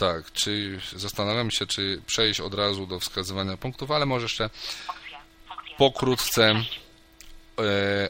tak, 0.03 0.33
czy 0.33 0.81
zastanawiam 0.97 1.51
się, 1.51 1.67
czy 1.67 2.03
przejść 2.07 2.41
od 2.41 2.55
razu 2.55 2.87
do 2.87 3.01
wskazywania 3.01 3.57
punktów, 3.57 3.91
ale 3.91 4.07
może 4.07 4.25
jeszcze 4.25 4.51
pokrótce 5.79 6.55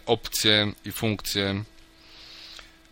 opcje 0.06 0.72
i 0.84 0.92
funkcje 0.92 1.64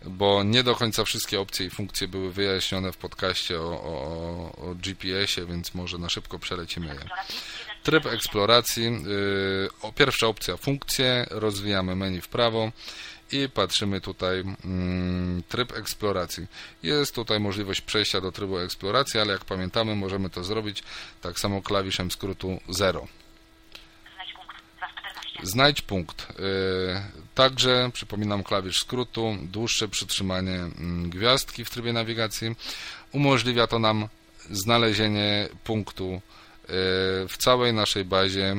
bo 0.05 0.43
nie 0.43 0.63
do 0.63 0.75
końca 0.75 1.03
wszystkie 1.03 1.39
opcje 1.39 1.65
i 1.65 1.69
funkcje 1.69 2.07
były 2.07 2.31
wyjaśnione 2.31 2.91
w 2.91 2.97
podcaście 2.97 3.59
o, 3.59 3.63
o, 3.63 4.69
o 4.69 4.75
GPS-ie, 4.75 5.47
więc 5.47 5.73
może 5.73 5.97
na 5.97 6.09
szybko 6.09 6.39
przelecimy 6.39 6.87
je. 6.87 6.99
Tryb 7.83 8.05
eksploracji. 8.05 8.83
Yy, 9.83 9.93
pierwsza 9.95 10.27
opcja 10.27 10.57
funkcje, 10.57 11.25
rozwijamy 11.29 11.95
menu 11.95 12.21
w 12.21 12.27
prawo 12.27 12.71
i 13.31 13.49
patrzymy 13.49 14.01
tutaj 14.01 14.37
yy, 14.37 15.43
tryb 15.49 15.71
eksploracji. 15.71 16.47
Jest 16.83 17.15
tutaj 17.15 17.39
możliwość 17.39 17.81
przejścia 17.81 18.21
do 18.21 18.31
trybu 18.31 18.57
eksploracji, 18.57 19.19
ale 19.19 19.33
jak 19.33 19.45
pamiętamy 19.45 19.95
możemy 19.95 20.29
to 20.29 20.43
zrobić 20.43 20.83
tak 21.21 21.39
samo 21.39 21.61
klawiszem 21.61 22.11
skrótu 22.11 22.59
0. 22.69 23.07
Znajdź 25.43 25.81
punkt. 25.81 26.27
Y, 26.29 26.33
także, 27.35 27.89
przypominam, 27.93 28.43
klawisz 28.43 28.79
skrótu, 28.79 29.37
dłuższe 29.41 29.87
przytrzymanie 29.87 30.55
mm, 30.55 31.09
gwiazdki 31.09 31.65
w 31.65 31.69
trybie 31.69 31.93
nawigacji. 31.93 32.55
Umożliwia 33.11 33.67
to 33.67 33.79
nam 33.79 34.07
znalezienie 34.51 35.49
punktu 35.63 36.13
y, 36.13 36.19
w 37.27 37.35
całej 37.37 37.73
naszej 37.73 38.05
bazie, 38.05 38.55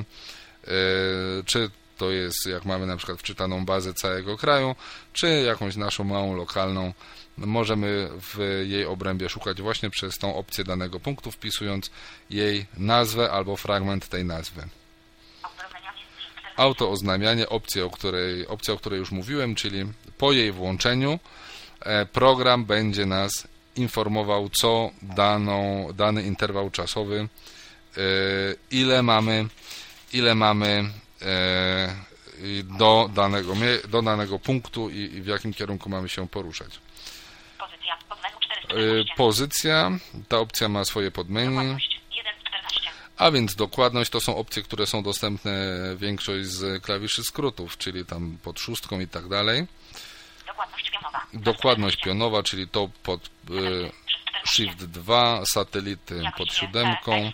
y, 0.64 1.44
czy 1.44 1.70
to 1.96 2.10
jest, 2.10 2.46
jak 2.46 2.64
mamy 2.64 2.86
na 2.86 2.96
przykład 2.96 3.18
wczytaną 3.18 3.64
bazę 3.64 3.94
całego 3.94 4.36
kraju, 4.36 4.74
czy 5.12 5.42
jakąś 5.46 5.76
naszą 5.76 6.04
małą 6.04 6.36
lokalną, 6.36 6.92
możemy 7.36 8.08
w 8.20 8.62
jej 8.66 8.86
obrębie 8.86 9.28
szukać 9.28 9.62
właśnie 9.62 9.90
przez 9.90 10.18
tą 10.18 10.34
opcję 10.36 10.64
danego 10.64 11.00
punktu, 11.00 11.30
wpisując 11.30 11.90
jej 12.30 12.66
nazwę 12.76 13.30
albo 13.30 13.56
fragment 13.56 14.08
tej 14.08 14.24
nazwy. 14.24 14.62
Autooznamianie, 16.56 17.48
opcja 17.48 17.84
o, 17.84 17.90
której, 17.90 18.46
opcja, 18.46 18.74
o 18.74 18.76
której 18.76 18.98
już 18.98 19.10
mówiłem, 19.10 19.54
czyli 19.54 19.84
po 20.18 20.32
jej 20.32 20.52
włączeniu 20.52 21.18
e, 21.80 22.06
program 22.06 22.64
będzie 22.64 23.06
nas 23.06 23.48
informował, 23.76 24.48
co 24.48 24.90
daną, 25.02 25.88
dany 25.94 26.22
interwał 26.22 26.70
czasowy, 26.70 27.28
e, 27.96 28.00
ile 28.70 29.02
mamy, 29.02 29.46
ile 30.12 30.34
mamy 30.34 30.84
do 32.64 33.10
danego, 33.14 33.54
do 33.88 34.02
danego 34.02 34.38
punktu 34.38 34.90
i 34.90 35.20
w 35.20 35.26
jakim 35.26 35.54
kierunku 35.54 35.90
mamy 35.90 36.08
się 36.08 36.28
poruszać. 36.28 36.80
Pozycja, 39.16 39.90
ta 40.28 40.38
opcja 40.38 40.68
ma 40.68 40.84
swoje 40.84 41.10
podmenu 41.10 41.76
a 43.22 43.30
więc 43.30 43.54
dokładność 43.54 44.10
to 44.10 44.20
są 44.20 44.36
opcje, 44.36 44.62
które 44.62 44.86
są 44.86 45.02
dostępne 45.02 45.52
większość 45.96 46.46
z 46.46 46.82
klawiszy 46.82 47.24
skrótów, 47.24 47.78
czyli 47.78 48.06
tam 48.06 48.38
pod 48.42 48.60
szóstką 48.60 49.00
i 49.00 49.08
tak 49.08 49.28
dalej. 49.28 49.66
Dokładność 50.46 50.90
pionowa. 50.90 51.26
Dokładność 51.34 51.96
pionowa, 51.96 52.42
czyli 52.42 52.68
to 52.68 52.88
pod 53.02 53.26
y, 53.26 53.30
Shift 54.44 54.84
2, 54.84 55.44
satelity 55.46 56.22
pod 56.36 56.52
siódemką, 56.54 57.32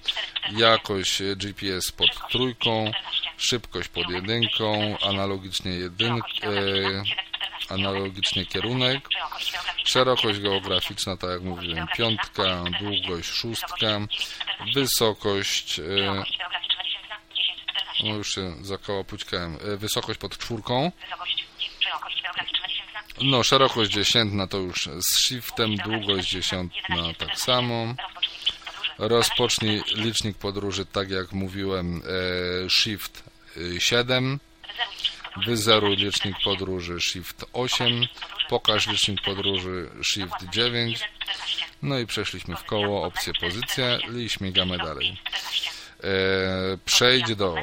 jakość 0.50 1.22
GPS 1.36 1.92
pod 1.92 2.28
trójką, 2.30 2.92
szybkość 3.36 3.88
pod 3.88 4.10
jedynką, 4.10 4.96
analogicznie 5.02 5.70
jedynkę, 5.70 6.50
analogicznie 7.68 8.46
kierunek, 8.46 9.08
szerokość 9.84 10.40
geograficzna, 10.40 11.16
tak 11.16 11.30
jak 11.30 11.42
mówiłem, 11.42 11.86
piątka, 11.96 12.64
długość 12.80 13.28
szóstka, 13.28 14.00
wysokość, 14.74 15.78
e, 15.78 16.22
no 18.04 18.14
już 18.14 18.28
się 18.34 18.64
zakołapućkałem, 18.64 19.58
e, 19.72 19.76
wysokość 19.76 20.20
pod 20.20 20.38
czwórką, 20.38 20.92
no 23.22 23.42
szerokość 23.42 23.92
dziesiętna 23.92 24.46
to 24.46 24.58
już 24.58 24.88
z 25.00 25.18
shiftem, 25.18 25.76
długość 25.76 26.30
dziesiętna 26.30 27.14
tak 27.18 27.38
samo, 27.38 27.94
rozpocznij 28.98 29.82
licznik 29.94 30.38
podróży, 30.38 30.86
tak 30.86 31.10
jak 31.10 31.32
mówiłem, 31.32 32.02
e, 32.64 32.70
shift 32.70 33.24
7, 33.78 34.38
Wyzeruj 35.46 35.96
licznik 35.96 36.36
podróży 36.44 37.00
Shift 37.00 37.44
8, 37.52 38.06
pokaż 38.48 38.86
licznik 38.86 39.22
podróży 39.22 39.90
Shift 40.02 40.50
9, 40.52 41.00
no 41.82 41.98
i 41.98 42.06
przeszliśmy 42.06 42.56
w 42.56 42.64
koło, 42.64 43.04
opcję 43.04 43.32
pozycja 43.40 43.98
i 44.16 44.28
śmigamy 44.28 44.78
dalej. 44.78 45.20
E, 46.04 46.78
przejdź 46.84 47.36
do... 47.36 47.54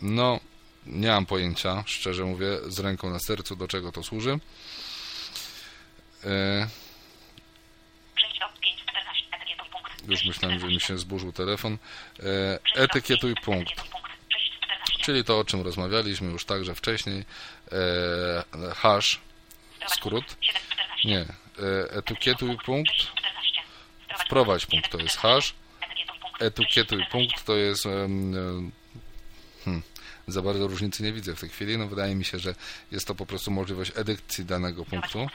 No, 0.00 0.40
nie 0.90 1.08
mam 1.08 1.26
pojęcia, 1.26 1.84
szczerze 1.86 2.24
mówię, 2.24 2.46
z 2.66 2.78
ręką 2.78 3.10
na 3.10 3.18
sercu, 3.18 3.56
do 3.56 3.68
czego 3.68 3.92
to 3.92 4.02
służy. 4.02 4.38
E, 6.24 6.68
już 10.08 10.24
myślałem, 10.24 10.60
że 10.60 10.66
mi 10.66 10.80
się 10.80 10.98
zburzył 10.98 11.32
telefon. 11.32 11.78
E, 12.20 12.58
etykietuj 12.74 13.34
punkt. 13.44 13.84
Czyli 15.00 15.24
to, 15.24 15.38
o 15.38 15.44
czym 15.44 15.62
rozmawialiśmy 15.62 16.30
już 16.30 16.44
także 16.44 16.74
wcześniej. 16.74 17.24
E, 17.72 18.74
hash, 18.74 19.20
skrót. 19.88 20.36
Nie. 21.04 21.24
Etykietuj 21.90 22.56
punkt. 22.64 22.92
Wprowadź 24.26 24.66
punkt 24.66 24.90
to 24.92 24.98
jest 24.98 25.16
hash. 25.16 25.54
Etykietuj 26.40 27.06
punkt 27.10 27.44
to 27.44 27.56
jest 27.56 27.82
hmm, 27.82 28.72
za 30.32 30.42
bardzo 30.42 30.66
różnicy 30.66 31.02
nie 31.02 31.12
widzę 31.12 31.36
w 31.36 31.40
tej 31.40 31.48
chwili. 31.48 31.78
No 31.78 31.86
wydaje 31.86 32.14
mi 32.14 32.24
się, 32.24 32.38
że 32.38 32.54
jest 32.92 33.06
to 33.06 33.14
po 33.14 33.26
prostu 33.26 33.50
możliwość 33.50 33.92
edykcji 33.96 34.44
danego 34.44 34.84
punktu. 34.84 35.26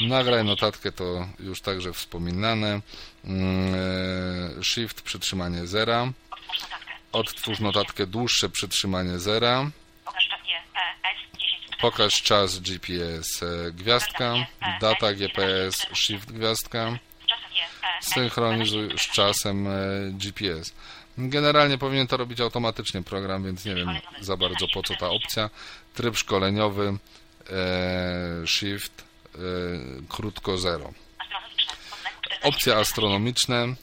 Nagraj 0.00 0.44
notatkę 0.44 0.92
to 0.92 1.28
już 1.38 1.60
także 1.60 1.92
wspominane. 1.92 2.80
Mm, 3.24 3.74
e, 4.60 4.64
shift 4.64 5.02
przytrzymanie 5.02 5.66
zera. 5.66 6.12
Odtwórz 7.12 7.60
notatkę 7.60 8.06
dłuższe 8.06 8.48
przytrzymanie 8.48 9.18
zera. 9.18 9.70
Pokaż 11.80 12.22
czas 12.22 12.58
GPS 12.58 13.42
e, 13.42 13.72
gwiazdka. 13.72 14.34
Data 14.80 15.14
GPS 15.14 15.86
shift 15.94 16.32
gwiazdka. 16.32 16.98
Synchronizuj 18.00 18.98
z 18.98 19.02
czasem 19.02 19.66
e, 19.66 19.70
GPS. 20.12 20.72
Generalnie 21.18 21.78
powinien 21.78 22.06
to 22.06 22.16
robić 22.16 22.40
automatycznie 22.40 23.02
program, 23.02 23.44
więc 23.44 23.64
nie 23.64 23.74
wiem 23.74 23.88
za 24.20 24.36
bardzo 24.36 24.66
po 24.74 24.82
co 24.82 24.94
ta 24.96 25.10
opcja. 25.10 25.50
Tryb 25.94 26.16
szkoleniowy, 26.16 26.96
e, 27.50 28.46
shift, 28.46 29.04
e, 29.34 29.38
krótko 30.08 30.58
0. 30.58 30.92
Opcje 32.42 32.76
astronomiczne. 32.76 33.56
E, 33.64 33.74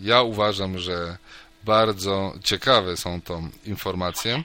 ja 0.00 0.22
uważam, 0.22 0.78
że 0.78 1.16
bardzo 1.64 2.34
ciekawe 2.44 2.96
są 2.96 3.22
to 3.22 3.42
informacje. 3.64 4.42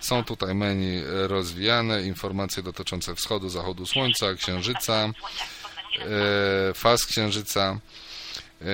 Są 0.00 0.24
tutaj 0.24 0.54
menu 0.54 1.02
rozwijane, 1.06 2.02
informacje 2.02 2.62
dotyczące 2.62 3.14
wschodu, 3.14 3.48
zachodu 3.48 3.86
słońca, 3.86 4.34
księżyca, 4.34 5.04
e, 5.04 6.74
faz 6.74 7.06
księżyca. 7.06 7.78
E, 8.62 8.64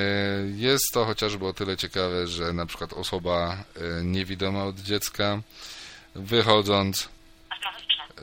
jest 0.56 0.84
to 0.92 1.04
chociażby 1.04 1.46
o 1.46 1.52
tyle 1.52 1.76
ciekawe, 1.76 2.26
że 2.26 2.52
na 2.52 2.66
przykład 2.66 2.92
osoba 2.92 3.64
e, 3.76 4.04
niewidoma 4.04 4.64
od 4.64 4.76
dziecka 4.80 5.42
wychodząc 6.14 7.08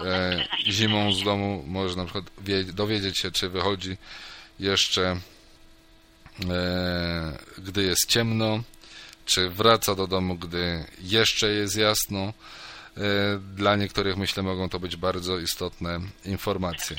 e, 0.05 0.45
zimą 0.67 1.13
z 1.13 1.23
domu 1.23 1.63
może 1.67 1.95
na 1.95 2.05
przykład 2.05 2.25
dowiedzieć 2.73 3.17
się, 3.17 3.31
czy 3.31 3.49
wychodzi 3.49 3.97
jeszcze 4.59 5.17
gdy 7.57 7.83
jest 7.83 8.05
ciemno, 8.05 8.63
czy 9.25 9.49
wraca 9.49 9.95
do 9.95 10.07
domu, 10.07 10.35
gdy 10.35 10.85
jeszcze 11.01 11.49
jest 11.49 11.75
jasno. 11.75 12.33
Dla 13.55 13.75
niektórych 13.75 14.17
myślę 14.17 14.43
mogą 14.43 14.69
to 14.69 14.79
być 14.79 14.95
bardzo 14.95 15.39
istotne 15.39 15.99
informacje. 16.25 16.97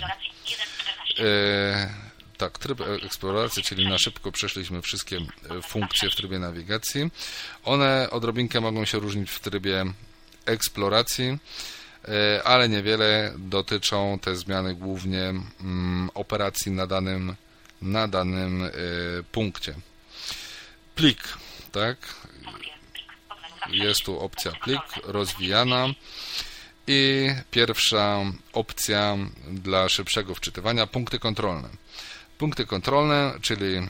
Tak, 2.36 2.58
tryb 2.58 2.80
eksploracji, 2.80 3.62
czyli 3.62 3.88
na 3.88 3.98
szybko 3.98 4.32
przeszliśmy 4.32 4.82
wszystkie 4.82 5.16
e, 5.16 5.62
funkcje 5.62 6.10
w 6.10 6.16
trybie 6.16 6.38
nawigacji. 6.38 7.10
One 7.64 8.10
odrobinkę 8.10 8.60
mogą 8.60 8.84
się 8.84 8.98
różnić 8.98 9.30
w 9.30 9.40
trybie 9.40 9.84
eksploracji, 10.46 11.38
e, 12.08 12.42
ale 12.44 12.68
niewiele 12.68 13.34
dotyczą 13.38 14.18
te 14.18 14.36
zmiany 14.36 14.74
głównie 14.74 15.34
mm, 15.60 16.10
operacji 16.14 16.72
na 16.72 16.86
danym, 16.86 17.34
na 17.82 18.08
danym 18.08 18.64
e, 18.64 18.70
punkcie. 19.32 19.74
Plik, 20.94 21.28
tak? 21.72 21.96
Jest 23.70 24.00
tu 24.04 24.20
opcja 24.20 24.52
plik 24.52 24.82
rozwijana. 25.04 25.86
I 26.86 27.28
pierwsza 27.50 28.20
opcja 28.52 29.16
dla 29.48 29.88
szybszego 29.88 30.34
wczytywania, 30.34 30.86
punkty 30.86 31.18
kontrolne. 31.18 31.68
Punkty 32.38 32.66
kontrolne, 32.66 33.32
czyli 33.42 33.76
e, 33.76 33.86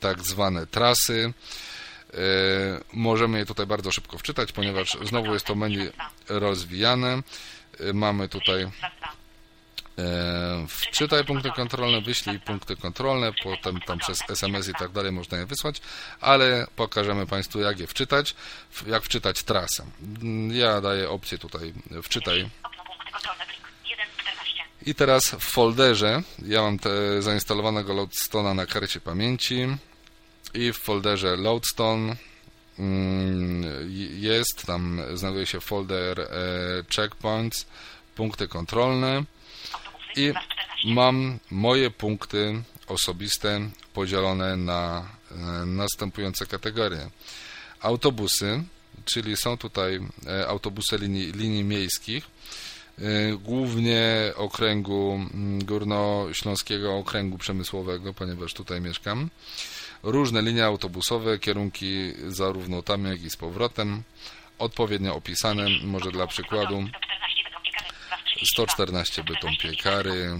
tak 0.00 0.20
zwane 0.20 0.66
trasy. 0.66 1.32
E, 2.14 2.16
możemy 2.92 3.38
je 3.38 3.46
tutaj 3.46 3.66
bardzo 3.66 3.92
szybko 3.92 4.18
wczytać, 4.18 4.52
ponieważ 4.52 4.96
znowu 5.04 5.32
jest 5.34 5.46
to 5.46 5.54
menu 5.54 5.88
rozwijane. 6.28 7.22
E, 7.80 7.92
mamy 7.92 8.28
tutaj 8.28 8.70
wczytaj 10.68 11.24
punkty 11.24 11.50
kontrolne, 11.50 12.00
wyślij 12.00 12.40
punkty 12.40 12.76
kontrolne, 12.76 13.32
potem 13.42 13.80
tam 13.80 13.98
przez 13.98 14.18
SMS 14.30 14.68
i 14.68 14.72
tak 14.74 14.92
dalej 14.92 15.12
można 15.12 15.38
je 15.38 15.46
wysłać, 15.46 15.80
ale 16.20 16.66
pokażemy 16.76 17.26
Państwu 17.26 17.60
jak 17.60 17.80
je 17.80 17.86
wczytać, 17.86 18.34
jak 18.86 19.02
wczytać 19.02 19.42
trasę. 19.42 19.86
Ja 20.50 20.80
daję 20.80 21.10
opcję 21.10 21.38
tutaj 21.38 21.74
wczytaj 22.02 22.50
i 24.86 24.94
teraz 24.94 25.30
w 25.30 25.40
folderze, 25.40 26.22
ja 26.46 26.62
mam 26.62 26.78
te 26.78 27.22
zainstalowanego 27.22 27.94
Loadstone'a 27.94 28.54
na 28.54 28.66
karcie 28.66 29.00
pamięci. 29.00 29.66
I 30.54 30.72
w 30.72 30.78
folderze 30.78 31.36
Loadstone 31.36 32.16
mm, 32.78 33.64
jest, 34.20 34.66
tam 34.66 35.00
znajduje 35.14 35.46
się 35.46 35.60
folder 35.60 36.20
e, 36.20 36.26
checkpoints, 36.96 37.66
punkty 38.14 38.48
kontrolne. 38.48 39.24
I 40.16 40.32
mam 40.84 41.38
moje 41.50 41.90
punkty 41.90 42.62
osobiste 42.86 43.60
podzielone 43.94 44.56
na 44.56 45.08
e, 45.30 45.34
następujące 45.66 46.46
kategorie. 46.46 47.10
Autobusy, 47.80 48.62
czyli 49.04 49.36
są 49.36 49.58
tutaj 49.58 50.00
e, 50.26 50.48
autobusy 50.48 50.98
linii, 50.98 51.32
linii 51.32 51.64
miejskich, 51.64 52.24
głównie 53.38 54.32
okręgu 54.36 55.12
mm, 55.34 55.64
Górnośląskiego 55.64 56.96
Okręgu 56.96 57.38
Przemysłowego, 57.38 58.14
ponieważ 58.14 58.54
tutaj 58.54 58.80
mieszkam. 58.80 59.30
Różne 60.02 60.42
linie 60.42 60.64
autobusowe, 60.64 61.38
kierunki 61.38 62.12
zarówno 62.28 62.82
tam, 62.82 63.04
jak 63.04 63.22
i 63.22 63.30
z 63.30 63.36
powrotem. 63.36 64.02
Odpowiednio 64.58 65.14
opisane, 65.14 65.66
może 65.84 66.10
dla 66.10 66.26
przykładu 66.26 66.84
114 68.44 69.24
Bytom 69.24 69.56
Piekary, 69.56 70.38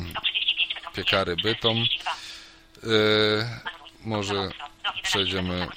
Piekary 0.95 1.37
Bytom. 1.37 1.77
Yy, 1.77 3.47
może 4.05 4.51
przejdziemy... 5.03 5.69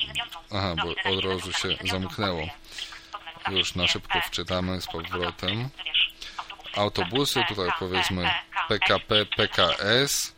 Aha, 0.51 0.75
bo 0.83 1.11
od 1.11 1.25
razu 1.25 1.53
się 1.53 1.77
zamknęło. 1.91 2.47
Już 3.51 3.75
na 3.75 3.87
szybko 3.87 4.21
wczytamy 4.21 4.81
z 4.81 4.87
powrotem 4.87 5.69
autobusy, 6.77 7.43
tutaj 7.47 7.69
powiedzmy 7.79 8.29
PKP, 8.67 9.25
PKS, 9.25 10.33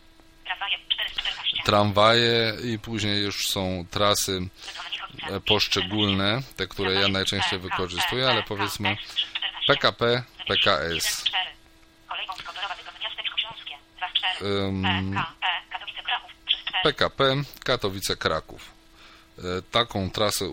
tramwaje 1.66 2.54
i 2.64 2.80
później 2.80 3.24
już 3.24 3.48
są 3.48 3.86
trasy 3.92 4.50
e, 5.30 5.40
poszczególne, 5.40 6.42
te, 6.56 6.68
które 6.68 6.94
ja 6.94 7.08
najczęściej 7.08 7.60
wykorzystuję, 7.60 8.30
ale 8.30 8.44
powiedzmy 8.44 8.98
PKP, 9.68 10.24
PKS. 10.48 11.24
PKP 16.84 17.44
Katowice-Kraków. 17.66 18.60
E, 19.38 19.42
taką 19.72 20.12
trasę 20.12 20.46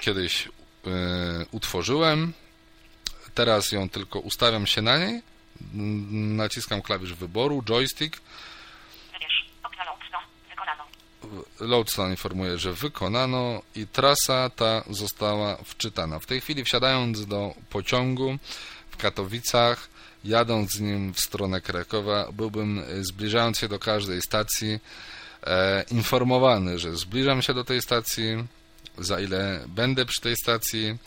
kiedyś 0.00 0.46
e, 0.46 0.50
utworzyłem 1.50 2.32
Teraz 3.34 3.72
ją 3.72 3.88
tylko 3.88 4.18
ustawiam 4.18 4.66
się 4.66 4.82
na 4.82 4.98
niej, 4.98 5.22
naciskam 6.10 6.82
klawisz 6.82 7.14
wyboru, 7.14 7.62
joystick. 7.62 8.20
Loadstone 11.60 12.10
informuje, 12.10 12.58
że 12.58 12.72
wykonano 12.72 13.62
i 13.74 13.86
trasa 13.86 14.50
ta 14.50 14.84
została 14.90 15.56
wczytana. 15.64 16.18
W 16.18 16.26
tej 16.26 16.40
chwili 16.40 16.64
wsiadając 16.64 17.26
do 17.26 17.54
pociągu 17.70 18.38
w 18.90 18.96
Katowicach, 18.96 19.88
jadąc 20.24 20.72
z 20.72 20.80
nim 20.80 21.14
w 21.14 21.20
stronę 21.20 21.60
Krakowa, 21.60 22.32
byłbym 22.32 22.84
zbliżając 23.00 23.58
się 23.58 23.68
do 23.68 23.78
każdej 23.78 24.22
stacji 24.22 24.78
e, 25.42 25.84
informowany, 25.90 26.78
że 26.78 26.96
zbliżam 26.96 27.42
się 27.42 27.54
do 27.54 27.64
tej 27.64 27.82
stacji, 27.82 28.44
za 28.98 29.20
ile 29.20 29.64
będę 29.68 30.04
przy 30.06 30.20
tej 30.20 30.36
stacji, 30.36 30.98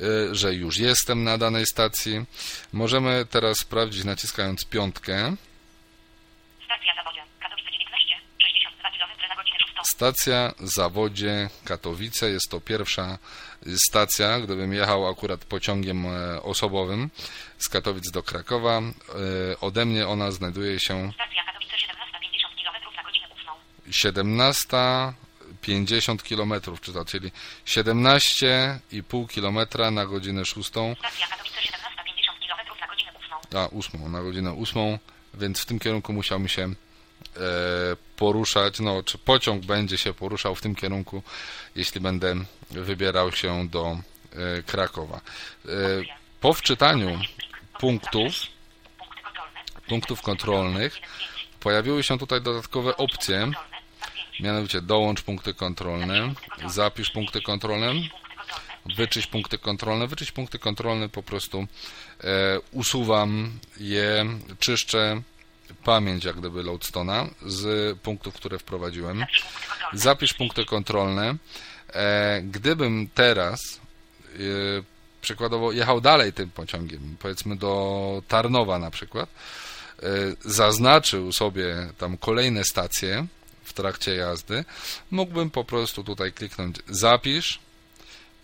Y, 0.00 0.34
że 0.34 0.54
już 0.54 0.78
jestem 0.78 1.24
na 1.24 1.38
danej 1.38 1.66
stacji. 1.66 2.24
Możemy 2.72 3.26
teraz 3.30 3.58
sprawdzić 3.58 4.04
naciskając 4.04 4.64
piątkę. 4.64 5.36
Stacja 6.64 6.94
Zawodzie, 6.94 7.22
Katowice 7.40 7.70
19, 7.70 8.14
62 8.42 8.90
km 8.90 9.28
na 9.28 9.36
godzinę 9.36 9.58
6. 9.58 9.72
Stacja 9.82 10.52
Zawodzie, 10.58 11.50
Katowice 11.64 12.30
jest 12.30 12.50
to 12.50 12.60
pierwsza 12.60 13.18
y, 13.66 13.78
stacja, 13.88 14.40
gdybym 14.40 14.72
jechał 14.72 15.08
akurat 15.08 15.44
pociągiem 15.44 16.06
e, 16.06 16.42
osobowym 16.42 17.10
z 17.58 17.68
Katowic 17.68 18.10
do 18.10 18.22
Krakowa. 18.22 18.78
E, 18.78 19.60
ode 19.60 19.84
mnie 19.84 20.08
ona 20.08 20.30
znajduje 20.30 20.80
się... 20.80 21.12
Stacja 21.12 21.44
Katowice 21.44 21.78
17, 21.78 22.18
50 22.20 22.54
km 22.54 22.96
na 22.96 23.02
godzinę 23.02 23.28
8. 23.34 23.92
17 23.92 24.76
50 25.60 26.22
km, 26.22 26.54
czyli 27.06 27.32
17,5 27.66 29.26
km 29.34 29.58
na 29.94 30.06
godzinę 30.06 30.44
6. 30.44 30.68
Stacja 30.68 30.96
Katowice 31.28 31.62
17, 31.62 31.88
50 32.06 32.38
km 32.38 32.80
na 32.80 32.86
godzinę 32.86 33.12
8. 33.18 33.58
A, 33.58 33.70
8, 33.70 34.12
na 34.12 34.22
godzinę 34.22 34.56
8, 34.62 34.98
więc 35.34 35.60
w 35.60 35.66
tym 35.66 35.78
kierunku 35.78 36.12
musiał 36.12 36.40
mi 36.40 36.48
się 36.48 36.62
e, 36.62 36.72
poruszać, 38.16 38.80
no, 38.80 39.02
czy 39.02 39.18
pociąg 39.18 39.64
będzie 39.64 39.98
się 39.98 40.14
poruszał 40.14 40.54
w 40.54 40.60
tym 40.60 40.74
kierunku, 40.74 41.22
jeśli 41.76 42.00
będę 42.00 42.34
wybierał 42.70 43.32
się 43.32 43.68
do 43.68 43.98
e, 44.32 44.62
Krakowa. 44.62 45.20
E, 45.66 45.70
po 46.40 46.52
wczytaniu 46.52 47.20
punktów, 47.80 48.32
punktów 49.88 50.22
kontrolnych 50.22 50.98
pojawiły 51.60 52.02
się 52.02 52.18
tutaj 52.18 52.40
dodatkowe 52.40 52.96
opcje, 52.96 53.50
mianowicie 54.42 54.80
dołącz 54.80 55.22
punkty 55.22 55.54
kontrolne, 55.54 56.34
zapisz 56.66 57.10
punkty 57.10 57.42
kontrolne, 57.42 57.92
wyczyść 58.96 59.26
punkty 59.26 59.58
kontrolne. 59.58 60.06
Wyczyść 60.06 60.32
punkty 60.32 60.58
kontrolne 60.58 61.08
po 61.08 61.22
prostu 61.22 61.66
e, 62.24 62.60
usuwam 62.72 63.58
je, 63.80 64.26
czyszczę 64.58 65.22
pamięć 65.84 66.24
jak 66.24 66.36
gdyby 66.36 66.62
Loadstona 66.62 67.26
z 67.46 67.98
punktów, 67.98 68.34
które 68.34 68.58
wprowadziłem. 68.58 69.18
Zapisz 69.18 69.28
punkty 69.28 69.44
kontrolne. 69.44 69.92
Zapisz 69.92 70.34
punkty 70.34 70.64
kontrolne. 70.64 71.36
E, 71.94 72.42
gdybym 72.42 73.08
teraz 73.14 73.80
e, 74.34 74.38
przykładowo 75.20 75.72
jechał 75.72 76.00
dalej 76.00 76.32
tym 76.32 76.50
pociągiem, 76.50 77.16
powiedzmy 77.18 77.56
do 77.56 78.22
Tarnowa 78.28 78.78
na 78.78 78.90
przykład, 78.90 79.28
e, 80.02 80.06
zaznaczył 80.40 81.32
sobie 81.32 81.88
tam 81.98 82.16
kolejne 82.16 82.64
stacje 82.64 83.26
w 83.70 83.72
trakcie 83.72 84.14
jazdy, 84.14 84.64
mógłbym 85.10 85.50
po 85.50 85.64
prostu 85.64 86.04
tutaj 86.04 86.32
kliknąć 86.32 86.76
zapisz 86.88 87.58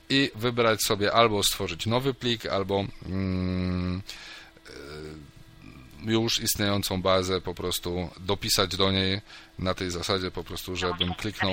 i 0.09 0.31
wybrać 0.35 0.83
sobie 0.83 1.13
albo 1.13 1.43
stworzyć 1.43 1.87
nowy 1.87 2.15
plik, 2.15 2.47
albo 2.47 2.85
mm, 3.07 4.03
e, 4.67 6.13
już 6.13 6.41
istniejącą 6.41 7.03
bazę 7.03 7.41
po 7.41 7.55
prostu 7.55 8.11
dopisać 8.21 8.77
do 8.77 8.93
niej 8.93 9.21
na 9.59 9.75
tej 9.75 9.91
zasadzie 9.91 10.31
po 10.31 10.45
prostu, 10.45 10.77
żebym 10.77 11.15
kliknął 11.15 11.53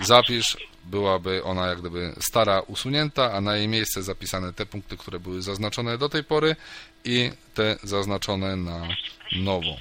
zapisz, 0.00 0.56
byłaby 0.84 1.44
ona 1.44 1.66
jak 1.66 1.80
gdyby 1.80 2.14
stara 2.20 2.60
usunięta, 2.60 3.32
a 3.32 3.40
na 3.40 3.56
jej 3.56 3.68
miejsce 3.68 4.02
zapisane 4.02 4.52
te 4.52 4.66
punkty, 4.66 4.96
które 4.96 5.20
były 5.20 5.42
zaznaczone 5.42 5.98
do 5.98 6.08
tej 6.08 6.24
pory 6.24 6.56
i 7.04 7.30
te 7.54 7.76
zaznaczone 7.82 8.56
na 8.56 8.88
nowo. 9.32 9.76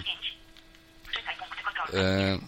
E, 1.94 2.40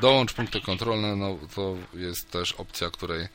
Dołącz 0.00 0.32
punkty 0.32 0.60
kontrolne. 0.60 1.16
No 1.16 1.38
to 1.54 1.76
jest 1.94 2.30
też 2.30 2.52
opcja, 2.52 2.90
której 2.90 3.28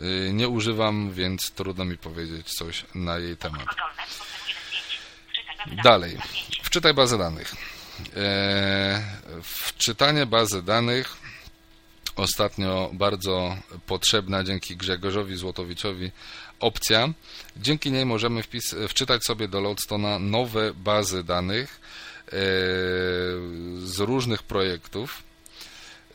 y, 0.00 0.30
nie 0.32 0.48
używam, 0.48 1.12
więc 1.12 1.50
trudno 1.50 1.84
mi 1.84 1.98
powiedzieć 1.98 2.54
coś 2.54 2.84
na 2.94 3.18
jej 3.18 3.36
temat. 3.36 3.66
Kontrolne. 3.66 4.02
Podstaw 4.02 4.36
1 4.48 4.68
zdjęć. 4.68 5.00
Czytaj 5.32 5.56
bazę 5.56 5.68
danych. 5.68 5.82
Dalej, 5.84 6.16
Tab 6.16 6.32
5. 6.32 6.60
wczytaj 6.62 6.94
bazę 6.94 7.18
danych. 7.18 7.54
E, 8.16 9.02
wczytanie 9.42 10.26
bazy 10.26 10.62
danych 10.62 11.16
ostatnio 12.16 12.90
bardzo 12.92 13.56
potrzebna 13.86 14.44
dzięki 14.44 14.76
Grzegorzowi 14.76 15.36
Złotowiczowi 15.36 16.10
opcja. 16.60 17.08
Dzięki 17.56 17.92
niej 17.92 18.06
możemy 18.06 18.42
wpis, 18.42 18.74
wczytać 18.88 19.24
sobie 19.24 19.48
do 19.48 19.60
Loadstona 19.60 20.18
nowe 20.18 20.74
bazy 20.74 21.24
danych 21.24 21.80
e, 22.26 22.30
z 23.78 23.98
różnych 23.98 24.42
projektów. 24.42 25.25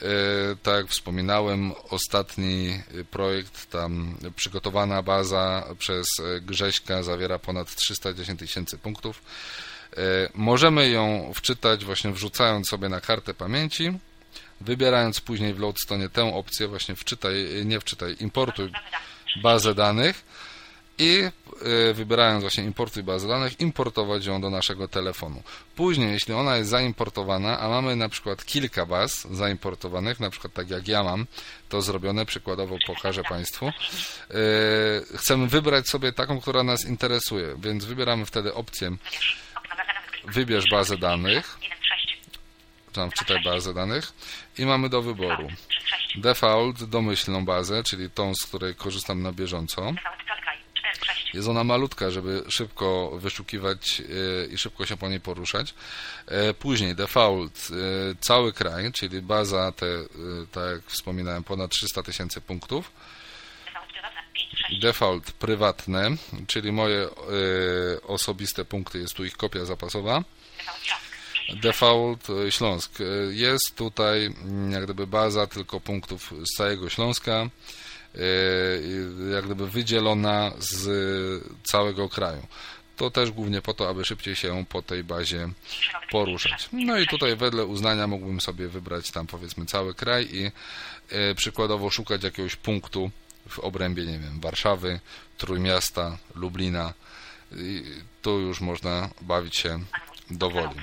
E, 0.02 0.56
Tak 0.64 0.76
jak 0.76 0.88
wspominałem, 0.88 1.74
ostatni 1.89 2.82
projekt, 3.12 3.70
tam 3.70 4.18
przygotowana 4.36 5.02
baza 5.04 5.66
przez 5.80 6.08
e, 6.20 6.41
Grześka 6.41 7.04
zawiera 7.04 7.39
ponad 7.39 7.76
310 7.76 8.39
tysięcy 8.39 8.78
punktów. 8.78 9.22
E, 9.97 9.97
Możemy 10.34 10.89
ją 10.89 11.32
wczytać 11.36 11.86
właśnie 11.86 12.12
wrzucając 12.12 12.70
sobie 12.70 12.89
na 12.89 13.02
kartę 13.02 13.34
pamięci, 13.34 13.91
wybierając 14.62 15.20
później 15.22 15.54
w 15.54 15.60
Loadstone 15.60 16.10
tę 16.10 16.34
opcję 16.36 16.68
właśnie 16.68 16.95
wczytaj, 16.95 17.66
nie 17.66 17.80
wczytaj, 17.80 18.16
importuj 18.20 18.72
bazę 19.43 19.76
danych 19.76 20.24
i 20.98 21.24
e, 21.89 21.94
wybierając 21.94 22.42
właśnie 22.42 22.64
importuj 22.64 23.04
bazę 23.04 23.28
danych, 23.28 23.60
importować 23.60 24.26
ją 24.26 24.42
do 24.42 24.50
naszego 24.50 24.88
telefonu. 24.88 25.44
Później, 25.76 26.12
jeśli 26.12 26.34
ona 26.34 26.58
jest 26.58 26.70
zaimportowana, 26.70 27.60
a 27.60 27.70
mamy 27.70 27.96
na 27.96 28.10
przykład 28.10 28.46
kilka 28.46 28.86
baz 28.86 29.28
zaimportowanych, 29.32 30.20
na 30.20 30.30
przykład 30.30 30.54
tak 30.54 30.70
jak 30.70 30.88
ja 30.88 31.04
mam 31.04 31.26
to 31.70 31.82
zrobione, 31.82 32.26
przykładowo 32.26 32.78
pokażę 32.88 33.24
Państwu, 33.24 33.68
e, 33.68 33.72
chcemy 35.18 35.48
wybrać 35.48 35.89
sobie 35.89 36.14
taką, 36.14 36.42
która 36.42 36.64
nas 36.64 36.86
interesuje, 36.86 37.56
więc 37.60 37.86
wybieramy 37.86 38.26
wtedy 38.26 38.54
opcję 38.54 38.98
Wybierz. 40.26 40.66
Bazę 40.72 40.98
danych, 40.98 41.58
1 41.62 41.78
z 41.78 41.86
6. 41.86 42.18
tam 42.94 43.12
wczytaj 43.12 43.44
bazę 43.44 43.74
danych 43.74 44.14
i 44.58 44.66
mamy 44.66 44.89
do 44.89 45.02
wyboru 45.02 45.48
3 45.48 45.82
z 45.82 45.88
6. 45.88 46.20
default, 46.20 46.84
domyślną 46.84 47.46
bazę, 47.46 47.84
czyli 47.84 48.10
tą, 48.10 48.36
z 48.36 48.46
której 48.46 48.76
korzystam 48.76 49.22
na 49.22 49.32
bieżąco. 49.32 49.94
Default 50.92 51.00
cały 51.00 51.00
kraj. 51.00 51.16
4 51.16 51.16
z 51.16 51.22
6. 51.22 51.34
Jest 51.34 51.48
ona 51.48 51.64
malutka, 51.64 52.12
żeby 52.12 52.44
szybko 52.50 53.12
wyszukiwać 53.18 54.02
e, 54.02 54.46
i 54.46 54.58
szybko 54.58 54.86
się 54.86 54.98
po 54.98 55.10
niej 55.10 55.20
poruszać. 55.20 55.74
E, 56.28 56.54
Później 56.54 56.96
default, 56.96 57.68
e, 57.72 58.16
cały 58.20 58.54
kraj, 58.54 58.92
czyli 58.92 59.22
baza 59.22 59.72
te, 59.72 59.86
tak 60.52 60.64
jak 60.72 60.82
wspominałem, 60.86 61.44
ponad 61.44 61.72
300 61.72 62.04
tysięcy 62.04 62.42
punktów. 62.42 62.92
Default 63.72 63.92
prywatne. 63.92 64.32
5 64.34 64.52
z 64.54 64.58
6. 64.58 64.80
Default 64.80 65.32
prywatne, 65.32 66.10
czyli 66.48 66.72
moje 66.72 67.10
osobiste 68.08 68.66
punkty, 68.66 69.00
jest 69.00 69.14
tu 69.14 69.26
ich 69.26 69.38
kopia 69.38 69.66
zapasowa. 69.66 70.24
Default 70.24 70.84
Śląsk. 70.89 71.12
6 71.18 71.34
z 71.34 71.38
6. 71.38 71.62
Default 71.62 72.28
Śląsk. 72.50 72.92
Jest 73.30 73.76
tutaj 73.76 74.26
mm, 74.26 74.72
jak 74.72 74.84
gdyby 74.84 75.08
baza 75.08 75.48
tylko 75.48 75.80
punktów 75.80 76.34
z 76.46 76.58
całego 76.58 76.89
Śląska, 76.89 77.50
jak 79.34 79.45
gdyby 79.45 79.70
wydzielona 79.70 80.51
z 80.57 81.43
całego 81.64 82.09
kraju. 82.09 82.47
To 82.97 83.12
też 83.12 83.32
głównie 83.32 83.62
po 83.62 83.74
to, 83.74 83.89
aby 83.89 84.05
szybciej 84.05 84.36
się 84.36 84.66
po 84.70 84.82
tej 84.82 85.03
bazie 85.03 85.49
poruszać. 86.12 86.70
No 86.72 86.99
i 86.99 87.07
tutaj 87.07 87.36
wedle 87.36 87.66
uznania 87.66 88.07
mógłbym 88.07 88.41
sobie 88.41 88.68
wybrać 88.68 89.12
tam 89.12 89.28
powiedzmy 89.28 89.66
cały 89.66 89.95
kraj 89.95 90.28
i 90.32 90.51
e, 91.09 91.36
przykładowo 91.36 91.89
szukać 91.89 92.24
jakiegoś 92.24 92.55
punktu 92.55 93.12
w 93.49 93.59
obrębie, 93.59 94.05
nie 94.05 94.20
wiem, 94.20 94.39
Warszawy, 94.39 94.99
Trójmiasta, 95.38 96.18
Lublina. 96.36 96.93
I 97.51 97.84
tu 98.22 98.39
już 98.39 98.62
można 98.62 99.09
bawić 99.22 99.55
się 99.55 99.80
do 100.30 100.49
woli. 100.49 100.76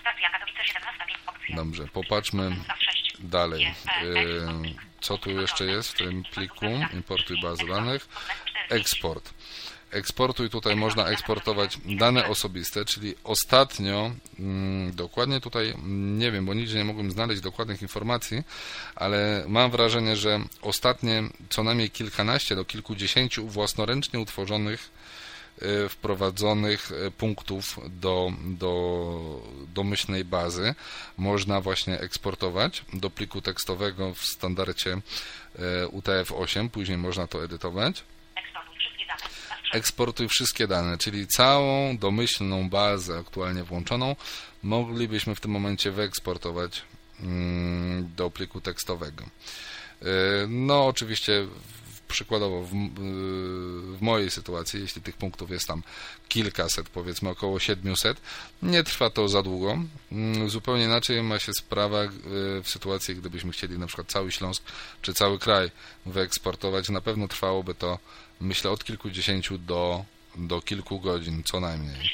Stacja 0.00 0.30
Katowice 0.30 0.64
17 0.64 1.04
5 1.06 1.18
opcja. 1.26 1.56
Dobrze, 1.56 1.86
popatrzmy 1.92 2.56
Staw 2.64 2.78
6. 2.82 3.16
dalej. 3.20 3.74
Co 5.00 5.18
tu 5.18 5.30
jeszcze 5.30 5.64
jest 5.64 5.88
w 5.88 5.96
tym 5.96 6.22
pliku? 6.34 6.66
Importuj 6.94 7.42
bazę 7.42 7.66
danych. 7.66 8.08
Eksport. 8.68 9.30
Eksportuj 9.90 10.50
tutaj 10.50 10.76
można 10.76 11.06
eksportować 11.06 11.78
dane 11.84 12.26
osobiste, 12.28 12.84
czyli 12.84 13.14
ostatnio, 13.24 14.10
mm, 14.38 14.94
dokładnie 14.94 15.40
tutaj 15.40 15.74
nie 16.18 16.30
wiem, 16.30 16.46
bo 16.46 16.54
nigdzie 16.54 16.78
nie 16.78 16.84
mogłem 16.84 17.10
znaleźć 17.10 17.40
dokładnych 17.40 17.82
informacji, 17.82 18.42
ale 18.94 19.44
mam 19.48 19.70
wrażenie, 19.70 20.16
że 20.16 20.40
ostatnie 20.62 21.22
co 21.48 21.62
najmniej 21.62 21.90
kilkanaście 21.90 22.56
do 22.56 22.64
kilkudziesięciu 22.64 23.46
własnoręcznie 23.46 24.20
utworzonych 24.20 24.90
wprowadzonych 25.88 26.92
e, 26.92 27.10
punktów 27.10 27.78
do, 27.90 28.32
do 28.44 29.42
domyślnej 29.74 30.24
bazy 30.24 30.74
można 31.18 31.60
właśnie 31.60 32.00
eksportować 32.00 32.84
do 32.92 33.10
pliku 33.10 33.40
tekstowego 33.40 34.14
w 34.14 34.24
standardzie 34.24 34.92
e, 34.92 35.86
UTF-8, 35.86 36.68
później 36.68 36.98
można 36.98 37.26
to 37.26 37.44
edytować. 37.44 38.02
Eksportuj 38.36 38.78
wszystkie 38.78 39.06
dane. 39.06 39.20
Staw 39.44 39.62
3. 39.62 39.78
Eksportuj 39.78 40.28
wszystkie 40.28 40.66
dane, 40.66 40.98
czyli 40.98 41.26
całą 41.26 41.96
domyślną 41.98 42.68
bazę 42.68 43.18
aktualnie 43.18 43.64
włączoną 43.64 44.16
moglibyśmy 44.62 45.34
w 45.34 45.40
tym 45.40 45.50
momencie 45.50 45.90
wyeksportować 45.90 46.82
mm, 47.20 48.10
do 48.16 48.30
pliku 48.30 48.60
tekstowego. 48.60 49.24
No, 50.48 50.86
oczywiście 50.86 51.46
przykładowo 52.10 52.62
w, 52.62 52.74
y, 52.74 52.76
w 53.96 53.98
mojej 54.00 54.30
sytuacji, 54.30 54.80
jeśli 54.80 55.02
tych 55.02 55.16
punktów 55.16 55.50
jest 55.50 55.66
tam 55.66 55.82
kilkaset, 56.28 56.88
powiedzmy 56.88 57.28
około 57.28 57.60
700, 57.60 58.20
nie 58.62 58.84
trwa 58.84 59.10
to 59.10 59.28
za 59.28 59.42
długo. 59.42 59.78
Mm, 60.12 60.50
Zupełnie 60.50 60.84
inaczej 60.84 61.22
ma 61.22 61.38
się 61.38 61.52
sprawa 61.52 62.02
y, 62.04 62.10
w 62.62 62.68
sytuacji, 62.68 63.16
gdybyśmy 63.16 63.52
chcieli 63.52 63.78
na 63.78 63.86
przykład 63.86 64.08
cały 64.08 64.32
Śląsk 64.32 64.62
czy 65.02 65.14
cały 65.14 65.38
kraj 65.38 65.70
wyeksportować. 66.06 66.88
Na 66.88 67.00
pewno 67.00 67.28
trwałoby 67.28 67.74
to, 67.74 67.98
myślę, 68.40 68.70
od 68.70 68.84
kilkudziesięciu 68.84 69.58
do, 69.58 70.04
do 70.36 70.62
kilku 70.62 71.00
godzin 71.00 71.42
co 71.44 71.60
najmniej. 71.60 72.10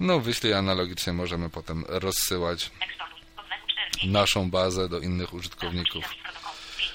No, 0.00 0.20
wyślij 0.20 0.54
analogicznie 0.54 1.12
możemy 1.12 1.50
potem 1.50 1.84
rozsyłać 1.88 2.70
Eksportuj. 2.80 3.20
Odwęgu 3.36 3.66
4, 3.92 4.12
naszą 4.12 4.50
bazę 4.50 4.88
do 4.88 5.00
innych 5.00 5.34
użytkowników. 5.34 6.04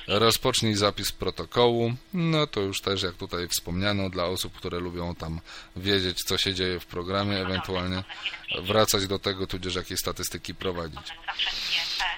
Rozpocznij 0.08 0.76
zapis 0.76 1.12
protokołu. 1.12 1.94
No 2.14 2.48
to 2.48 2.62
już 2.62 2.82
też, 2.82 3.04
jak 3.04 3.16
tutaj 3.16 3.48
wspomniano, 3.48 4.10
dla 4.10 4.26
osób, 4.26 4.54
które 4.54 4.80
lubią 4.80 5.16
tam 5.16 5.42
wiedzieć, 5.76 6.24
co 6.24 6.38
się 6.38 6.54
dzieje 6.54 6.80
w 6.80 6.86
programie, 6.86 7.38
ewentualnie 7.38 8.04
wracać 8.62 9.08
do 9.08 9.20
tego, 9.20 9.48
tudzież 9.48 9.76
jakieś 9.76 10.00
statystyki 10.00 10.56
prowadzić. 10.56 11.08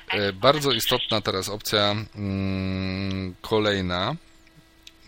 E. 0.10 0.34
Bardzo 0.34 0.72
istotna 0.72 1.22
teraz 1.22 1.50
opcja 1.50 1.96
mm, 2.16 3.36
kolejna 3.42 4.16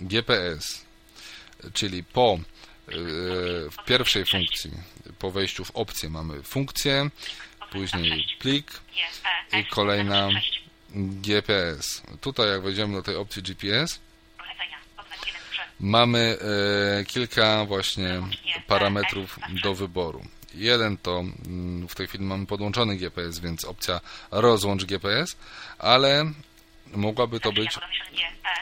GPS, 0.01 0.85
czyli 1.73 2.03
po 2.03 2.33
e, 2.33 2.91
w 3.69 3.85
pierwszej 3.85 4.25
funkcji, 4.25 4.71
po 5.19 5.31
wejściu 5.31 5.65
w 5.65 5.71
opcję 5.71 6.09
mamy 6.09 6.43
funkcję, 6.43 7.09
później 7.71 8.25
plik 8.39 8.71
i 9.59 9.65
kolejna. 9.65 10.29
GPS. 10.93 12.01
Tutaj 12.21 12.47
jak 12.49 12.61
wejdziemy 12.61 12.93
do 12.93 13.03
tej 13.03 13.15
opcji 13.15 13.43
GPS, 13.43 13.99
mamy 15.79 16.37
e, 16.99 17.05
kilka 17.05 17.65
właśnie 17.65 18.21
parametrów 18.67 19.39
do 19.63 19.75
wyboru. 19.75 20.25
Jeden 20.53 20.97
to 20.97 21.19
mm, 21.19 21.87
w 21.87 21.95
tej 21.95 22.07
chwili 22.07 22.23
mamy 22.23 22.45
podłączony 22.45 22.95
GPS, 22.95 23.39
więc 23.39 23.65
opcja 23.65 24.01
rozłącz 24.31 24.85
GPS, 24.85 25.37
ale 25.79 26.31
mogłaby 26.93 27.39
to 27.39 27.51
być 27.51 27.79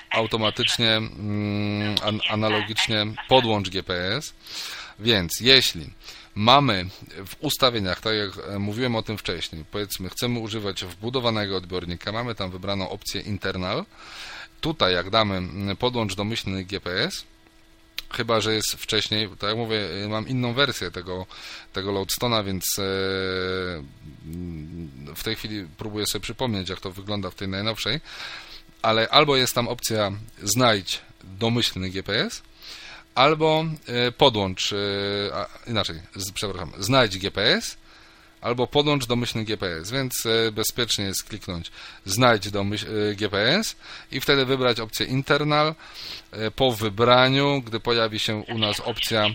automatycznie, 0.09 0.89
mm, 0.89 1.95
an, 2.03 2.19
analogicznie 2.29 3.05
podłącz 3.27 3.69
GPS. 3.69 4.33
Więc 4.99 5.39
jeśli 5.39 5.89
mamy 6.35 6.85
w 7.25 7.35
ustawieniach, 7.39 8.01
tak 8.01 8.13
jak 8.13 8.47
e, 8.47 8.59
mówiłem 8.59 8.95
o 8.95 9.01
tym 9.01 9.17
wcześniej, 9.17 9.65
powiedzmy 9.71 10.09
chcemy 10.09 10.39
używać 10.39 10.85
wbudowanego 10.85 11.57
odbiornika, 11.57 12.11
mamy 12.11 12.35
tam 12.35 12.51
wybraną 12.51 12.89
opcję 12.89 13.21
internal. 13.21 13.85
Tutaj 14.61 14.93
jak 14.93 15.09
damy 15.09 15.41
podłącz 15.75 16.15
domyślny 16.15 16.63
GPS, 16.63 17.23
chyba 18.11 18.41
że 18.41 18.53
jest 18.53 18.71
wcześniej, 18.71 19.29
tak 19.29 19.49
jak 19.49 19.57
mówię, 19.57 19.89
e, 20.05 20.07
mam 20.07 20.27
inną 20.27 20.53
wersję 20.53 20.91
tego, 20.91 21.25
tego 21.73 21.91
Loadstona, 21.91 22.43
więc 22.43 22.63
e, 22.79 22.83
w 25.15 25.23
tej 25.23 25.35
chwili 25.35 25.67
próbuję 25.77 26.05
sobie 26.05 26.23
przypomnieć, 26.23 26.69
jak 26.69 26.79
to 26.79 26.91
wygląda 26.91 27.29
w 27.29 27.35
tej 27.35 27.47
najnowszej, 27.47 27.99
ale 28.81 29.09
albo 29.09 29.35
jest 29.35 29.55
tam 29.55 29.67
opcja 29.67 30.11
znajdź 30.43 31.01
domyślny 31.23 31.89
GPS, 31.89 32.41
albo 33.15 33.65
e, 33.87 34.11
podłącz, 34.11 34.73
e, 34.73 34.77
inaczej, 35.67 36.01
przepraszam, 36.33 36.71
znajdź 36.79 37.17
GPS, 37.17 37.77
albo 38.41 38.67
podłącz 38.67 39.05
domyślny 39.05 39.43
GPS, 39.43 39.91
więc 39.91 40.25
e, 40.25 40.51
bezpiecznie 40.51 41.05
jest 41.05 41.23
kliknąć 41.23 41.71
znajdź 42.05 42.51
domyśl, 42.51 42.85
GPS 43.15 43.75
i 44.11 44.19
wtedy 44.19 44.45
wybrać 44.45 44.79
opcję 44.79 45.05
internal. 45.05 45.75
Po 46.55 46.71
wybraniu, 46.71 47.61
gdy 47.61 47.79
pojawi 47.79 48.19
się 48.19 48.35
u 48.35 48.57
nas 48.57 48.79
opcja 48.79 49.25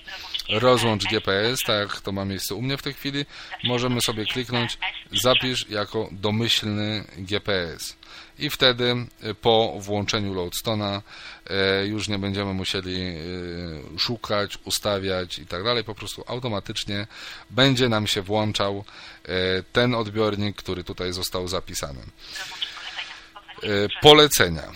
rozłącz 0.49 1.05
GPS, 1.05 1.61
tak 1.67 1.89
jak 1.89 2.01
to 2.01 2.13
ma 2.13 2.25
miejsce 2.25 2.55
u 2.55 2.63
mnie 2.63 2.77
w 2.77 2.83
tej 2.83 2.95
chwili, 2.95 3.27
możemy 3.65 4.01
sobie 4.01 4.27
kliknąć 4.27 4.79
zapisz 5.23 5.69
jako 5.69 6.09
domyślny 6.13 7.05
GPS. 7.19 7.97
I 8.39 8.51
wtedy 8.51 9.07
e, 9.23 9.35
po 9.35 9.75
włączeniu 9.79 10.35
Loadstona 10.35 11.03
e, 11.51 11.87
już 11.87 12.09
nie 12.09 12.19
będziemy 12.19 12.55
musieli 12.55 13.01
e, 13.01 13.99
szukać, 13.99 14.59
ustawiać 14.65 15.39
i 15.39 15.47
tak 15.47 15.65
dalej. 15.65 15.85
Po 15.85 15.95
prostu 15.95 16.25
automatycznie 16.27 17.07
będzie 17.51 17.89
nam 17.89 18.07
się 18.07 18.23
włączał 18.23 18.85
ten 19.73 19.95
odbiornik, 19.95 20.57
który 20.57 20.85
tutaj 20.85 21.13
został 21.13 21.49
zapisany. 21.49 22.01
Polecenia. 24.03 24.73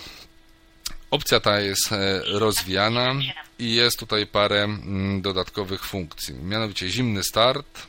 Opcja 1.11 1.41
ta 1.41 1.61
jest 1.61 1.91
rozwijana 2.25 3.15
i 3.63 3.75
jest 3.75 3.99
tutaj 3.99 4.27
parę 4.27 4.65
mm, 4.65 5.23
dodatkowych 5.23 5.85
funkcji. 5.85 6.35
Mianowicie 6.35 6.89
zimny 6.89 7.23
start, 7.23 7.87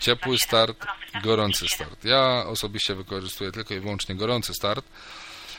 Ciepły 0.00 0.38
start. 0.38 0.84
Gorący 1.24 1.68
start. 1.68 2.04
Ja 2.04 2.44
osobiście 2.46 2.94
wykorzystuję 2.94 3.52
tylko 3.52 3.74
i 3.74 3.80
wyłącznie 3.80 4.14
gorący 4.14 4.54
start. 4.54 4.84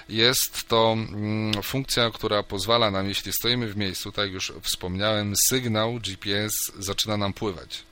Jest 0.09 0.67
to 0.67 0.93
mm, 0.93 1.63
funkcja, 1.63 2.11
która 2.11 2.43
pozwala 2.43 2.91
nam, 2.91 3.07
jeśli 3.09 3.33
stoimy 3.33 3.67
w 3.67 3.77
miejscu, 3.77 4.11
tak 4.11 4.25
jak 4.25 4.33
już 4.33 4.53
wspomniałem, 4.61 5.33
sygnał 5.49 5.99
GPS 5.99 6.53
zaczyna 6.79 7.17
nam 7.17 7.33
pływać. 7.33 7.83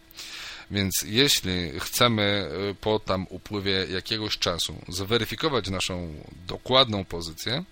Więc 0.71 1.03
jeśli 1.07 1.79
chcemy 1.79 2.49
y, 2.71 2.75
po 2.75 2.99
tam 2.99 3.25
upływie 3.29 3.85
jakiegoś 3.89 4.37
czasu 4.37 4.81
zweryfikować 4.87 5.69
naszą 5.69 6.23
dokładną 6.47 7.05
pozycję, 7.05 7.63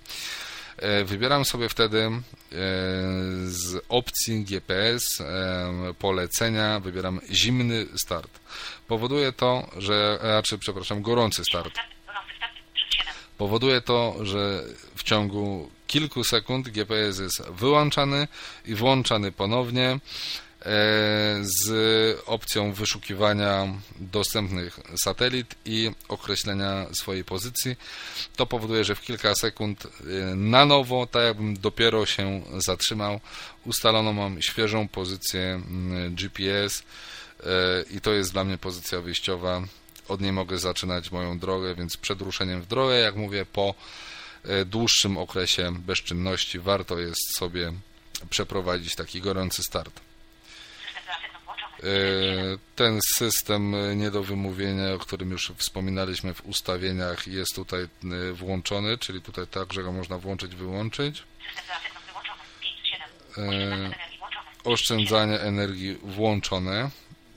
wybieram 1.06 1.46
sobie 1.46 1.70
wtedy 1.70 2.00
e, 2.02 2.12
z 3.46 3.86
opcji 3.90 4.44
GPS 4.44 5.22
e, 5.22 5.94
polecenia, 6.00 6.80
wybieram 6.80 7.20
zimny 7.32 7.86
start. 7.98 8.40
Powoduje 8.88 9.32
to, 9.32 9.70
że, 9.78 10.20
a 10.38 10.42
czy 10.42 10.58
przepraszam, 10.58 11.02
gorący 11.02 11.44
start. 11.46 11.74
Powoduje 13.38 13.82
to, 13.82 14.16
że 14.22 14.64
w 14.96 15.04
ciągu 15.04 15.70
kilku 15.88 16.24
sekund 16.24 16.70
GPS 16.70 17.20
jest 17.20 17.50
wyłączany 17.50 18.28
i 18.66 18.76
włączany 18.76 19.32
ponownie 19.32 19.90
e, 19.90 20.00
z 21.42 21.68
opcją 22.26 22.74
wyszukiwania 22.74 23.68
dostępnych 24.00 24.80
satelit 24.96 25.56
i 25.66 25.92
określenia 26.08 26.86
swojej 26.94 27.24
pozycji. 27.24 27.76
To 28.36 28.46
powoduje, 28.46 28.84
że 28.84 28.96
w 28.96 29.02
kilka 29.02 29.36
sekund 29.36 29.86
e, 29.86 30.36
na 30.36 30.66
nowo, 30.66 31.08
tak 31.08 31.24
jakbym 31.24 31.60
dopiero 31.60 32.06
się 32.06 32.42
zatrzymał, 32.58 33.20
ustalono 33.66 34.14
mam 34.14 34.42
świeżą 34.42 34.88
pozycję 34.88 35.42
mm, 35.42 36.16
GPS 36.16 36.84
e, 37.40 37.44
i 37.92 38.02
to 38.02 38.12
jest 38.12 38.32
dla 38.32 38.44
mnie 38.44 38.58
pozycja 38.58 39.02
wyjściowa 39.02 39.62
od 40.08 40.22
niej 40.22 40.32
mogę 40.32 40.58
zaczynać 40.58 41.12
moją 41.12 41.40
drogę, 41.40 41.76
więc 41.76 41.98
przed 41.98 42.22
ruszeniem 42.22 42.62
w 42.62 42.68
drogę, 42.68 43.00
jak 43.00 43.16
mówię, 43.16 43.46
po 43.46 43.76
e, 44.44 44.66
dłuższym 44.66 45.18
okresie 45.18 45.72
bezczynności 45.80 46.60
warto 46.60 47.00
jest 47.00 47.38
sobie 47.38 47.74
przeprowadzić 48.30 48.96
taki 48.96 49.22
gorący 49.22 49.64
start. 49.64 50.02
System 50.86 51.04
reasetno 51.08 51.40
włączony. 51.46 51.73
E, 51.73 51.73
Ten 52.76 53.00
system 53.16 53.76
e, 53.76 53.96
nie 53.96 54.12
do 54.12 54.24
wymówienia, 54.24 54.94
o 54.94 55.00
którym 55.00 55.32
już 55.32 55.52
wspominaliśmy 55.58 56.34
w 56.34 56.46
ustawieniach, 56.46 57.28
jest 57.28 57.56
tutaj 57.56 57.84
e, 57.84 57.88
włączony, 58.34 58.98
czyli 58.98 59.22
tutaj 59.22 59.48
także 59.48 59.84
go 59.84 59.92
można 59.92 60.18
włączyć, 60.18 60.56
wyłączyć. 60.56 61.24
E, 63.38 63.92
Oszczędzanie 64.64 65.40
energii 65.40 65.98
włączone. 66.04 66.90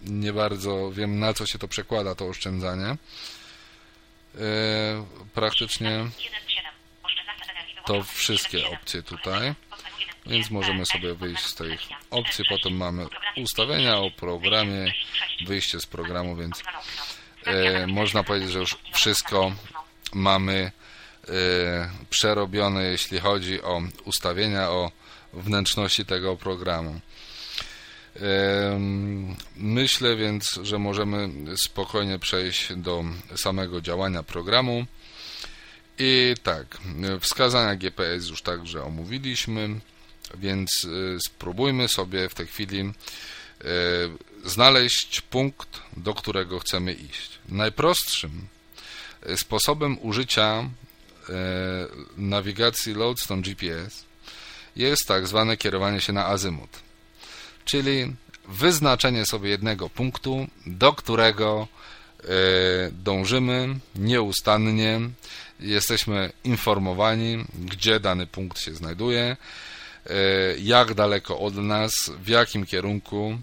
Nie 0.03 0.33
bardzo 0.33 0.91
wiem, 0.93 1.19
na 1.19 1.35
co 1.35 1.47
się 1.47 1.59
to 1.59 1.69
przekłada, 1.69 2.15
to 2.15 2.27
oszczędzanie. 2.27 2.87
E, 2.87 2.97
Praktycznie 5.35 6.07
to 7.87 8.03
wszystkie 8.03 8.69
opcje 8.69 9.03
tutaj. 9.03 9.55
Więc 10.27 10.51
możemy 10.51 10.83
E, 10.83 10.87
sobie 10.87 11.15
wyjść 11.15 11.45
z 11.45 11.55
tej 11.55 11.79
opcji. 12.11 12.45
Potem 12.49 12.77
mamy 12.77 13.07
ustawienia 13.37 13.99
o 13.99 14.11
programie, 14.11 14.93
wyjście 15.47 15.81
z 15.81 15.87
programu, 15.87 16.37
więc 16.37 16.63
e, 17.47 17.87
można 17.87 18.23
powiedzieć, 18.23 18.51
że 18.51 18.59
już 18.59 18.77
wszystko 18.93 19.53
mamy 20.15 20.73
e, 21.29 21.33
przerobione, 22.11 22.85
jeśli 22.85 23.19
chodzi 23.19 23.63
o 23.63 23.83
ustawienia, 24.05 24.71
o 24.71 24.91
wnętrzności 25.33 26.05
tego 26.05 26.37
programu. 26.37 27.01
Myślę 29.57 30.17
więc, 30.17 30.61
że 30.63 30.79
możemy 30.79 31.29
spokojnie 31.57 32.19
przejść 32.19 32.75
do 32.77 33.05
samego 33.37 33.81
działania 33.81 34.23
programu. 34.23 34.87
I 35.99 36.35
tak, 36.43 36.79
wskazania 37.21 37.77
GPS 37.77 38.29
już 38.29 38.43
także 38.43 38.85
omówiliśmy, 38.85 39.81
więc 40.35 40.85
y, 40.85 41.19
spróbujmy 41.27 41.89
sobie 41.89 42.29
w 42.29 42.35
tej 42.35 42.47
chwili 42.47 42.81
y, 42.81 42.93
znaleźć 44.45 45.21
punkt, 45.21 45.81
do 45.97 46.15
którego 46.15 46.59
chcemy 46.59 46.93
iść. 46.93 47.31
Najprostszym 47.49 48.47
y, 49.31 49.37
sposobem 49.37 49.99
użycia 50.03 50.71
nawigacji 52.17 52.95
Lodestone 52.95 53.43
GPS 53.43 54.05
jest 54.77 55.07
tak 55.07 55.27
zwane 55.27 55.57
kierowanie 55.57 56.01
się 56.01 56.13
na 56.13 56.27
azymut, 56.27 56.71
czyli 57.65 58.15
wyznaczenie 58.49 59.27
sobie 59.27 59.51
jednego 59.51 59.91
punktu, 59.91 60.47
do 60.67 60.93
którego 60.93 61.69
dążymy 62.93 63.79
nieustannie, 63.95 65.01
jesteśmy 65.61 66.33
informowani, 66.45 67.45
gdzie 67.55 68.01
dany 68.01 68.27
punkt 68.27 68.59
się 68.59 68.75
znajduje, 68.75 69.37
jak 70.59 70.95
daleko 70.95 71.39
od 71.39 71.57
nas, 71.57 71.93
w 72.23 72.29
jakim 72.29 72.67
kierunku. 72.67 73.39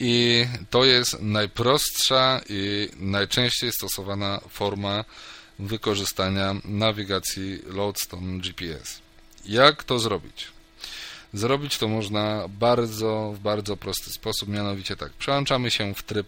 I 0.00 0.46
to 0.70 0.84
jest 0.84 1.20
najprostsza 1.20 2.40
i 2.48 2.88
najczęściej 2.96 3.72
stosowana 3.72 4.40
forma 4.48 5.04
wykorzystania 5.58 6.54
nawigacji 6.64 7.58
Lodestone 7.66 8.38
GPS. 8.38 9.00
Jak 9.46 9.84
to 9.84 9.98
zrobić? 9.98 10.46
Zrobić 11.34 11.78
to 11.78 11.88
można 11.88 12.44
bardzo, 12.48 13.32
w 13.36 13.38
bardzo 13.38 13.76
prosty 13.76 14.10
sposób, 14.10 14.48
mianowicie 14.48 14.96
tak. 14.96 15.12
Przełączamy 15.12 15.70
się 15.70 15.94
w 15.94 16.02
tryb 16.02 16.26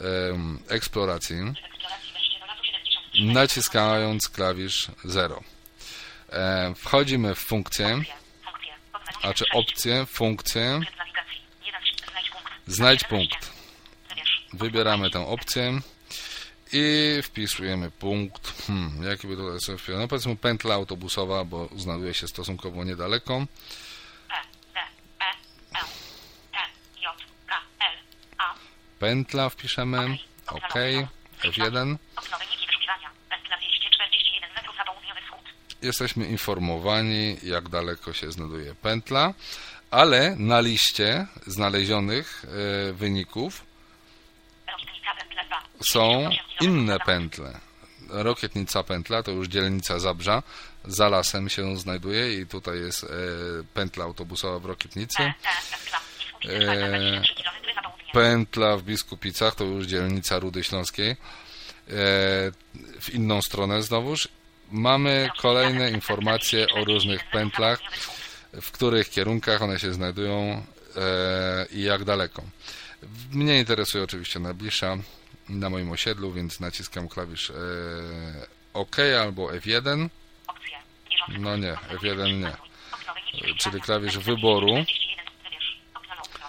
em, 0.00 0.58
eksploracji, 0.68 1.36
Eksploracji 1.36 2.12
wejście 2.14 2.38
do 2.40 2.46
lasu 2.46 2.64
73. 2.64 3.24
naciskając 3.24 4.28
klawisz 4.28 4.90
0. 5.04 5.42
E, 6.32 6.74
wchodzimy 6.76 7.34
w 7.34 7.38
funkcję, 7.38 8.02
a 9.22 9.34
czy 9.34 9.44
1, 9.44 9.46
6. 9.46 9.50
opcję, 9.54 10.06
funkcję, 10.06 10.80
Tryb 10.82 10.96
nawigacji. 10.98 11.40
1, 11.66 11.80
znajdź 12.10 12.30
punkt. 12.30 12.52
znajdź 12.66 13.02
11. 13.02 13.08
punkt. 13.08 13.52
Wybierz. 14.08 14.46
Wybieramy 14.52 15.10
tę 15.10 15.26
opcję 15.26 15.80
i 16.72 16.82
wpisujemy 17.22 17.90
punkt. 17.90 18.66
Hmm, 18.66 19.02
jaki 19.10 19.26
by 19.26 19.36
tutaj 19.36 19.60
sobie? 19.60 19.98
No 19.98 20.08
powiedzmy 20.08 20.36
pętla 20.36 20.74
autobusowa, 20.74 21.44
bo 21.44 21.68
znajduje 21.76 22.14
się 22.14 22.28
stosunkowo 22.28 22.84
niedaleko. 22.84 23.46
Pętla 28.98 29.48
wpiszemy. 29.48 30.18
OK. 30.46 30.74
F1. 31.44 31.96
Okno 32.16 32.38
wyniki 32.38 32.66
wyszukiwania. 32.66 33.10
Pętla 33.30 33.56
241 33.58 34.50
metrów 34.54 34.78
na 34.78 34.84
południowy 34.84 35.20
wschód. 35.20 35.44
Jesteśmy 35.82 36.26
informowani, 36.26 37.36
jak 37.42 37.68
daleko 37.68 38.12
się 38.12 38.32
znajduje 38.32 38.74
pętla, 38.74 39.34
ale 39.90 40.36
na 40.36 40.60
liście 40.60 41.26
znalezionych 41.46 42.44
e, 42.44 42.92
wyników 42.92 43.64
Rokietnica 44.66 45.14
pętle 45.18 45.44
2. 45.44 45.62
są 45.92 46.28
58 46.30 46.70
inne 46.70 46.98
pętle. 46.98 47.60
Rokietnica 48.08 48.82
pętla 48.82 49.22
to 49.22 49.30
już 49.30 49.48
dzielnica 49.48 49.98
Zabrza, 49.98 50.42
za 50.84 51.08
lasem 51.08 51.48
się 51.48 51.76
znajduje 51.76 52.40
i 52.40 52.46
tutaj 52.46 52.78
jest 52.78 53.04
e, 53.04 53.08
pętla 53.74 54.04
autobusowa 54.04 54.58
w 54.58 54.64
Rokietnicy. 54.64 55.22
E, 55.22 55.32
pętla. 55.70 56.00
Biskupice, 56.18 56.58
23 56.66 57.34
kilometry 57.34 57.74
na 57.74 57.82
południe. 57.82 58.12
Pętla 58.12 58.76
w 58.76 58.82
Biskupicach 58.82 59.54
to 59.54 59.64
już 59.64 59.86
dzielnica 59.86 60.38
Rudy 60.38 60.64
Śląskiej. 60.64 61.16
W 63.00 63.10
inną 63.14 63.42
stronę 63.42 63.82
znowuż 63.82 64.28
mamy 64.72 65.30
kolejne 65.38 65.90
informacje 65.90 66.66
o 66.74 66.84
różnych 66.84 67.30
pętlach, 67.30 67.80
w 68.52 68.70
których 68.70 69.10
kierunkach 69.10 69.62
one 69.62 69.78
się 69.78 69.92
znajdują 69.92 70.66
e, 70.96 71.66
i 71.70 71.82
jak 71.82 72.04
daleko. 72.04 72.42
Mnie 73.32 73.58
interesuje 73.58 74.04
oczywiście 74.04 74.40
najbliższa 74.40 74.96
na 75.48 75.70
moim 75.70 75.90
osiedlu, 75.90 76.32
więc 76.32 76.60
naciskam 76.60 77.08
klawisz 77.08 77.50
e, 77.50 77.54
OK 78.74 78.96
albo 79.22 79.48
F1, 79.48 80.08
Opcje. 80.46 80.78
Bieżący 81.10 81.38
No 81.38 81.56
nie, 81.56 81.76
kurs. 81.88 82.02
F1 82.02 82.40
nie. 82.40 82.56
Czyli 83.58 83.80
klawisz 83.80 84.18
wyboru. 84.18 84.66
241. 84.66 84.84
Wybierz. 85.44 85.80
Okno 85.94 86.14
na 86.14 86.22
okno. 86.22 86.46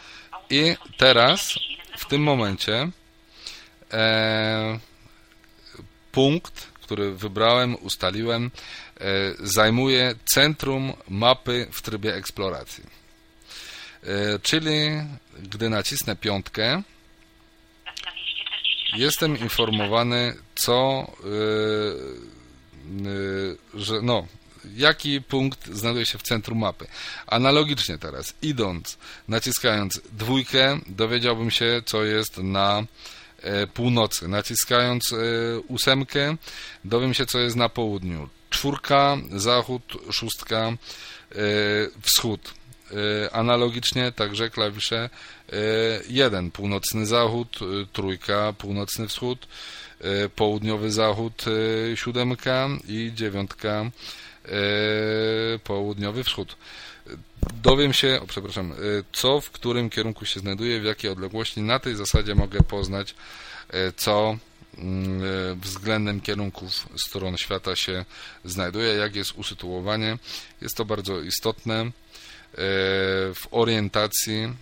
I 0.50 0.76
teraz 0.98 1.60
w 1.98 2.06
tym 2.06 2.24
momencie 2.24 2.90
e, 3.94 4.80
punkt, 6.12 6.73
który 6.94 7.14
wybrałem, 7.16 7.76
ustaliłem, 7.76 8.52
e, 9.00 9.34
zajmuje 9.40 10.16
centrum 10.26 10.94
mapy 11.10 11.68
w 11.72 11.82
trybie 11.82 12.16
eksploracji. 12.16 12.84
E, 14.04 14.40
czyli 14.40 14.90
gdy 15.40 15.70
nacisnę 15.70 16.16
piątkę, 16.16 16.84
Pętla 17.86 18.12
246. 18.12 19.00
jestem 19.00 19.40
informowany, 19.40 20.36
co, 20.56 21.08
e, 21.20 21.26
że 23.74 24.02
no, 24.02 24.28
jaki 24.76 25.22
punkt 25.22 25.68
znajduje 25.68 26.06
się 26.06 26.18
w 26.18 26.24
centrum 26.24 26.58
mapy. 26.58 26.88
Analogicznie 27.28 27.98
teraz, 27.98 28.34
idąc, 28.42 28.98
naciskając 29.28 30.02
dwójkę, 30.12 30.80
dowiedziałbym 30.88 31.52
się, 31.52 31.82
co 31.86 32.04
jest 32.04 32.38
na 32.38 32.84
północy. 33.74 34.28
Naciskając 34.28 35.14
e, 35.14 35.18
ósemkę, 35.68 36.36
dowiem 36.86 37.14
się, 37.14 37.26
co 37.26 37.40
jest 37.40 37.56
na 37.56 37.70
południu. 37.70 38.30
Czwórka, 38.50 39.18
zachód, 39.36 39.84
szóstka, 40.12 40.68
e, 40.68 40.76
wschód. 42.02 42.54
E, 42.92 43.36
Analogicznie 43.36 44.12
także 44.12 44.50
klawisze 44.50 45.10
1, 46.10 46.52
północny 46.52 47.06
zachód, 47.06 47.60
e, 47.62 47.86
trójka, 47.94 48.54
północny 48.58 49.08
wschód, 49.08 49.48
e, 50.04 50.30
południowy 50.30 50.92
zachód, 50.92 51.46
e, 51.48 51.98
siódemka 51.98 52.70
i 52.88 53.12
dziewiątka, 53.16 53.86
e, 54.46 55.60
południowy 55.64 56.24
wschód. 56.24 56.56
Dowiem 57.64 57.94
się, 57.94 58.20
o, 58.24 58.28
przepraszam, 58.28 58.72
e, 58.72 58.76
co 59.14 59.42
w 59.42 59.52
którym 59.52 59.90
kierunku 59.90 60.26
się 60.26 60.40
znajduje, 60.40 60.80
w 60.80 60.84
jakiej 60.84 61.12
odległości. 61.12 61.62
Na 61.62 61.80
tej 61.80 61.96
zasadzie 61.96 62.36
mogę 62.36 62.60
poznać, 62.60 63.16
e, 63.70 63.92
co 63.92 64.38
mm, 64.78 65.22
e, 65.24 65.56
względem 65.56 66.22
kierunków 66.22 66.88
stron 67.08 67.38
świata 67.38 67.76
się 67.76 68.06
znajduje, 68.46 68.94
jak 68.94 69.16
jest 69.16 69.32
usytuowanie. 69.32 70.18
Jest 70.62 70.78
to 70.78 70.86
bardzo 70.86 71.22
istotne 71.22 71.92
w 73.36 73.48
orientacji, 73.52 74.54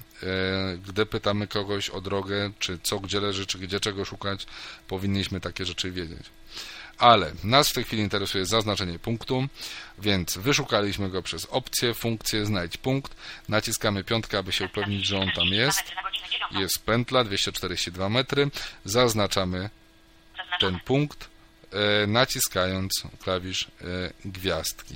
gdy 0.87 1.05
pytamy 1.05 1.47
kogoś 1.47 1.89
o 1.89 2.01
drogę, 2.01 2.51
czy 2.59 2.79
co 2.83 2.99
gdzie 2.99 3.19
leży, 3.19 3.45
czy 3.45 3.59
gdzie 3.59 3.79
czego 3.79 4.05
szukać, 4.05 4.45
powinniśmy 4.87 5.41
takie 5.41 5.65
rzeczy 5.65 5.91
wiedzieć. 5.91 6.23
Ale 7.01 7.31
nas 7.43 7.69
w 7.69 7.73
tej 7.73 7.83
chwili 7.83 8.03
interesuje 8.03 8.45
zaznaczenie 8.45 8.99
punktu, 8.99 9.47
więc 9.99 10.37
wyszukaliśmy 10.37 11.09
go 11.09 11.21
przez 11.21 11.45
opcję, 11.45 11.93
funkcję, 11.93 12.45
znajdź 12.45 12.77
punkt. 12.77 13.15
Naciskamy 13.49 14.03
piątkę, 14.03 14.37
aby 14.37 14.51
się 14.51 14.65
upewnić, 14.65 15.05
że 15.05 15.19
on 15.19 15.31
tam 15.35 15.47
jest. 15.47 15.83
Jest 16.51 16.85
pętla 16.85 17.23
242 17.23 18.09
metry. 18.09 18.51
Zaznaczamy 18.85 19.69
ten 20.59 20.79
punkt, 20.79 21.29
e, 21.71 22.07
naciskając 22.07 23.03
klawisz 23.23 23.63
e, 23.63 23.69
gwiazdki. 24.25 24.95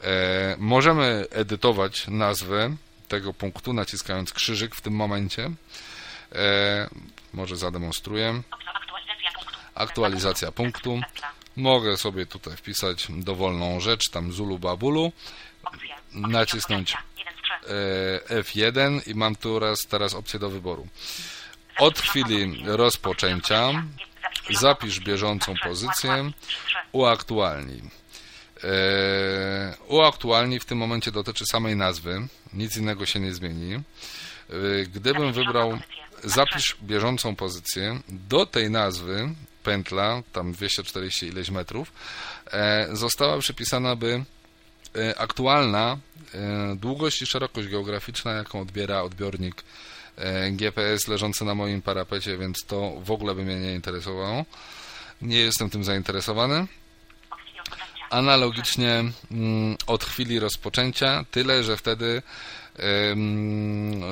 E, 0.00 0.56
możemy 0.58 1.26
edytować 1.30 2.08
nazwę 2.08 2.76
tego 3.08 3.34
punktu, 3.34 3.72
naciskając 3.72 4.32
krzyżyk 4.32 4.74
w 4.74 4.80
tym 4.80 4.92
momencie. 4.92 5.50
Może 7.32 7.56
zademonstruję. 7.56 8.42
Aktualizacja 9.76 10.52
punktu. 10.52 11.00
Mogę 11.56 11.96
sobie 11.96 12.26
tutaj 12.26 12.56
wpisać 12.56 13.06
dowolną 13.10 13.80
rzecz, 13.80 14.10
tam 14.10 14.32
Zulu 14.32 14.58
Babulu, 14.58 15.12
nacisnąć 16.12 16.92
e, 16.92 18.40
F1 18.40 19.08
i 19.08 19.14
mam 19.14 19.36
tu 19.36 19.60
teraz, 19.60 19.86
teraz 19.86 20.14
opcję 20.14 20.40
do 20.40 20.50
wyboru. 20.50 20.88
Od 21.78 21.98
chwili 21.98 22.62
rozpoczęcia 22.64 23.84
zapisz 24.50 25.00
bieżącą 25.00 25.54
pozycję, 25.62 26.30
uaktualnij. 26.92 27.82
E, 28.64 29.74
uaktualnij 29.88 30.60
w 30.60 30.64
tym 30.64 30.78
momencie 30.78 31.12
dotyczy 31.12 31.46
samej 31.46 31.76
nazwy, 31.76 32.28
nic 32.52 32.76
innego 32.76 33.06
się 33.06 33.20
nie 33.20 33.34
zmieni. 33.34 33.74
E, 33.74 33.82
Gdybym 34.86 35.32
wybrał 35.32 35.78
zapisz 36.24 36.76
bieżącą 36.82 37.36
pozycję, 37.36 38.00
do 38.08 38.46
tej 38.46 38.70
nazwy 38.70 39.34
pętla, 39.66 40.22
tam 40.32 40.52
240 40.52 41.26
ileś 41.26 41.50
metrów, 41.50 41.92
e, 42.52 42.88
została 42.92 43.38
przypisana 43.38 43.96
by 43.96 44.24
e, 44.96 45.18
aktualna 45.18 45.98
e, 46.34 46.76
długość 46.76 47.22
i 47.22 47.26
szerokość 47.26 47.68
geograficzna, 47.68 48.32
jaką 48.32 48.60
odbiera 48.60 49.02
odbiornik 49.02 49.64
GPS 50.52 51.08
leżący 51.08 51.44
na 51.44 51.54
moim 51.54 51.82
parapecie, 51.82 52.38
więc 52.38 52.64
to 52.64 52.92
w 53.04 53.10
ogóle 53.10 53.34
by 53.34 53.44
mnie 53.44 53.60
nie 53.60 53.74
interesowało. 53.74 54.44
Nie 55.22 55.38
jestem 55.38 55.70
tym 55.70 55.84
zainteresowany. 55.84 56.66
Analogicznie 58.10 59.04
mm, 59.30 59.76
od 59.86 60.04
chwili 60.04 60.38
rozpoczęcia, 60.38 61.24
tyle 61.30 61.64
że 61.64 61.76
wtedy 61.76 62.22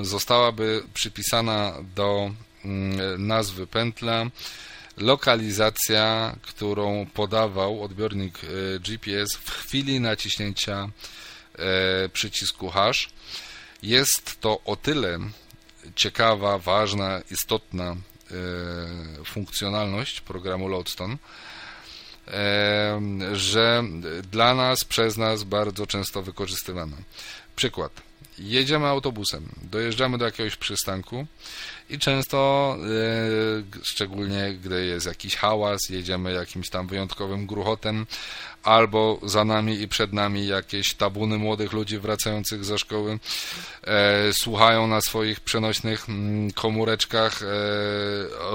zostałaby 0.02 0.82
przypisana 0.94 1.72
do 1.96 2.30
mm, 2.64 3.26
nazwy 3.26 3.66
pętla 3.66 4.26
lokalizacja, 4.96 6.36
którą 6.42 7.06
podawał 7.06 7.82
odbiornik 7.82 8.38
e, 8.44 8.78
GPS 8.80 9.34
w 9.34 9.50
chwili 9.50 10.00
naciśnięcia 10.00 10.88
e, 11.58 12.08
przycisku 12.08 12.70
hash. 12.70 13.08
Jest 13.82 14.40
to 14.40 14.60
o 14.64 14.76
tyle 14.76 15.18
ciekawa, 15.94 16.58
ważna, 16.58 17.20
istotna 17.30 17.90
e, 17.90 17.96
funkcjonalność 19.24 20.20
programu 20.20 20.68
Lodestone, 20.68 21.16
że 23.32 23.82
dla 24.30 24.54
nas, 24.54 24.84
przez 24.84 25.16
nas 25.16 25.44
bardzo 25.44 25.86
często 25.86 26.22
wykorzystywana. 26.22 26.96
Przykład. 27.56 27.92
Jedziemy 28.38 28.86
autobusem, 28.86 29.48
dojeżdżamy 29.62 30.18
do 30.18 30.24
jakiegoś 30.24 30.56
przystanku 30.56 31.26
i 31.90 31.98
często, 31.98 32.76
e, 32.76 33.82
szczególnie 33.82 34.54
gdy 34.62 34.86
jest 34.86 35.06
jakiś 35.06 35.36
hałas, 35.36 35.80
jedziemy 35.90 36.32
jakimś 36.32 36.70
tam 36.70 36.86
wyjątkowym 36.86 37.46
gruchotem, 37.46 38.06
albo 38.62 39.20
za 39.22 39.44
nami 39.44 39.80
i 39.80 39.88
przed 39.88 40.12
nami 40.12 40.46
jakieś 40.46 40.94
tabuny 40.94 41.38
młodych 41.38 41.72
ludzi 41.72 41.98
wracających 41.98 42.64
ze 42.64 42.78
szkoły, 42.78 43.18
e, 43.82 44.32
słuchają 44.32 44.86
na 44.86 45.00
swoich 45.00 45.40
przenośnych 45.40 46.08
mm, 46.08 46.50
komóreczkach 46.50 47.42
e, 47.42 47.46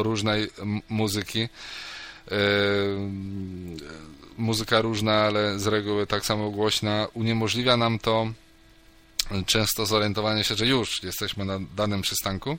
różnej 0.04 0.48
muzyki. 0.90 1.50
Muzyka 4.38 4.82
różna, 4.82 5.14
ale 5.14 5.60
z 5.60 5.68
reguły 5.68 6.08
tak 6.08 6.26
samo 6.26 6.50
głośna, 6.50 7.08
uniemożliwia 7.14 7.78
nam 7.78 8.00
to 8.00 8.28
często 9.46 9.86
zorientowanie 9.86 10.44
się, 10.44 10.56
że 10.56 10.66
już 10.66 11.04
jesteśmy 11.04 11.46
na 11.46 11.60
danym 11.76 12.02
przystanku. 12.02 12.58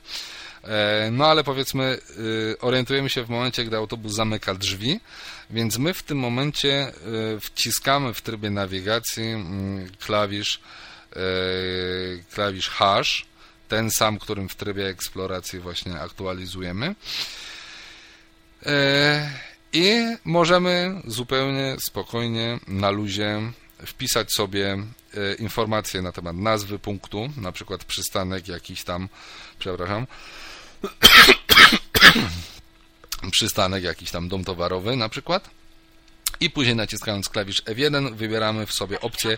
E, 0.63 1.09
no 1.11 1.25
ale 1.25 1.43
powiedzmy, 1.43 1.99
y, 2.19 2.55
orientujemy 2.61 3.09
się 3.09 3.23
w 3.23 3.29
momencie, 3.29 3.65
gdy 3.65 3.77
autobus 3.77 4.13
zamyka 4.13 4.53
drzwi, 4.53 4.99
więc 5.49 5.77
my 5.77 5.93
w 5.93 6.03
tym 6.03 6.17
momencie 6.17 6.93
y, 7.35 7.39
wciskamy 7.39 8.13
w 8.13 8.21
trybie 8.21 8.49
nawigacji 8.49 9.23
mm, 9.23 9.89
klawisz, 9.99 10.59
e, 11.15 11.19
klawisz 12.33 12.69
hash, 12.69 13.25
ten 13.67 13.91
sam, 13.91 14.19
którym 14.19 14.49
w 14.49 14.55
trybie 14.55 14.87
eksploracji 14.87 15.59
właśnie 15.59 15.99
aktualizujemy. 15.99 16.95
E, 18.65 19.29
I 19.73 20.15
możemy 20.25 21.01
zupełnie 21.07 21.75
spokojnie, 21.79 22.59
na 22.67 22.89
luzie 22.89 23.41
wpisać 23.85 24.33
sobie 24.33 24.77
informacje 25.39 26.01
na 26.01 26.11
temat 26.11 26.35
nazwy 26.35 26.79
punktu, 26.79 27.29
na 27.37 27.51
przykład 27.51 27.83
przystanek 27.83 28.47
jakiś 28.47 28.83
tam, 28.83 29.09
przepraszam, 29.59 30.07
przystanek, 33.31 33.83
jakiś 33.83 34.11
tam 34.11 34.29
dom 34.29 34.43
towarowy 34.43 34.95
na 34.95 35.09
przykład. 35.09 35.49
I 36.39 36.49
później 36.49 36.75
naciskając 36.75 37.29
klawisz 37.29 37.63
F1 37.63 38.15
wybieramy 38.15 38.65
w 38.65 38.73
sobie 38.73 39.01
opcję 39.01 39.37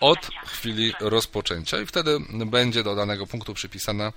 od 0.00 0.28
chwili 0.46 0.92
rozpoczęcia 1.00 1.80
i 1.80 1.86
wtedy 1.86 2.18
będzie 2.30 2.82
do 2.82 2.94
danego 2.94 3.26
punktu 3.26 3.54
przypisana 3.54 4.12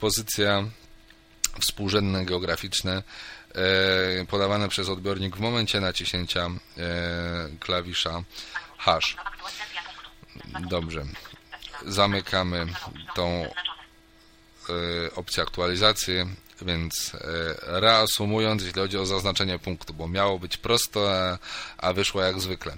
pozycja 0.00 0.64
współrzędne 1.60 2.24
geograficzne 2.24 3.02
e, 3.54 4.26
podawane 4.26 4.68
przez 4.68 4.88
odbiornik 4.88 5.36
w 5.36 5.40
momencie 5.40 5.80
naciśnięcia 5.80 6.50
e, 6.78 7.48
klawisza 7.60 8.22
hash. 8.80 9.16
Dobrze. 10.68 11.04
Zamykamy 11.86 12.66
tą 13.14 13.46
E, 14.70 15.14
opcję 15.14 15.42
aktualizacji, 15.42 16.14
więc 16.62 17.12
e, 17.14 17.20
reasumując, 17.80 18.62
jeśli 18.62 18.80
chodzi 18.80 18.98
o 18.98 19.06
zaznaczenie 19.06 19.58
punktu, 19.58 19.94
bo 19.94 20.08
miało 20.08 20.38
być 20.38 20.56
prosto, 20.56 21.10
a 21.78 21.92
wyszło 21.92 22.22
jak 22.22 22.40
zwykle. 22.40 22.76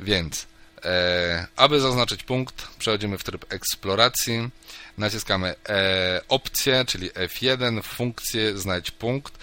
Więc, 0.00 0.46
e, 0.84 1.46
aby 1.56 1.80
zaznaczyć 1.80 2.22
punkt, 2.22 2.68
przechodzimy 2.78 3.18
w 3.18 3.24
tryb 3.24 3.52
eksploracji, 3.52 4.50
naciskamy 4.98 5.54
opcję, 6.28 6.84
czyli 6.84 7.10
F1, 7.10 7.82
funkcję 7.82 8.58
znajdź 8.58 8.90
punkt, 8.90 9.38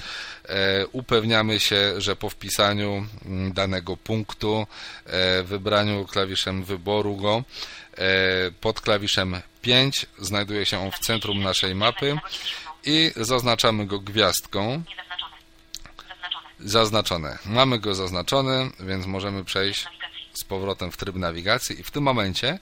upewniamy 0.91 1.59
się, 1.59 2.01
że 2.01 2.15
po 2.15 2.29
wpisaniu 2.29 3.07
danego 3.53 3.97
punktu, 3.97 4.67
wybraniu 5.43 6.05
klawiszem 6.05 6.63
wyboru 6.63 7.17
go, 7.17 7.43
pod 8.61 8.81
klawiszem 8.81 9.41
5 9.61 10.05
znajduje 10.19 10.65
się 10.65 10.79
on 10.79 10.91
w 10.91 10.99
centrum 10.99 11.39
naszej 11.39 11.75
mapy 11.75 12.17
i 12.85 13.11
zaznaczamy 13.15 13.85
go 13.85 13.99
gwiazdką. 13.99 14.83
Zaznaczone. 16.59 17.37
Mamy 17.45 17.79
go 17.79 17.95
zaznaczony, 17.95 18.71
więc 18.79 19.05
możemy 19.05 19.45
przejść 19.45 19.85
z 20.33 20.43
powrotem 20.43 20.91
w 20.91 20.97
tryb 20.97 21.15
nawigacji 21.15 21.79
i 21.79 21.83
w 21.83 21.91
tym 21.91 22.03
momencie 22.03 22.49
E, 22.49 22.59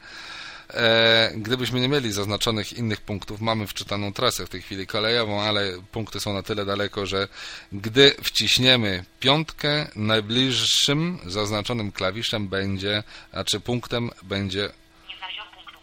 gdybyśmy 1.35 1.79
nie 1.79 1.87
mieli 1.87 2.11
zaznaczonych 2.11 2.73
innych 2.73 3.01
punktów, 3.01 3.41
mamy 3.41 3.67
wczytaną 3.67 4.13
trasę 4.13 4.45
w 4.45 4.49
tej 4.49 4.61
chwili 4.61 4.87
kolejową, 4.87 5.41
ale 5.41 5.73
punkty 5.91 6.19
są 6.19 6.33
na 6.33 6.43
tyle 6.43 6.65
daleko, 6.65 7.05
że 7.05 7.27
gdy 7.71 8.15
wciśniemy 8.23 9.05
piątkę, 9.19 9.87
najbliższym 9.95 11.19
zaznaczonym 11.25 11.91
klawiszem 11.91 12.47
będzie, 12.47 13.03
a 13.31 13.43
czy 13.43 13.59
punktem 13.59 14.11
będzie 14.23 14.69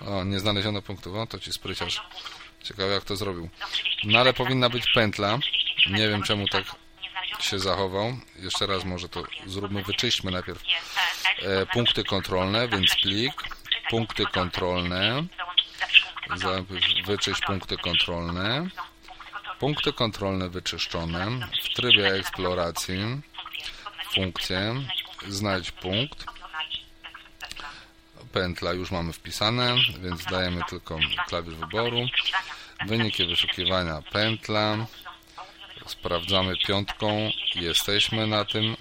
o, 0.00 0.24
nie 0.24 0.40
znaleziono 0.40 0.82
punktów. 0.82 1.16
O, 1.16 1.26
to 1.26 1.38
ci 1.38 1.52
spryciarz. 1.52 2.00
Ciekawe 2.62 2.92
jak 2.92 3.04
to 3.04 3.16
zrobił. 3.16 3.48
No 4.04 4.18
ale 4.18 4.32
powinna 4.32 4.68
być 4.68 4.92
pętla. 4.94 5.38
Nie 5.90 6.08
wiem 6.08 6.22
czemu 6.22 6.48
tak 6.48 6.64
się 7.40 7.58
zachował. 7.58 8.16
Jeszcze 8.38 8.66
raz 8.66 8.84
może 8.84 9.08
to 9.08 9.24
zróbmy, 9.46 9.82
wyczyśćmy 9.82 10.30
najpierw 10.30 10.62
e, 11.42 11.66
punkty 11.66 12.04
kontrolne, 12.04 12.68
więc 12.68 12.94
plik, 13.02 13.32
punkty 13.90 14.26
kontrolne, 14.26 15.24
wyczyść 17.06 17.40
punkty 17.46 17.76
kontrolne, 17.76 18.68
punkty 19.58 19.92
kontrolne 19.92 20.48
wyczyszczone, 20.48 21.48
w 21.62 21.74
trybie 21.74 22.14
eksploracji, 22.14 23.20
funkcje, 24.14 24.74
znajdź 25.28 25.70
punkt, 25.70 26.24
pętla 28.32 28.72
już 28.72 28.90
mamy 28.90 29.12
wpisane, 29.12 29.76
więc 30.02 30.24
dajemy 30.24 30.60
tylko 30.68 30.98
klawisz 31.28 31.54
wyboru. 31.54 32.06
Wyniki 32.86 33.26
wyszukiwania 33.26 34.02
pętla. 34.12 34.86
Sprawdzamy 35.86 36.56
piątką. 36.56 37.30
Jesteśmy 37.54 38.26
na 38.26 38.44
tym. 38.44 38.76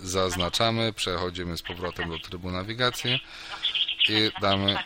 Zaznaczamy. 0.00 0.92
Przechodzimy 0.92 1.56
z 1.56 1.62
powrotem 1.62 2.10
do 2.10 2.18
trybu 2.18 2.50
nawigacji 2.50 3.20
i 4.08 4.30
damy 4.40 4.76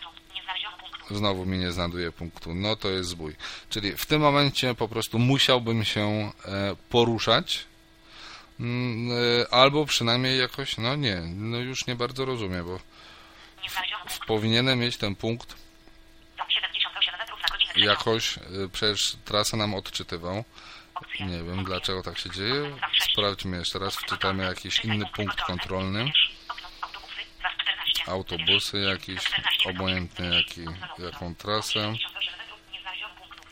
znowu 1.11 1.47
mi 1.47 1.59
nie 1.59 1.73
znajduje 1.73 2.13
punktu. 2.13 2.55
No 2.55 2.77
to 2.77 2.89
jest 2.89 3.09
zbój. 3.09 3.37
Czyli 3.71 3.97
w 3.97 4.07
tym 4.07 4.21
momencie 4.21 4.75
po 4.75 4.89
prostu 4.89 5.19
musiałbym 5.19 5.85
się 5.85 6.33
e, 6.45 6.77
poruszać 6.91 7.65
mm, 8.61 9.11
e, 9.43 9.55
albo 9.55 9.87
przynajmniej 9.87 10.39
jakoś, 10.39 10.79
no 10.79 10.97
nie, 10.97 11.17
no 11.35 11.59
już 11.59 11.87
nie 11.87 11.97
bardzo 11.97 12.25
rozumiem, 12.25 12.65
bo 12.65 12.81
powinienem 14.27 14.79
mieć 14.79 14.97
ten 14.97 15.15
punkt 15.15 15.57
jakoś, 17.77 18.37
y, 18.37 18.41
przecież 18.73 19.17
trasę 19.25 19.57
nam 19.57 19.75
odczytywał. 19.75 20.45
Nie 21.21 21.43
wiem 21.43 21.65
dlaczego 21.65 22.03
tak 22.03 22.19
się 22.19 22.31
dzieje. 22.31 22.77
Sprawdźmy 23.13 23.57
jeszcze 23.57 23.79
raz, 23.79 23.97
wczytamy 23.97 24.45
jakiś 24.45 24.85
inny 24.85 25.07
punkt 25.17 25.41
kontrolny. 25.41 26.13
Autobusy 28.07 28.79
jakiś, 28.79 29.21
obojętnie 29.67 30.27
jaki, 30.27 30.65
jaką 30.99 31.35
trasę. 31.35 31.95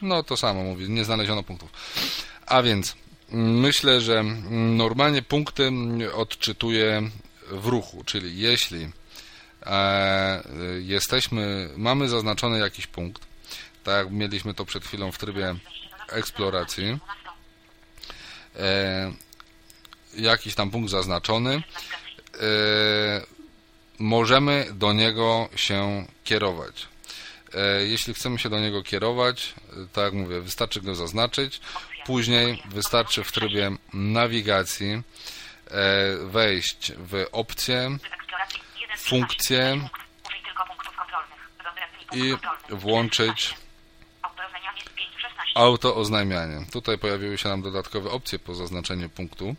No 0.03 0.23
to 0.23 0.37
samo 0.37 0.63
mówi, 0.63 0.91
nie 0.91 1.05
znaleziono 1.05 1.43
punktów. 1.43 1.71
A 2.47 2.63
więc 2.63 2.97
myślę, 3.33 4.01
że 4.01 4.23
normalnie 4.51 5.23
punkty 5.23 5.71
odczytuje 6.15 7.11
w 7.51 7.67
ruchu, 7.67 8.05
czyli 8.05 8.39
jeśli 8.39 8.89
E, 9.67 10.43
jesteśmy, 10.81 11.69
mamy 11.77 12.09
zaznaczony 12.09 12.59
jakiś 12.59 12.87
punkt, 12.87 13.23
tak 13.85 13.97
jak 13.97 14.11
mieliśmy 14.11 14.55
to 14.55 14.65
przed 14.65 14.85
chwilą 14.85 15.13
w 15.13 15.19
trybie 15.19 15.55
eksploracji, 16.09 16.99
e, 18.57 19.13
jakiś 20.17 20.55
tam 20.55 20.71
punkt 20.71 20.91
zaznaczony, 20.91 21.63
e, 22.35 23.23
możemy 23.99 24.67
do 24.73 24.93
niego 24.93 25.49
się 25.57 26.07
kierować. 26.25 26.89
Jeśli 27.87 28.15
chcemy 28.15 28.39
się 28.39 28.49
do 28.49 28.61
niego 28.61 28.83
kierować, 28.83 29.55
tak 29.93 30.05
jak 30.05 30.13
mówię, 30.15 30.41
wystarczy 30.41 30.81
go 30.81 30.95
zaznaczyć, 30.95 31.61
później 32.07 32.63
wystarczy 32.69 33.25
w 33.25 33.33
trybie 33.33 33.71
nawigacji 33.93 35.03
wejść 36.25 36.93
w 36.97 37.27
opcję 37.33 37.99
funkcję 38.99 39.89
i 42.13 42.37
włączyć 42.71 43.55
auto 45.55 45.97
oznajmianie. 45.97 46.67
Tutaj 46.73 46.99
pojawiły 46.99 47.39
się 47.39 47.49
nam 47.49 47.63
dodatkowe 47.63 48.11
opcje 48.11 48.39
po 48.39 48.55
zaznaczeniu 48.55 49.09
punktu, 49.09 49.57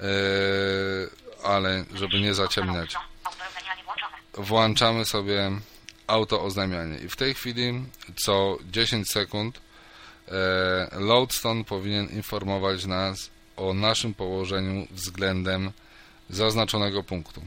e, 0.00 0.04
ale 1.44 1.84
żeby 1.94 2.20
nie 2.20 2.34
zaciemniać, 2.34 2.96
włączamy 4.34 5.04
sobie 5.04 5.50
auto 6.06 6.42
oznajmianie. 6.42 6.98
I 6.98 7.08
w 7.08 7.16
tej 7.16 7.34
chwili 7.34 7.84
co 8.16 8.58
10 8.64 9.10
sekund 9.10 9.60
e, 10.28 10.32
Loadstone 10.92 11.64
powinien 11.64 12.08
informować 12.08 12.86
nas 12.86 13.30
o 13.56 13.74
naszym 13.74 14.14
położeniu 14.14 14.86
względem 14.90 15.72
zaznaczonego 16.30 17.02
punktu. 17.02 17.42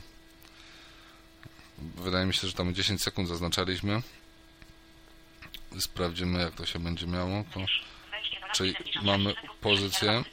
Wydaje 1.78 2.26
mi 2.26 2.34
się, 2.34 2.48
że 2.48 2.54
tam 2.54 2.76
10 2.76 3.04
sekund 3.04 3.30
zaznaczaliśmy. 3.30 4.02
Sprawdzimy, 5.80 6.40
jak 6.40 6.54
to 6.54 6.66
się 6.66 6.80
będzie 6.80 7.08
miało. 7.08 7.44
Czyli 8.54 8.76
mamy 9.04 9.34
56 9.34 9.62
pozycję, 9.62 10.24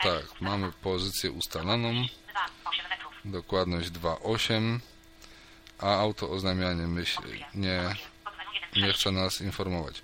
tak, 0.00 0.40
mamy 0.40 0.72
pozycję 0.72 1.30
ustaloną, 1.30 1.92
2, 1.92 2.06
8 2.64 2.88
metrów. 2.90 3.12
dokładność 3.24 3.88
2.8, 3.88 4.78
a 5.78 5.96
auto 5.96 6.30
oznamianie 6.30 6.86
myśl, 6.86 7.22
nie, 7.54 7.94
nie 8.76 8.92
chce 8.92 9.10
nas 9.10 9.40
informować. 9.40 10.02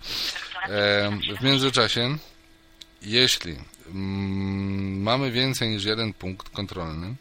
W 1.40 1.44
międzyczasie, 1.44 2.16
jeśli 3.02 3.56
mm, 3.86 5.02
mamy 5.02 5.30
więcej 5.30 5.68
niż 5.68 5.84
jeden 5.84 6.12
punkt 6.12 6.48
kontrolny, 6.48 7.14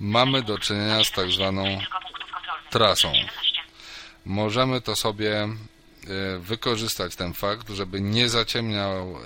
mamy 0.00 0.42
do 0.42 0.58
czynienia 0.58 1.04
z 1.04 1.12
tak 1.12 1.30
zwaną 1.30 1.80
trasą. 2.70 3.12
17. 3.12 3.60
Możemy 4.24 4.80
to 4.80 4.96
sobie 4.96 5.32
e, 5.42 5.48
wykorzystać 6.38 7.16
ten 7.16 7.34
fakt, 7.34 7.70
żeby 7.70 8.00
nie 8.00 8.28
zaciemniał 8.28 9.16
e, 9.16 9.20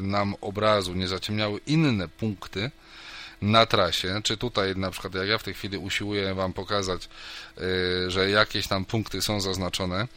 nam 0.00 0.34
obrazu, 0.40 0.94
nie 0.94 1.08
zaciemniały 1.08 1.60
inne 1.66 2.08
punkty 2.08 2.70
na 3.42 3.66
trasie, 3.66 4.20
czy 4.24 4.36
tutaj 4.36 4.76
na 4.76 4.90
przykład 4.90 5.14
jak 5.14 5.28
ja 5.28 5.38
w 5.38 5.42
tej 5.42 5.54
chwili 5.54 5.78
usiłuję 5.78 6.34
Wam 6.34 6.52
pokazać, 6.52 7.08
e, 7.58 8.10
że 8.10 8.30
jakieś 8.30 8.66
tam 8.66 8.84
punkty 8.84 9.22
są 9.22 9.40
zaznaczone, 9.40 10.08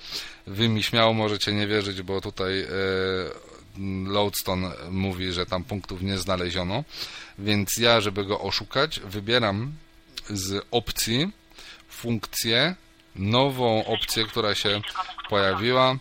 Wy 0.48 0.69
mi 0.69 0.84
śmiało 0.84 1.14
możecie 1.14 1.53
nie 1.53 1.68
wierzyć, 1.68 2.02
bo 2.02 2.22
tutaj 2.22 2.61
e, 2.61 2.68
Lodestone 4.06 4.72
mówi, 4.89 5.31
że 5.31 5.45
tam 5.45 5.64
punktów 5.64 6.02
nie 6.02 6.18
znaleziono, 6.18 6.84
więc 7.39 7.69
ja, 7.77 8.02
żeby 8.02 8.26
go 8.26 8.39
oszukać, 8.39 8.99
wybieram 8.99 9.73
z 10.30 10.65
opcji 10.72 11.31
funkcję, 11.89 12.76
nową 13.15 13.85
opcję, 13.85 14.26
która 14.26 14.56
się 14.56 14.81
pojawiła. 15.30 15.95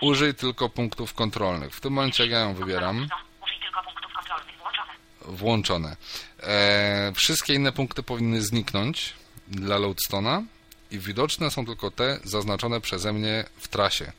Użyj 0.00 0.34
tylko 0.34 0.68
punktów 0.68 1.14
kontrolnych. 1.14 1.74
W 1.74 1.80
tym 1.80 1.92
momencie, 1.92 2.22
jak 2.22 2.32
ja 2.32 2.40
ją 2.40 2.54
wybieram, 2.54 2.96
Użyj 3.42 3.60
tylko 3.60 3.82
punktów 3.82 4.12
kontrolnych. 4.12 4.56
Włączone. 5.26 5.96
E, 6.42 7.12
wszystkie 7.14 7.54
inne 7.54 7.72
punkty 7.72 8.02
powinny 8.02 8.42
zniknąć 8.42 9.12
dla 9.48 9.78
Loadstona 9.78 10.42
i 10.90 10.98
widoczne 10.98 11.50
są 11.50 11.66
tylko 11.66 11.90
te 11.90 12.18
zaznaczone 12.24 12.80
przeze 12.80 13.12
mnie 13.12 13.44
w 13.56 13.68
trasie. 13.68 14.12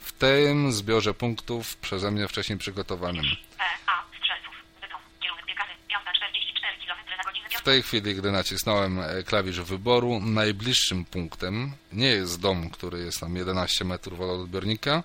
W 0.00 0.12
tym 0.12 0.72
zbiorze 0.72 1.14
punktów 1.14 1.76
przeze 1.76 2.10
mnie 2.10 2.28
wcześniej 2.28 2.58
przygotowanym. 2.58 3.24
E, 3.24 3.64
A. 3.86 4.04
Strzelców. 4.18 4.54
Bytom. 4.80 5.00
Kierunek 5.20 5.46
biegany. 5.46 5.70
5.44 5.72 6.86
km 6.86 7.18
na 7.18 7.24
godzinę. 7.24 7.48
W 7.50 7.62
tej 7.62 7.82
chwili, 7.82 8.14
gdy 8.14 8.32
nacisnąłem 8.32 9.00
e, 9.00 9.22
klawisz 9.22 9.60
wyboru, 9.60 10.20
najbliższym 10.20 11.04
punktem 11.04 11.72
nie 11.92 12.06
jest 12.06 12.40
dom, 12.40 12.70
który 12.70 12.98
jest 12.98 13.20
tam 13.20 13.36
11 13.36 13.84
metrów 13.84 14.20
od 14.20 14.30
odbiornika, 14.30 15.02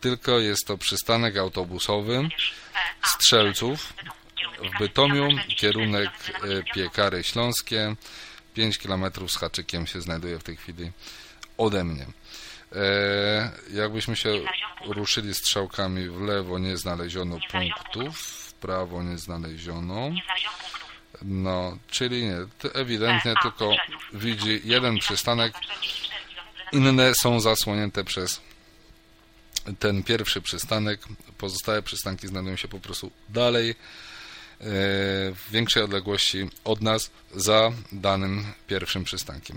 tylko 0.00 0.38
jest 0.38 0.66
to 0.66 0.78
przystanek 0.78 1.36
autobusowy 1.36 2.16
E. 2.16 2.28
Strzelców 3.02 3.92
w. 4.58 4.78
Bytomiu, 4.78 5.28
5.44 5.28 5.56
kierunek 5.56 6.10
e. 6.42 6.74
Piekary 6.74 7.24
Śląskie, 7.24 7.96
5 8.54 8.78
km 8.78 9.04
z 9.28 9.36
haczykiem 9.36 9.86
się 9.86 10.00
znajduje 10.00 10.38
w 10.38 10.42
tej 10.42 10.56
chwili 10.56 10.92
ode 11.58 11.84
mnie. 11.84 12.06
E, 12.72 13.50
jakbyśmy 13.72 14.16
się 14.16 14.30
ruszyli 14.86 15.34
strzałkami 15.34 16.08
w 16.08 16.20
lewo, 16.20 16.58
nie 16.58 16.76
znaleziono 16.76 17.38
punktów, 17.50 18.18
w 18.18 18.52
prawo 18.52 19.02
nie 19.02 19.18
znaleziono. 19.18 20.10
No, 21.22 21.78
czyli 21.90 22.24
nie, 22.24 22.36
ewidentnie 22.74 23.34
tylko 23.42 23.70
widzi 24.12 24.60
jeden 24.64 24.98
przystanek, 24.98 25.52
44 25.52 26.06
km 26.72 26.82
na 26.82 26.90
inne 26.90 27.14
są 27.14 27.40
zasłonięte 27.40 28.04
przez 28.04 28.40
ten 29.78 30.02
pierwszy 30.02 30.42
przystanek, 30.42 31.00
pozostałe 31.38 31.82
przystanki 31.82 32.28
znajdują 32.28 32.56
się 32.56 32.68
po 32.68 32.80
prostu 32.80 33.10
dalej, 33.28 33.74
w 34.60 35.44
większej 35.50 35.82
odległości 35.82 36.50
od 36.64 36.80
nas, 36.80 37.10
za 37.34 37.72
danym 37.92 38.44
pierwszym 38.66 39.04
przystankiem. 39.04 39.56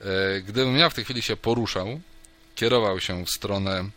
E, 0.00 0.40
Gdybym 0.40 0.76
ja 0.76 0.90
w 0.90 0.94
tej 0.94 1.04
chwili 1.04 1.22
się 1.22 1.36
poruszał, 1.36 2.00
kierował 2.54 3.00
się 3.00 3.24
w 3.24 3.30
stronę 3.30 3.80
e, 3.80 3.88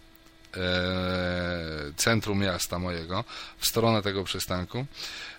centrum 1.98 2.40
miasta 2.40 2.80
mojego, 2.80 3.24
w 3.58 3.66
stronę 3.66 4.02
tego 4.02 4.24
przystanku, 4.24 4.86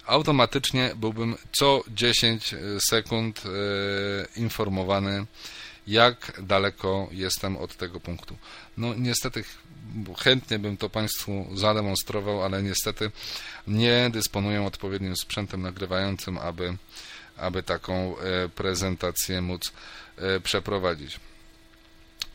automatycznie 0.06 0.92
byłbym 0.96 1.36
co 1.52 1.82
10 1.88 2.54
sekund 2.88 3.42
e, 3.44 3.48
informowany, 4.40 5.26
jak 5.86 6.32
daleko 6.42 7.08
jestem 7.12 7.56
od 7.56 7.76
tego 7.76 8.00
punktu. 8.00 8.36
No 8.76 8.94
niestety 8.94 9.44
chętnie 10.18 10.58
bym 10.58 10.76
to 10.76 10.90
Państwu 10.90 11.46
zademonstrował, 11.54 12.44
ale 12.44 12.62
niestety 12.62 13.10
nie 13.66 14.10
dysponuję 14.10 14.62
odpowiednim 14.62 15.16
sprzętem 15.16 15.62
nagrywającym, 15.62 16.38
aby, 16.38 16.76
aby 17.36 17.62
taką 17.62 18.18
e, 18.18 18.48
prezentację 18.48 19.42
móc 19.42 19.72
e, 20.16 20.40
przeprowadzić. 20.40 21.20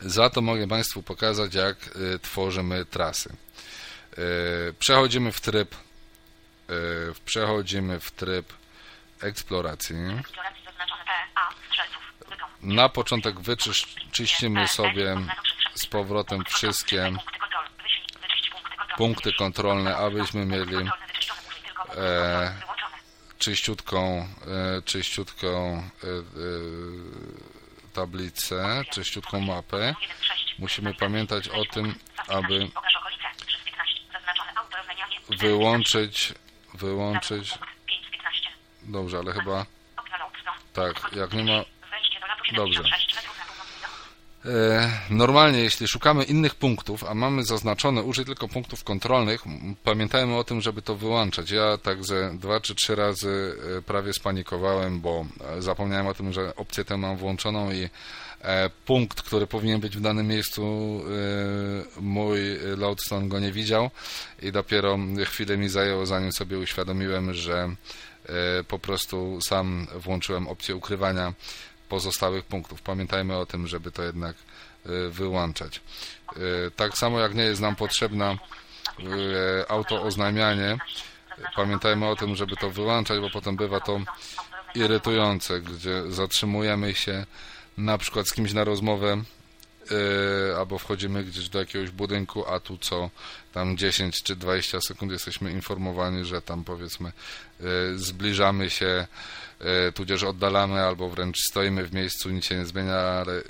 Za 0.00 0.30
to 0.30 0.40
mogę 0.40 0.68
Państwu 0.68 1.02
pokazać, 1.02 1.54
jak 1.54 1.76
e, 1.76 2.18
tworzymy 2.18 2.84
trasy. 2.84 3.36
Przechodzimy 4.78 5.32
w 5.32 5.40
tryb 5.40 5.74
przechodzimy 7.24 8.00
w 8.00 8.10
tryb 8.10 8.52
eksploracji. 9.22 9.96
Na 12.62 12.88
początek 12.88 13.40
wyczyścimy 13.40 14.68
sobie 14.68 15.16
z 15.76 15.86
powrotem 15.86 16.44
wszystkie 16.44 17.12
punkty 18.96 19.32
kontrolne, 19.32 19.96
abyśmy 19.96 20.46
mieli 20.46 20.76
e, 21.96 22.52
czyściutką, 23.38 24.28
e, 24.78 24.82
czyściutką 24.82 25.48
e, 25.48 26.06
e, 26.06 26.22
tablicę, 27.92 28.84
czyściutką 28.92 29.40
mapę. 29.40 29.94
Musimy 30.58 30.94
pamiętać 30.94 31.48
o 31.48 31.64
tym, 31.64 31.94
aby 32.28 32.68
wyłączyć, 35.38 36.34
wyłączyć, 36.74 37.58
dobrze, 38.82 39.18
ale 39.18 39.32
chyba 39.32 39.66
tak, 40.72 41.12
jak 41.16 41.32
nie 41.32 41.44
ma, 41.44 41.64
dobrze. 42.52 42.82
E, 44.46 44.90
Normalnie, 45.10 45.58
jeśli 45.58 45.88
szukamy 45.88 46.24
innych 46.24 46.54
punktów, 46.54 47.04
a 47.04 47.14
mamy 47.14 47.44
zaznaczone 47.44 48.02
użyj 48.02 48.24
tylko 48.24 48.48
punktów 48.48 48.84
kontrolnych, 48.84 49.44
pamiętajmy 49.84 50.36
o 50.36 50.44
tym, 50.44 50.60
żeby 50.60 50.82
to 50.82 50.96
wyłączać. 50.96 51.50
Ja 51.50 51.78
także 51.78 52.30
dwa 52.40 52.60
czy 52.60 52.74
trzy 52.74 52.94
razy 52.94 53.56
e, 53.78 53.82
prawie 53.82 54.12
spanikowałem, 54.12 55.00
bo 55.00 55.26
e, 55.58 55.62
zapomniałem 55.62 56.06
o 56.06 56.14
tym, 56.14 56.32
że 56.32 56.56
opcję 56.56 56.84
tę 56.84 56.96
mam 56.96 57.16
włączoną 57.16 57.72
i 57.72 57.88
punkt, 58.86 59.22
który 59.22 59.46
powinien 59.46 59.80
być 59.80 59.96
w 59.96 60.00
danym 60.00 60.26
miejscu, 60.26 60.62
mój 62.00 62.40
Loadstone 62.76 63.28
go 63.28 63.40
nie 63.40 63.52
widział 63.52 63.90
i 64.42 64.52
dopiero 64.52 64.98
chwilę 65.24 65.56
mi 65.56 65.68
zajęło, 65.68 66.06
zanim 66.06 66.32
sobie 66.32 66.58
uświadomiłem, 66.58 67.34
że 67.34 67.74
po 68.68 68.78
prostu 68.78 69.38
sam 69.40 69.86
włączyłem 69.94 70.48
opcję 70.48 70.76
ukrywania 70.76 71.32
pozostałych 71.88 72.44
punktów. 72.44 72.82
Pamiętajmy 72.82 73.36
o 73.36 73.46
tym, 73.46 73.66
żeby 73.66 73.92
to 73.92 74.02
jednak 74.02 74.36
e, 74.86 75.08
wyłączać. 75.08 75.80
E, 76.36 76.40
Tak 76.76 76.98
samo 76.98 77.20
jak 77.20 77.34
nie 77.34 77.42
jest 77.42 77.60
nam 77.60 77.76
potrzebna 77.76 78.30
e, 78.30 79.70
autooznajmianie, 79.70 80.78
pamiętajmy 81.56 82.06
o 82.08 82.16
tym, 82.16 82.36
żeby 82.36 82.56
to 82.56 82.70
wyłączać, 82.70 83.20
bo 83.20 83.30
potem 83.30 83.56
bywa 83.56 83.80
to 83.80 84.00
irytujące, 84.74 85.60
gdzie 85.60 86.02
zatrzymujemy 86.12 86.94
się 86.94 87.26
na 87.78 87.98
przykład 87.98 88.28
z 88.28 88.32
kimś 88.34 88.52
na 88.52 88.64
rozmowę 88.64 89.22
e, 89.90 90.56
albo 90.56 90.78
wchodzimy 90.78 91.24
gdzieś 91.24 91.48
do 91.48 91.58
jakiegoś 91.58 91.90
budynku, 91.90 92.46
a 92.48 92.60
tu 92.60 92.78
co 92.78 93.10
tam 93.52 93.76
10 93.76 94.22
czy 94.22 94.36
20 94.36 94.80
sekund 94.80 95.12
jesteśmy 95.12 95.52
informowani, 95.52 96.24
że 96.24 96.42
tam 96.42 96.64
powiedzmy 96.64 97.08
e, 97.08 97.64
zbliżamy 97.94 98.70
się, 98.70 99.06
e, 99.60 99.92
tudzież 99.92 100.22
oddalamy 100.22 100.80
albo 100.80 101.10
wręcz 101.10 101.38
stoimy 101.38 101.84
w 101.84 101.92
miejscu, 101.92 102.30
nic 102.30 102.44
się 102.44 102.56
nie 102.56 102.66
zmienia, 102.66 102.96
ale 102.96 103.42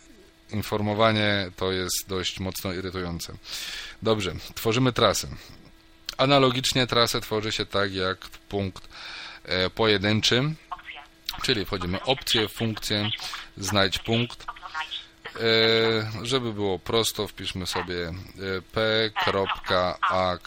informowanie 0.51 1.51
to 1.57 1.73
jest 1.73 2.09
dość 2.09 2.41
mocno 2.41 2.73
irytujące. 2.73 3.33
Dobrze, 4.03 4.35
tworzymy 4.55 4.93
trasę. 4.93 5.29
Analogicznie 6.17 6.87
trasę 6.87 7.21
tworzy 7.21 7.53
się 7.53 7.67
tak 7.67 7.95
jak 7.95 8.19
punkt 8.29 8.89
pojedynczy, 9.75 10.55
czyli 11.43 11.65
wchodzimy 11.65 12.03
opcję, 12.03 12.49
funkcję, 12.49 13.11
znajdź 13.57 13.99
punkt, 13.99 14.47
żeby 16.23 16.53
było 16.53 16.79
prosto, 16.79 17.29
wpiszmy 17.29 17.67
sobie 17.67 18.09
e, 18.09 18.13
p.a. 18.73 20.39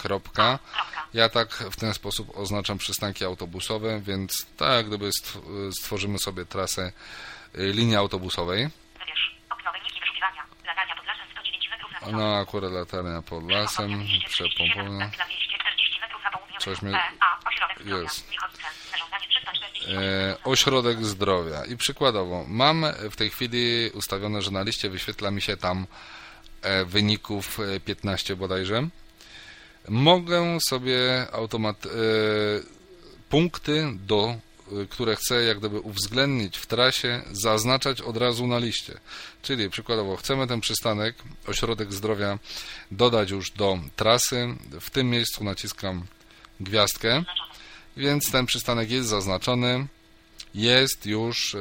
Ja 1.13 1.29
tak 1.29 1.49
w 1.53 1.75
ten 1.75 1.93
sposób 1.93 2.37
oznaczam 2.37 2.77
przystanki 2.77 3.25
autobusowe, 3.25 4.01
więc 4.01 4.45
tak 4.57 4.87
gdyby 4.87 5.09
stw- 5.09 5.71
stworzymy 5.71 6.19
sobie 6.19 6.45
trasę 6.45 6.91
e, 7.55 7.61
linii 7.61 7.95
autobusowej. 7.95 8.69
Wybierz. 8.99 9.35
Okno 9.49 9.71
wyniki 9.71 9.99
wyszukiwania. 10.01 10.43
Latarnia 10.67 10.95
pod 10.95 11.05
lasem 11.05 11.25
109 11.31 11.69
metrów 11.69 11.91
na 11.91 12.11
No 12.17 12.37
akurat 12.37 12.71
latarnia 12.71 13.21
pod 13.21 13.51
lasem, 13.51 14.03
przepompownia. 14.27 14.99
Na 14.99 15.07
240 15.07 15.99
metrów 16.01 16.23
na 16.23 16.31
południowy. 16.31 16.48
Coś 16.59 16.81
mi- 16.81 16.91
ośrodek 17.45 17.79
zdrowia. 17.81 18.03
jest. 18.03 18.29
Michowice. 18.31 18.63
Zarządzanie 18.91 19.27
340 19.29 19.91
e, 19.91 20.37
ośrodek 20.43 21.05
zdrowia. 21.05 21.65
I 21.65 21.77
przykładowo, 21.77 22.45
mam 22.47 22.85
w 23.11 23.15
tej 23.15 23.29
chwili 23.29 23.89
ustawione, 23.93 24.41
że 24.41 24.51
na 24.51 24.63
liście 24.63 24.89
wyświetla 24.89 25.31
mi 25.31 25.41
się 25.41 25.57
tam 25.57 25.87
e, 26.61 26.85
wyników 26.85 27.59
e, 27.59 27.79
15 27.79 28.35
bodajże. 28.35 28.87
Mogę 29.89 30.57
sobie 30.69 31.27
automat 31.31 31.85
e, 31.85 31.89
punkty, 33.29 33.87
do, 33.93 34.35
e, 34.81 34.85
które 34.85 35.15
chcę 35.15 35.43
jak 35.43 35.59
gdyby 35.59 35.79
uwzględnić 35.79 36.57
w 36.57 36.65
trasie, 36.65 37.21
zaznaczać 37.31 38.01
od 38.01 38.17
razu 38.17 38.47
na 38.47 38.57
liście. 38.59 38.99
Czyli 39.41 39.69
przykładowo 39.69 40.15
chcemy 40.17 40.47
ten 40.47 40.61
przystanek, 40.61 41.15
ośrodek 41.47 41.93
zdrowia 41.93 42.39
dodać 42.91 43.31
już 43.31 43.51
do 43.51 43.79
trasy. 43.95 44.47
W 44.81 44.89
tym 44.89 45.09
miejscu 45.09 45.43
naciskam 45.43 46.03
gwiazdkę. 46.59 47.23
Więc 47.97 48.31
ten 48.31 48.45
przystanek 48.45 48.91
jest 48.91 49.09
zaznaczony, 49.09 49.87
jest 50.55 51.05
już 51.05 51.55
e, 51.55 51.59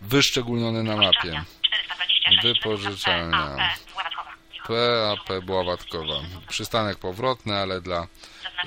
wyszczególniony 0.00 0.82
na 0.82 0.96
mapie. 0.96 1.12
Wypożyczalnia. 1.22 1.44
426 1.62 2.42
Wypożyczalnia. 2.42 3.56
metrów 3.56 3.96
na 3.96 4.06
P, 4.66 4.74
A, 5.12 5.16
P, 5.26 5.40
Bławatkowa. 5.40 5.40
Michowice. 5.40 5.40
PAP 5.40 5.44
Bławatkowa. 5.44 6.14
Przystanek 6.48 6.98
powrotny, 6.98 7.56
ale 7.56 7.80
dla 7.80 8.06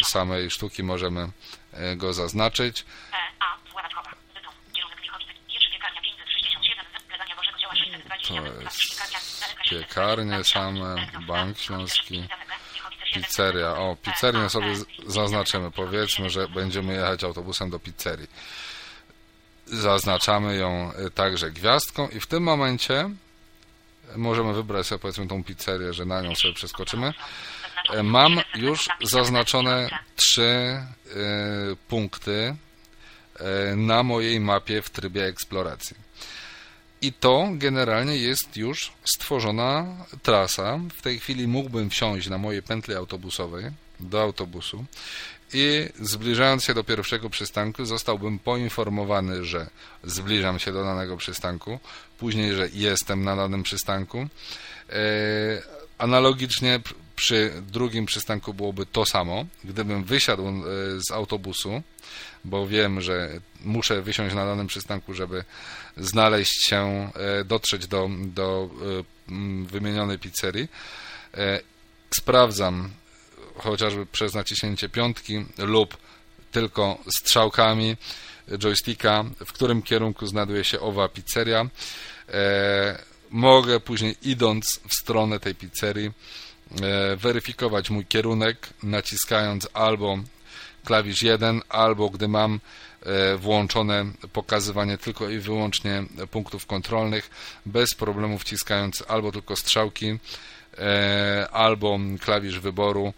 samej 0.03 0.51
sztuki 0.51 0.83
możemy 0.83 1.29
e, 1.73 1.95
go 1.95 2.13
zaznaczyć. 2.13 2.83
P, 2.83 3.17
A, 3.39 3.71
Bławatkowa. 3.71 4.11
Bytom. 4.35 4.53
Kierunek 4.73 5.01
Michowice. 5.01 5.31
Jerzy 5.49 5.69
piekarnia 5.71 6.01
567. 6.01 6.85
Pledania 7.07 7.35
Bożego 7.35 7.57
Dzieła 7.59 7.75
620 7.75 8.27
To 8.27 8.33
jest 8.33 8.77
Piekarnia. 8.79 8.99
Daleka 8.99 9.19
600 9.19 9.69
piekarnie 9.69 10.43
same, 10.43 10.95
Bank 11.27 11.57
Śląski, 11.59 12.27
6 13.13 13.15
metrów. 13.15 13.29
Michowice 13.29 13.33
7 13.33 13.53
Pizzeria. 13.53 13.77
O, 13.77 13.95
pizzerię 13.95 14.49
sobie 14.49 14.75
zaznaczymy. 15.07 15.71
Powiedzmy, 15.71 16.29
że 16.29 16.47
będziemy 16.47 16.93
jechać 16.93 17.23
autobusem 17.23 17.69
do 17.69 17.79
pizzerii. 17.79 18.27
Zaznaczamy 19.65 20.55
ją 20.55 20.91
e, 20.93 21.09
także 21.09 21.51
gwiazdką 21.51 22.07
i 22.09 22.19
w 22.19 22.27
tym 22.27 22.43
momencie 22.43 23.09
możemy 24.15 24.53
wybrać 24.53 24.87
sobie 24.87 24.99
powiedzmy 24.99 25.27
tą 25.27 25.43
pizzerię, 25.43 25.93
że 25.93 26.05
na 26.05 26.21
nią 26.21 26.35
sobie 26.35 26.53
przeskoczymy. 26.53 27.13
E, 27.89 28.03
Mam 28.03 28.41
już 28.55 28.87
zaznaczone 29.01 29.89
trzy 30.15 30.43
e, 30.43 30.85
punkty 31.87 32.55
e, 33.39 33.75
na 33.75 34.03
mojej 34.03 34.39
mapie 34.39 34.81
w 34.81 34.89
trybie 34.89 35.25
eksploracji. 35.25 35.97
I 37.01 37.13
to 37.13 37.49
generalnie 37.51 38.17
jest 38.17 38.57
już 38.57 38.91
stworzona 39.03 39.85
trasa. 40.23 40.79
W 40.95 41.01
tej 41.01 41.19
chwili 41.19 41.47
mógłbym 41.47 41.89
wsiąść 41.89 42.29
na 42.29 42.37
mojej 42.37 42.63
pętli 42.63 42.95
autobusowej 42.95 43.65
do 43.99 44.21
autobusu 44.21 44.85
i 45.53 45.89
zbliżając 45.99 46.63
się 46.63 46.73
do 46.73 46.83
pierwszego 46.83 47.29
przystanku 47.29 47.85
zostałbym 47.85 48.39
poinformowany, 48.39 49.45
że 49.45 49.69
zbliżam 50.03 50.59
się 50.59 50.73
do 50.73 50.83
danego 50.83 51.17
przystanku, 51.17 51.79
później, 52.17 52.53
że 52.53 52.69
jestem 52.73 53.23
na 53.23 53.35
danym 53.35 53.63
przystanku. 53.63 54.27
E, 54.89 55.79
Analogicznie 55.99 56.79
przy 57.15 57.51
drugim 57.61 58.05
przystanku 58.05 58.53
byłoby 58.53 58.85
to 58.85 59.05
samo. 59.05 59.45
Gdybym 59.63 60.03
wysiadł 60.03 60.47
e, 60.47 60.53
z 61.07 61.11
autobusu, 61.11 61.81
bo 62.45 62.67
wiem, 62.67 63.01
że 63.01 63.29
muszę 63.61 64.01
wysiąść 64.01 64.35
na 64.35 64.45
danym 64.45 64.67
przystanku, 64.67 65.13
żeby 65.13 65.43
znaleźć 65.97 66.65
się, 66.65 67.11
e, 67.15 67.43
dotrzeć 67.43 67.87
do, 67.87 68.09
do 68.19 68.69
e, 69.29 69.65
wymienionej 69.65 70.19
pizzerii, 70.19 70.67
e, 71.33 71.59
sprawdzam 72.15 72.89
chociażby 73.55 74.05
przez 74.05 74.33
naciśnięcie 74.33 74.89
piątki 74.89 75.45
lub 75.57 75.97
tylko 76.51 76.97
strzałkami 77.17 77.97
joysticka, 78.57 79.25
w 79.45 79.53
którym 79.53 79.81
kierunku 79.81 80.27
znajduje 80.27 80.63
się 80.63 80.79
owa 80.79 81.09
pizzeria. 81.09 81.65
Mogę 83.29 83.79
później 83.79 84.15
idąc 84.21 84.79
w 84.89 84.93
stronę 84.93 85.39
tej 85.39 85.55
pizzerii 85.55 86.11
weryfikować 87.17 87.89
mój 87.89 88.05
kierunek 88.05 88.69
naciskając 88.83 89.67
albo 89.73 90.17
klawisz 90.85 91.23
1, 91.23 91.61
albo 91.69 92.09
gdy 92.09 92.27
mam 92.27 92.59
e, 93.01 93.37
włączone 93.37 94.05
pokazywanie 94.33 94.97
tylko 94.97 95.29
i 95.29 95.39
wyłącznie 95.39 96.03
punktów 96.31 96.65
kontrolnych, 96.65 97.29
bez 97.65 97.93
problemu 97.95 98.39
wciskając 98.39 99.03
albo 99.07 99.31
tylko 99.31 99.55
strzałki, 99.55 100.17
e, 100.77 101.47
albo 101.51 101.99
klawisz 102.21 102.59
wyboru, 102.59 103.13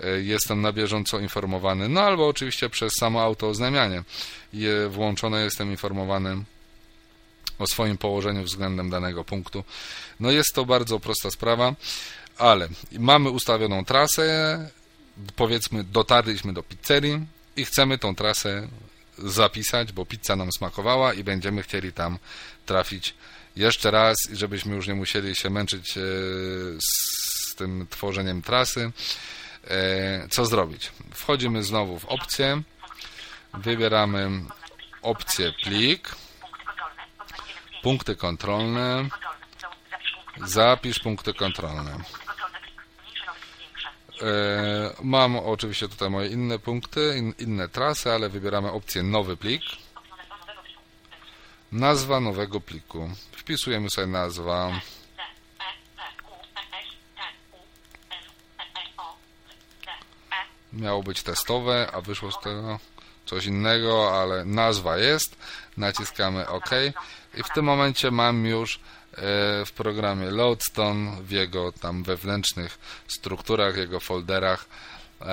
e, 0.00 0.08
jestem 0.08 0.60
na 0.60 0.72
bieżąco 0.72 1.18
informowany, 1.20 1.88
no 1.88 2.00
albo 2.00 2.28
oczywiście 2.28 2.70
przez 2.70 2.92
samo 3.00 3.22
auto 3.22 3.48
oznajmianie 3.48 4.02
je 4.52 4.88
włączone 4.88 5.44
jestem 5.44 5.70
informowany 5.70 6.44
o 7.58 7.66
swoim 7.66 7.98
położeniu 7.98 8.42
względem 8.42 8.90
danego 8.90 9.24
punktu. 9.24 9.64
No 10.20 10.30
jest 10.30 10.54
to 10.54 10.64
bardzo 10.64 11.00
prosta 11.00 11.30
sprawa, 11.30 11.74
ale 12.38 12.68
mamy 12.92 13.30
ustawioną 13.30 13.84
trasę, 13.84 14.58
powiedzmy 15.36 15.84
dotarliśmy 15.84 16.52
do 16.52 16.62
pizzerii 16.62 17.26
i 17.56 17.64
chcemy 17.64 17.98
tą 17.98 18.14
trasę 18.14 18.68
zapisać, 19.18 19.92
bo 19.92 20.06
pizza 20.06 20.36
nam 20.36 20.52
smakowała 20.52 21.14
i 21.14 21.24
będziemy 21.24 21.62
chcieli 21.62 21.92
tam 21.92 22.18
trafić 22.66 23.14
jeszcze 23.56 23.90
raz 23.90 24.16
i 24.32 24.36
żebyśmy 24.36 24.74
już 24.76 24.86
nie 24.88 24.94
musieli 24.94 25.34
się 25.34 25.50
męczyć 25.50 25.96
e, 25.98 26.00
z 26.80 27.54
tym 27.56 27.86
tworzeniem 27.90 28.42
trasy. 28.42 28.92
E, 29.68 30.28
Co 30.30 30.46
zrobić? 30.46 30.92
Wchodzimy 31.14 31.62
znowu 31.62 31.98
w 31.98 32.04
opcję, 32.04 32.62
wybieramy 33.54 34.30
opcję 35.02 35.52
plik, 35.64 36.08
Punkty 37.82 38.16
kontrolne. 38.16 39.08
zapisz 40.44 40.98
punkty 40.98 41.34
kontrolne. 41.34 41.92
Punkty 41.92 42.26
kontrolne. 42.26 42.58
Klik. 42.60 42.82
Mniejsze 43.02 43.26
nowy. 43.26 43.38
Większe. 43.60 43.88
E, 43.88 44.05
Mam 45.02 45.36
oczywiście 45.36 45.88
tutaj 45.88 46.10
moje 46.10 46.28
inne 46.28 46.58
punkty, 46.58 47.14
in, 47.18 47.34
inne 47.38 47.68
trasy, 47.68 48.12
ale 48.12 48.28
wybieramy 48.28 48.72
opcję 48.72 49.02
nowy 49.02 49.36
plik. 49.36 49.62
Nazwa 51.72 52.20
nowego 52.20 52.60
pliku. 52.60 53.10
Wpisujemy 53.32 53.90
sobie 53.90 54.06
nazwa. 54.06 54.68
E. 54.68 54.70
E. 54.70 54.80
E. 58.58 58.82
E. 59.78 59.96
E. 60.32 60.46
Miało 60.72 61.02
być 61.02 61.22
testowe, 61.22 61.90
a 61.92 62.00
wyszło 62.00 62.32
z 62.32 62.40
tego 62.40 62.78
coś 63.26 63.46
innego, 63.46 64.20
ale 64.22 64.44
nazwa 64.44 64.98
jest. 64.98 65.36
Naciskamy 65.76 66.48
OK. 66.48 66.70
I 67.34 67.42
w 67.42 67.48
tym 67.54 67.64
momencie 67.64 68.10
mam 68.10 68.46
już 68.46 68.76
e, 68.76 68.80
w 69.66 69.70
programie 69.76 70.30
Loadstone, 70.30 71.22
w 71.22 71.30
jego 71.30 71.72
tam 71.72 72.02
wewnętrznych 72.02 72.78
strukturach, 73.08 73.76
jego 73.76 74.00
folderach, 74.00 74.66
e, 75.20 75.26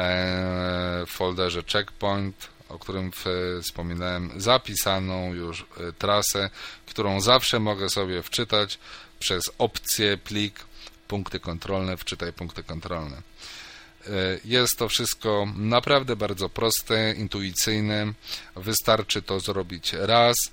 w 1.08 1.10
folderze 1.10 1.64
Checkpoint, 1.64 2.48
o 2.70 2.80
którym 2.80 3.12
w- 3.12 3.26
wspominałem, 3.64 4.32
zapisaną 4.38 5.34
już 5.34 5.62
e, 5.62 5.94
trasę, 5.94 6.50
którą 6.86 7.22
zawsze 7.22 7.60
mogę 7.60 7.90
sobie 7.90 8.24
wczytać 8.24 8.80
przez 9.20 9.44
opcję 9.58 10.18
plik, 10.18 10.60
punkty 11.08 11.40
kontrolne, 11.40 11.98
wczytaj 11.98 12.34
punkty 12.34 12.64
kontrolne. 12.64 13.18
E, 13.18 14.12
Jest 14.46 14.78
to 14.78 14.90
wszystko 14.90 15.48
naprawdę 15.56 16.16
bardzo 16.16 16.50
proste, 16.50 17.14
intuicyjne. 17.14 18.14
Wystarczy 18.56 19.22
to 19.22 19.40
zrobić 19.40 19.94
raz 19.94 20.36
e, 20.48 20.52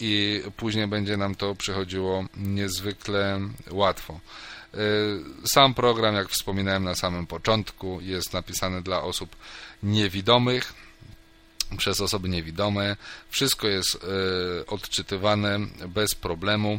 i 0.00 0.42
później 0.56 0.86
będzie 0.86 1.16
nam 1.16 1.34
to 1.34 1.54
przychodziło 1.54 2.24
niezwykle 2.36 3.40
łatwo. 3.70 4.20
E, 4.74 4.78
Sam 5.44 5.74
program, 5.74 6.14
jak 6.14 6.28
wspominałem 6.28 6.84
na 6.84 6.94
samym 6.94 7.26
początku, 7.26 7.98
jest 8.02 8.32
napisany 8.32 8.82
dla 8.82 9.02
osób 9.02 9.36
niewidomych 9.82 10.74
przez 11.78 12.00
osoby 12.00 12.28
niewidome. 12.28 12.96
Wszystko 13.30 13.68
jest 13.68 13.94
e, 13.94 13.98
odczytywane 14.66 15.58
bez 15.88 16.14
problemu. 16.14 16.72
E, 16.74 16.78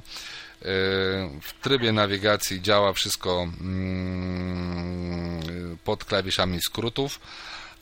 W 1.42 1.54
trybie 1.62 1.92
nawigacji 1.92 2.62
działa 2.62 2.94
wszystko 2.94 3.48
mm, 3.62 5.42
pod 5.84 6.06
klawiszami 6.06 6.62
skrótów, 6.62 7.20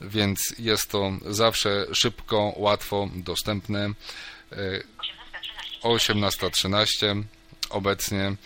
więc 0.00 0.54
jest 0.58 0.90
to 0.90 1.12
zawsze 1.26 1.86
szybko, 1.92 2.52
łatwo 2.56 3.08
dostępne. 3.14 3.90
E, 4.52 4.56
18.13. 5.82 6.50
18.13 6.50 7.22
obecnie. 7.70 8.36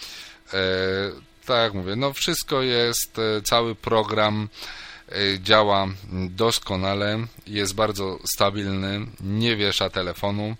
Tak 1.46 1.62
jak 1.62 1.74
mówię, 1.74 1.96
no 1.96 2.12
wszystko 2.12 2.62
jest, 2.62 3.16
cały 3.44 3.74
program 3.74 4.48
działa 5.38 5.88
doskonale, 6.30 7.26
jest 7.46 7.74
bardzo 7.74 8.18
stabilny, 8.24 9.06
nie 9.20 9.56
wiesza 9.56 9.90
telefonu, 9.90 10.56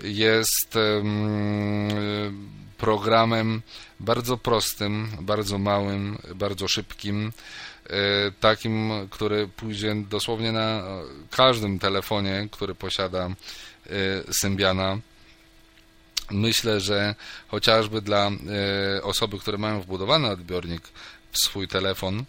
jest 0.00 0.78
programem 2.78 3.62
bardzo 4.00 4.36
prostym, 4.36 5.08
bardzo 5.20 5.58
małym, 5.58 6.18
bardzo 6.34 6.68
szybkim, 6.68 7.32
e, 7.86 7.90
takim, 8.40 8.90
który 9.10 9.48
pójdzie 9.48 9.94
dosłownie 9.94 10.52
na 10.52 10.82
każdym 11.30 11.78
telefonie, 11.78 12.48
który 12.50 12.74
posiada 12.74 13.26
e, 13.26 13.32
Symbiana. 14.40 14.98
Myślę, 16.30 16.80
że 16.80 17.14
chociażby 17.48 18.02
dla 18.02 18.30
e, 18.96 19.02
osoby, 19.02 19.38
które 19.38 19.58
mają 19.58 19.80
wbudowany 19.80 20.28
odbiornik 20.28 20.82
w 21.32 21.38
swój 21.38 21.68
telefon, 21.68 22.24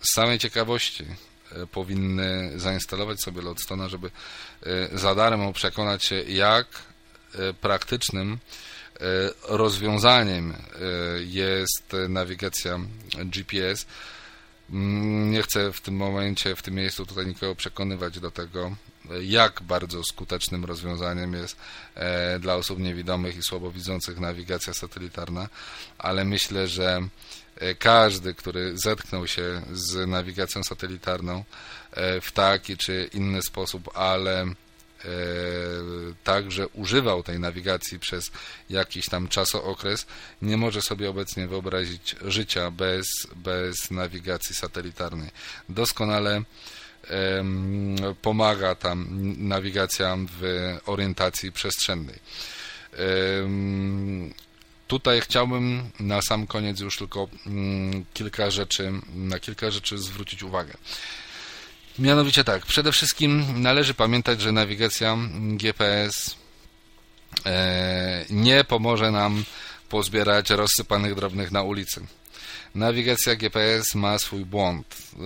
z 0.00 0.12
samej 0.14 0.38
ciekawości 0.38 1.04
powinny 1.72 2.52
zainstalować 2.56 3.22
sobie 3.22 3.42
Lodstona, 3.42 3.88
żeby 3.88 4.10
za 4.92 5.14
darmo 5.14 5.52
przekonać 5.52 6.04
się, 6.04 6.14
jak 6.14 6.66
praktycznym 7.60 8.38
rozwiązaniem 9.48 10.54
jest 11.26 11.96
nawigacja 12.08 12.78
GPS. 13.24 13.86
Mm, 14.70 15.30
nie 15.30 15.42
chcę 15.42 15.72
w 15.72 15.80
tym 15.80 15.96
momencie, 15.96 16.56
w 16.56 16.62
tym 16.62 16.74
miejscu 16.74 17.06
tutaj 17.06 17.26
nikogo 17.26 17.54
przekonywać 17.54 18.20
do 18.20 18.30
tego, 18.30 18.76
jak 19.22 19.62
bardzo 19.62 20.04
skutecznym 20.04 20.64
rozwiązaniem 20.64 21.34
jest 21.34 21.56
e, 21.94 22.38
dla 22.38 22.54
osób 22.54 22.78
niewidomych 22.78 23.36
i 23.36 23.42
słabowidzących 23.42 24.20
nawigacja 24.20 24.74
satelitarna, 24.74 25.48
ale 25.98 26.24
myślę, 26.24 26.68
że 26.68 27.08
każdy, 27.78 28.34
który 28.34 28.78
zetknął 28.78 29.26
się 29.26 29.62
z 29.72 30.08
nawigacją 30.08 30.64
satelitarną 30.64 31.44
w 32.22 32.32
taki 32.32 32.76
czy 32.76 33.10
inny 33.12 33.42
sposób, 33.42 33.90
ale 33.94 34.46
E, 35.06 35.08
także 36.24 36.68
używał 36.68 37.22
tej 37.22 37.40
nawigacji 37.40 37.98
przez 37.98 38.30
jakiś 38.70 39.06
tam 39.06 39.28
czasookres, 39.28 40.06
nie 40.42 40.56
może 40.56 40.82
sobie 40.82 41.10
obecnie 41.10 41.46
wyobrazić 41.46 42.16
życia 42.24 42.70
bez, 42.70 43.06
bez 43.36 43.90
nawigacji 43.90 44.54
satelitarnej. 44.54 45.30
Doskonale 45.68 46.42
pomaga 48.22 48.74
tam 48.74 49.06
nawigacja 49.48 50.16
w 50.40 50.42
orientacji 50.86 51.52
przestrzennej. 51.52 52.18
Tutaj 54.86 55.20
chciałbym 55.20 55.90
na 56.00 56.22
sam 56.22 56.46
koniec 56.46 56.80
już 56.80 56.98
tylko 56.98 57.28
mm, 57.46 58.04
kilka 58.14 58.50
rzeczy, 58.50 58.92
na 59.14 59.38
kilka 59.38 59.70
rzeczy 59.70 59.98
zwrócić 59.98 60.42
uwagę. 60.42 60.74
Mianowicie 61.98 62.44
tak, 62.44 62.66
przede 62.66 62.92
wszystkim 62.92 63.62
należy 63.62 63.94
pamiętać, 63.94 64.40
że 64.40 64.52
nawigacja 64.52 65.16
GPS 65.34 66.36
e, 67.46 68.24
nie 68.30 68.64
pomoże 68.64 69.10
nam 69.10 69.44
pozbierać 69.88 70.50
rozsypanych 70.50 71.14
drobnych 71.14 71.52
na 71.52 71.62
ulicy. 71.62 72.00
Nawigacja 72.76 73.36
GPS 73.36 73.94
ma 73.94 74.18
swój 74.18 74.44
błąd. 74.44 74.96
E, 75.12 75.18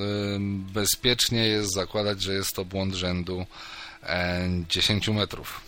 bezpiecznie 0.72 1.47
jest 1.47 1.74
zakładać, 1.74 2.22
że 2.22 2.35
jest 2.35 2.55
to 2.55 2.64
błąd 2.64 2.94
rzędu 2.94 3.47
10 4.68 5.09
e, 5.09 5.12
metrów. 5.12 5.60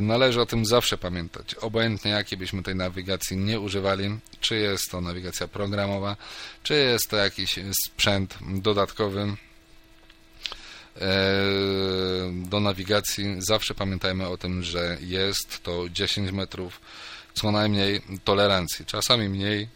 Należy 0.00 0.40
o 0.40 0.46
tym 0.46 0.66
zawsze 0.66 0.98
pamiętać. 0.98 1.54
Obojętnie 1.54 2.10
jakiej 2.10 2.38
byśmy 2.38 2.62
tej 2.62 2.74
nawigacji 2.74 3.36
nie 3.36 3.60
używali, 3.60 4.18
czy 4.40 4.56
jest 4.56 4.90
to 4.90 5.00
nawigacja 5.00 5.48
programowa, 5.48 6.16
czy 6.62 6.74
jest 6.74 7.10
to 7.10 7.16
jakiś 7.16 7.58
sprzęt 7.86 8.38
dodatkowy, 8.40 9.36
E, 11.00 11.42
do 12.32 12.60
nawigacji 12.60 13.36
zawsze 13.38 13.74
pamiętajmy 13.74 14.28
o 14.28 14.36
tym, 14.36 14.62
że 14.62 14.98
jest 15.00 15.62
to 15.62 15.88
10 15.88 16.32
metrów 16.32 16.80
co 17.34 17.50
najmniej 17.50 18.02
tolerancji. 18.24 18.86
Czasami 18.86 19.28
mniej, 19.28 19.68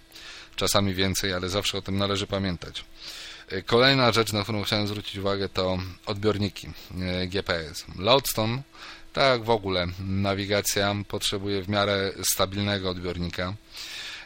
czasami 0.60 0.94
więcej, 0.94 1.32
ale 1.32 1.48
zawsze 1.48 1.78
o 1.78 1.82
tym 1.82 1.98
należy 1.98 2.26
pamiętać. 2.26 2.84
E, 3.48 3.62
kolejna 3.62 4.12
rzecz, 4.12 4.32
na 4.32 4.42
którą 4.42 4.62
chciałem 4.62 4.86
zwrócić 4.86 5.16
uwagę, 5.16 5.48
to 5.48 5.78
odbiorniki 6.06 6.68
e, 7.00 7.26
GPS. 7.26 7.84
Lodestone, 7.98 8.62
tak 9.12 9.44
w 9.44 9.50
ogóle, 9.50 9.86
nawigacja 10.06 10.94
potrzebuje 11.08 11.62
w 11.62 11.68
miarę 11.68 12.12
stabilnego 12.22 12.90
odbiornika. 12.90 13.54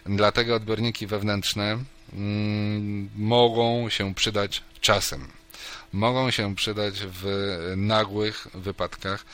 Dlatego 0.07 0.55
odbiorniki 0.55 1.07
wewnętrzne 1.07 1.79
mm, 2.13 3.11
mogą 3.17 3.89
się 3.89 4.15
przydać 4.15 4.63
czasem 4.81 5.29
mogą 5.93 6.31
się 6.31 6.55
przydać 6.55 6.95
w 7.01 7.25
nagłych 7.77 8.47
wypadkach, 8.55 9.25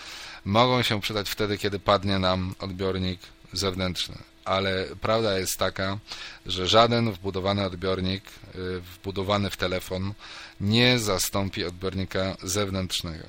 mogą 0.45 0.83
się 0.83 1.01
przydać 1.01 1.31
wtedy, 1.31 1.59
kiedy 1.59 1.79
padnie 1.79 2.19
nam 2.19 2.55
odbiornik 2.59 3.21
zewnętrzny. 3.53 4.30
Ale 4.51 4.87
prawda 5.01 5.39
jest 5.39 5.57
taka, 5.59 5.99
że 6.47 6.69
żaden 6.69 7.13
wbudowany 7.13 7.65
odbiornik, 7.65 8.25
y, 8.55 8.81
wbudowany 8.81 9.51
w 9.51 9.57
telefon, 9.57 10.15
nie 10.61 10.99
zastąpi 10.99 11.65
odbiornika 11.65 12.37
zewnętrznego. 12.43 13.25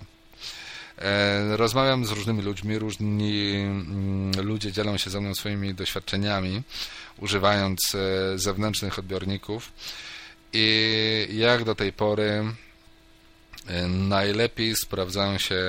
E, 0.98 1.58
rozmawiam 1.58 2.06
z 2.06 2.12
różnymi 2.12 2.42
ludźmi, 2.42 2.80
różni 2.80 3.56
mm, 3.56 4.32
ludzie 4.42 4.72
dzielą 4.72 4.98
się 4.98 5.10
ze 5.10 5.22
mną 5.22 5.36
swoimi 5.36 5.74
doświadczeniami, 5.74 6.64
używając 7.18 7.96
e, 7.96 8.40
zewnętrznych 8.40 9.00
odbiorników 9.00 9.72
i 10.54 11.28
jak 11.32 11.64
do 11.64 11.76
tej 11.76 11.94
pory 11.94 12.44
E, 13.68 13.88
najlepiej 13.88 14.76
sprawdzają 14.76 15.38
się 15.38 15.62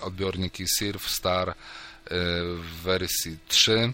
odbiorniki 0.00 0.64
Surf 0.68 1.10
Star 1.10 1.54
w 2.10 2.82
wersji 2.82 3.38
3. 3.48 3.92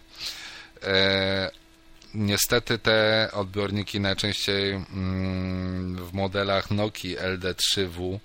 Niestety 2.14 2.78
te 2.78 3.28
odbiorniki 3.32 4.00
najczęściej 4.00 4.72
mm, 4.72 5.96
w 6.06 6.12
modelach 6.12 6.70
Nokia 6.70 7.22
LD3W, 7.22 8.18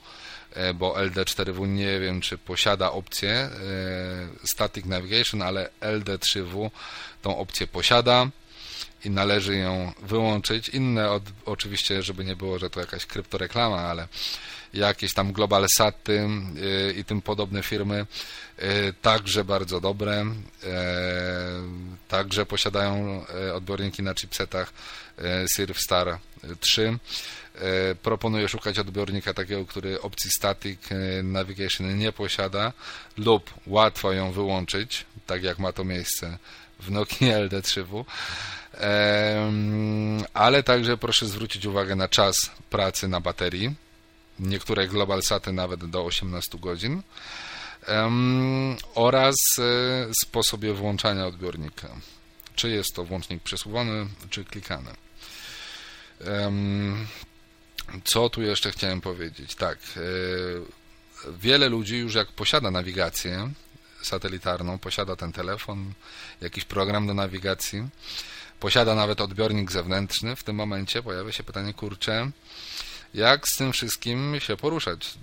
bo 0.75 0.93
LD4W 0.93 1.67
nie 1.67 1.99
wiem 1.99 2.21
czy 2.21 2.37
posiada 2.37 2.91
opcję 2.91 3.49
Static 4.43 4.85
Navigation, 4.85 5.41
ale 5.41 5.69
LD3W 5.81 6.69
tą 7.21 7.37
opcję 7.37 7.67
posiada 7.67 8.27
i 9.05 9.09
należy 9.09 9.57
ją 9.57 9.93
wyłączyć. 10.01 10.69
Inne 10.69 11.11
od, 11.11 11.23
oczywiście, 11.45 12.03
żeby 12.03 12.25
nie 12.25 12.35
było, 12.35 12.59
że 12.59 12.69
to 12.69 12.79
jakaś 12.79 13.05
kryptoreklama, 13.05 13.77
ale 13.77 14.07
jakieś 14.75 15.13
tam 15.13 15.33
Global 15.33 15.65
Saty 15.77 16.27
y, 16.57 16.93
i 16.97 17.03
tym 17.03 17.21
podobne 17.21 17.63
firmy 17.63 18.05
y, 18.59 18.93
także 19.01 19.43
bardzo 19.43 19.81
dobre, 19.81 20.21
y, 20.21 20.67
także 22.07 22.45
posiadają 22.45 23.25
odbiorniki 23.53 24.03
na 24.03 24.13
chipsetach 24.15 24.73
Star 25.75 26.17
3. 26.59 26.99
Proponuję 28.03 28.49
szukać 28.49 28.79
odbiornika 28.79 29.33
takiego, 29.33 29.65
który 29.65 30.01
opcji 30.01 30.31
Static 30.31 30.79
Navigation 31.23 31.97
nie 31.97 32.11
posiada 32.11 32.73
lub 33.17 33.53
łatwo 33.67 34.13
ją 34.13 34.31
wyłączyć, 34.31 35.05
tak 35.27 35.43
jak 35.43 35.59
ma 35.59 35.71
to 35.71 35.83
miejsce 35.83 36.37
w 36.79 36.91
Nokia 36.91 37.39
LD3W. 37.39 38.05
Ale 40.33 40.63
także 40.63 40.97
proszę 40.97 41.25
zwrócić 41.25 41.65
uwagę 41.65 41.95
na 41.95 42.07
czas 42.07 42.35
pracy 42.69 43.07
na 43.07 43.19
baterii 43.19 43.75
niektóre 44.39 44.87
Global 44.87 45.23
Saty 45.23 45.53
nawet 45.53 45.85
do 45.85 46.05
18 46.05 46.57
godzin 46.59 47.01
oraz 48.95 49.35
e, 49.59 49.63
sposobie 50.21 50.73
włączania 50.73 51.27
odbiornika. 51.27 51.89
Czy 52.55 52.69
jest 52.69 52.95
to 52.95 53.03
włącznik 53.03 53.43
przesuwany, 53.43 54.07
czy 54.29 54.45
klikany. 54.45 54.91
Co 58.03 58.29
tu 58.29 58.41
jeszcze 58.41 58.71
chciałem 58.71 59.01
powiedzieć? 59.01 59.55
Tak, 59.55 59.77
e, 59.77 60.01
wiele 61.31 61.69
ludzi 61.69 61.97
już 61.97 62.15
jak 62.15 62.31
posiada 62.31 62.71
nawigację 62.71 63.51
satelitarną, 64.01 64.79
posiada 64.79 65.15
ten 65.15 65.31
telefon, 65.31 65.93
jakiś 66.41 66.65
program 66.65 67.07
do 67.07 67.13
nawigacji, 67.13 67.87
posiada 68.59 68.95
nawet 68.95 69.21
odbiornik 69.21 69.71
zewnętrzny, 69.71 70.35
w 70.35 70.43
tym 70.43 70.55
momencie 70.55 71.03
pojawia 71.03 71.31
się 71.31 71.43
pytanie, 71.43 71.73
kurczę, 71.73 72.31
jak 73.15 73.47
z 73.47 73.57
tym 73.57 73.73
wszystkim 73.73 74.39
się 74.39 74.57
poruszać? 74.57 75.13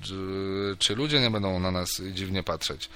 Czy 0.78 0.94
ludzie 0.94 1.20
nie 1.20 1.30
będą 1.30 1.60
na 1.60 1.70
nas 1.70 1.88
dziwnie 2.12 2.42
patrzeć? 2.42 2.88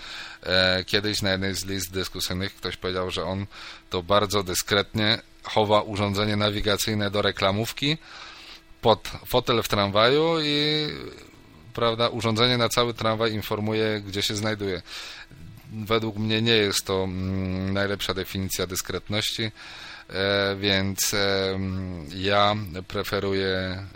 E, 0.42 0.84
kiedyś 0.84 1.22
na 1.22 1.32
jednej 1.32 1.54
z 1.54 1.64
list 1.64 1.92
dyskusyjnych 1.92 2.54
ktoś 2.54 2.76
powiedział, 2.76 3.10
że 3.10 3.24
on 3.24 3.46
to 3.90 4.02
bardzo 4.02 4.42
dyskretnie 4.42 5.18
chowa 5.42 5.80
urządzenie 5.80 6.36
nawigacyjne 6.36 7.10
do 7.10 7.22
reklamówki 7.22 7.98
pod 8.80 9.08
fotel 9.26 9.62
w 9.62 9.68
tramwaju 9.68 10.40
i 10.42 10.86
prawda, 11.74 12.08
urządzenie 12.08 12.58
na 12.58 12.68
cały 12.68 12.94
tramwaj 12.94 13.32
informuje, 13.32 14.00
gdzie 14.00 14.22
się 14.22 14.34
znajduje. 14.34 14.82
według 15.72 16.16
mnie 16.16 16.42
nie 16.42 16.56
jest 16.56 16.84
to 16.84 17.04
mm, 17.04 17.72
najlepsza 17.72 18.14
definicja 18.14 18.66
dyskretności, 18.66 19.50
więc 20.56 21.14
e, 21.14 21.58
ja 22.14 22.56
preferuję 22.88 23.48
e, 23.48 23.86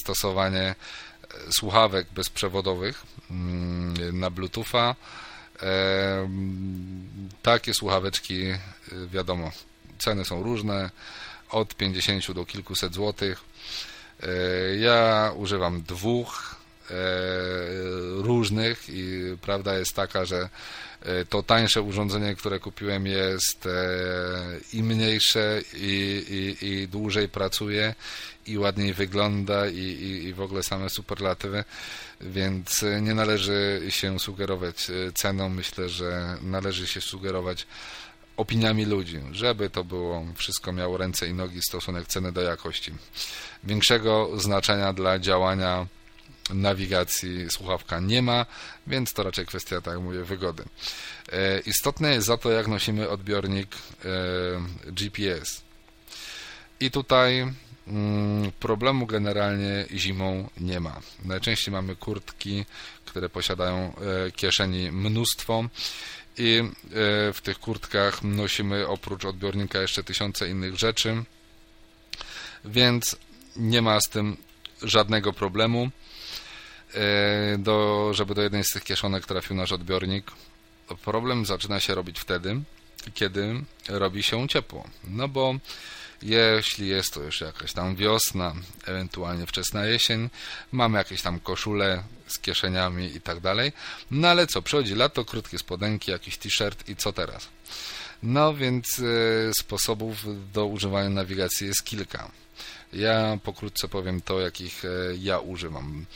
stosowanie 0.00 0.74
słuchawek 1.50 2.06
bezprzewodowych 2.14 3.02
mm, 3.30 4.18
na 4.18 4.30
Bluetootha. 4.30 4.94
Takie 7.42 7.74
słuchaweczki, 7.74 8.44
wiadomo, 9.06 9.52
ceny 9.98 10.24
są 10.24 10.42
różne, 10.42 10.90
od 11.50 11.74
50 11.74 12.32
do 12.32 12.44
kilkuset 12.44 12.94
złotych. 12.94 13.44
Ja 14.78 15.32
używam 15.36 15.82
dwóch 15.82 16.56
E, 16.90 16.94
różnych 18.22 18.88
i 18.88 19.36
prawda 19.40 19.78
jest 19.78 19.96
taka, 19.96 20.24
że 20.24 20.36
e, 20.38 20.48
to 21.28 21.42
tańsze 21.42 21.82
urządzenie, 21.82 22.34
które 22.34 22.60
kupiłem 22.60 23.06
jest 23.06 23.66
e, 23.66 23.70
i 24.72 24.82
mniejsze 24.82 25.60
i, 25.74 26.56
i, 26.60 26.66
i 26.66 26.88
dłużej 26.88 27.28
pracuje 27.28 27.94
i 28.46 28.58
ładniej 28.58 28.94
wygląda 28.94 29.68
i, 29.68 29.78
i, 29.78 30.24
i 30.24 30.34
w 30.34 30.40
ogóle 30.40 30.62
same 30.62 30.90
superlatywy, 30.90 31.64
więc 32.20 32.84
nie 33.02 33.14
należy 33.14 33.82
się 33.88 34.18
sugerować 34.20 34.90
ceną, 35.14 35.48
myślę, 35.48 35.88
że 35.88 36.36
należy 36.42 36.86
się 36.86 37.00
sugerować 37.00 37.66
opiniami 38.36 38.84
ludzi, 38.84 39.20
żeby 39.32 39.70
to 39.70 39.84
było 39.84 40.26
wszystko 40.34 40.72
miało 40.72 40.96
ręce 40.96 41.28
i 41.28 41.34
nogi 41.34 41.60
stosunek 41.62 42.06
ceny 42.06 42.32
do 42.32 42.42
jakości. 42.42 42.92
Większego 43.64 44.30
znaczenia 44.40 44.92
dla 44.92 45.18
działania 45.18 45.86
nawigacji 46.50 47.50
słuchawka 47.50 48.00
nie 48.00 48.22
ma, 48.22 48.46
więc 48.86 49.12
to 49.12 49.22
raczej 49.22 49.46
kwestia, 49.46 49.80
tak 49.80 49.94
jak 49.94 50.02
mówię, 50.02 50.24
wygody. 50.24 50.64
E, 51.32 51.60
istotne 51.60 52.14
jest 52.14 52.26
za 52.26 52.36
to, 52.36 52.50
jak 52.50 52.68
nosimy 52.68 53.08
odbiornik 53.08 53.68
e, 53.74 54.92
GPS. 54.92 55.62
I 56.80 56.90
tutaj 56.90 57.52
mm, 57.86 58.52
problemu 58.60 59.06
generalnie 59.06 59.86
zimą 59.94 60.48
nie 60.60 60.80
ma. 60.80 61.00
Najczęściej 61.24 61.72
mamy 61.72 61.96
kurtki, 61.96 62.64
które 63.04 63.28
posiadają 63.28 63.76
e, 63.76 64.30
kieszeni 64.30 64.92
mnóstwo 64.92 65.64
i 66.38 66.62
w 67.34 67.38
tych 67.42 67.58
kurtkach 67.58 68.22
nosimy 68.22 68.86
oprócz 68.88 69.24
odbiornika 69.24 69.80
jeszcze 69.80 70.04
tysiące 70.04 70.48
innych 70.48 70.78
rzeczy, 70.78 71.24
więc 72.64 73.16
nie 73.56 73.82
ma 73.82 74.00
z 74.00 74.08
tym 74.10 74.36
żadnego 74.82 75.32
problemu. 75.32 75.90
E, 76.94 77.58
do, 77.58 78.10
żeby 78.14 78.34
do 78.34 78.42
jednej 78.42 78.64
z 78.64 78.70
tych 78.70 78.84
kieszonek 78.84 79.26
trafił 79.26 79.56
nasz 79.56 79.72
odbiornik. 79.72 80.30
Problem 81.04 81.46
zaczyna 81.46 81.80
się 81.80 81.94
robić 81.94 82.20
wtedy, 82.20 82.60
kiedy 83.14 83.54
robi 83.88 84.22
się 84.22 84.48
ciepło. 84.48 84.84
No 85.04 85.28
bo 85.28 85.54
jeśli 86.22 86.88
jest 86.88 87.14
to 87.14 87.22
już 87.22 87.40
jakaś 87.40 87.72
tam 87.72 87.96
wiosna, 87.96 88.54
ewentualnie 88.86 89.46
wczesna 89.46 89.86
jesień, 89.86 90.30
mamy 90.72 90.98
jakieś 90.98 91.22
tam 91.22 91.40
koszule 91.40 92.02
z 92.26 92.38
kieszeniami 92.38 93.16
i 93.16 93.20
tak 93.20 93.40
dalej. 93.40 93.72
No 94.10 94.28
ale 94.28 94.46
co, 94.46 94.62
przychodzi 94.62 94.94
lato, 94.94 95.24
krótkie 95.24 95.58
spodenki, 95.58 96.10
jakiś 96.10 96.36
t-shirt 96.36 96.88
i 96.88 96.96
co 96.96 97.12
teraz? 97.12 97.48
No 98.22 98.54
więc 98.54 98.98
e, 98.98 99.02
sposobów 99.60 100.16
do 100.52 100.66
używania 100.66 101.08
nawigacji 101.08 101.66
jest 101.66 101.84
kilka. 101.84 102.30
Ja 102.92 103.38
pokrótce 103.42 103.88
powiem 103.88 104.20
to, 104.20 104.40
jakich 104.40 104.84
e, 104.84 104.88
ja 105.18 105.38
używam. 105.38 106.06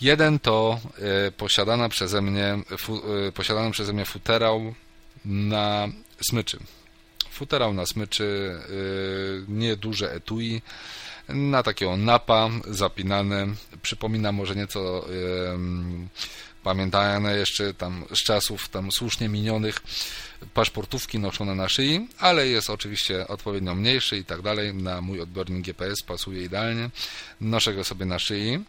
Jeden 0.00 0.38
to 0.38 0.80
e, 1.26 1.32
posiadana 1.32 1.88
przeze 1.88 2.22
mnie, 2.22 2.58
fu, 2.78 3.02
e, 3.28 3.32
posiadany 3.32 3.70
przeze 3.70 3.92
mnie 3.92 4.04
futerał 4.04 4.74
na 5.24 5.88
smyczy. 6.28 6.58
Futerał 7.30 7.74
na 7.74 7.86
smyczy, 7.86 8.58
e, 8.58 9.52
nieduże 9.52 10.12
etui, 10.12 10.62
na 11.28 11.62
takiego 11.62 11.96
napa 11.96 12.50
zapinane. 12.68 13.46
Przypomina 13.82 14.32
może 14.32 14.56
nieco 14.56 15.04
pamiętane 16.62 17.36
jeszcze 17.36 17.74
tam 17.74 18.04
z 18.14 18.22
czasów 18.24 18.68
tam 18.68 18.92
słusznie 18.92 19.28
minionych 19.28 19.82
paszportówki 20.54 21.18
noszone 21.18 21.54
na 21.54 21.68
szyi, 21.68 22.08
ale 22.18 22.48
jest 22.48 22.70
oczywiście 22.70 23.28
odpowiednio 23.28 23.74
mniejszy 23.74 24.16
i 24.16 24.24
tak 24.24 24.42
dalej. 24.42 24.74
Na 24.74 25.00
mój 25.00 25.20
odbiornik 25.20 25.64
GPS 25.64 26.02
pasuje 26.02 26.44
idealnie. 26.44 26.90
Noszę 27.40 27.74
go 27.74 27.84
sobie 27.84 28.06
na 28.06 28.18
szyi. 28.18 28.64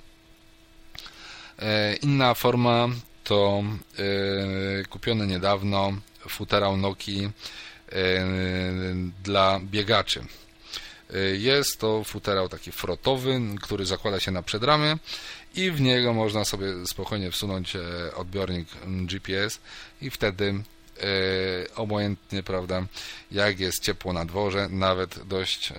E, 1.62 1.96
inna 2.02 2.34
forma 2.34 2.90
to 3.24 3.64
e, 4.00 4.84
kupiony 4.90 5.28
niedawno 5.28 5.94
futerał 6.30 6.78
Noki 6.78 7.30
e, 7.92 8.26
dla 9.24 9.60
biegaczy. 9.60 10.24
Jest 11.38 11.80
to 11.80 12.04
futerał 12.04 12.50
taki 12.50 12.72
frotowy, 12.72 13.42
który 13.62 13.86
zakłada 13.86 14.20
się 14.20 14.32
na 14.32 14.42
przedramię 14.44 14.98
i 15.56 15.72
w 15.72 15.82
niego 15.82 16.14
można 16.14 16.46
sobie 16.46 16.68
spokojnie 16.86 17.32
wsunąć 17.32 17.74
odbiornik 18.16 18.68
GPS 18.86 19.60
i 20.02 20.10
wtedy 20.10 20.64
e, 20.98 21.76
obojętnie, 21.76 22.44
prawda, 22.44 22.86
jak 23.32 23.60
jest 23.60 23.84
ciepło 23.84 24.14
na 24.14 24.26
dworze, 24.26 24.68
nawet 24.70 25.28
dość 25.28 25.72
e, 25.72 25.76
e, 25.76 25.78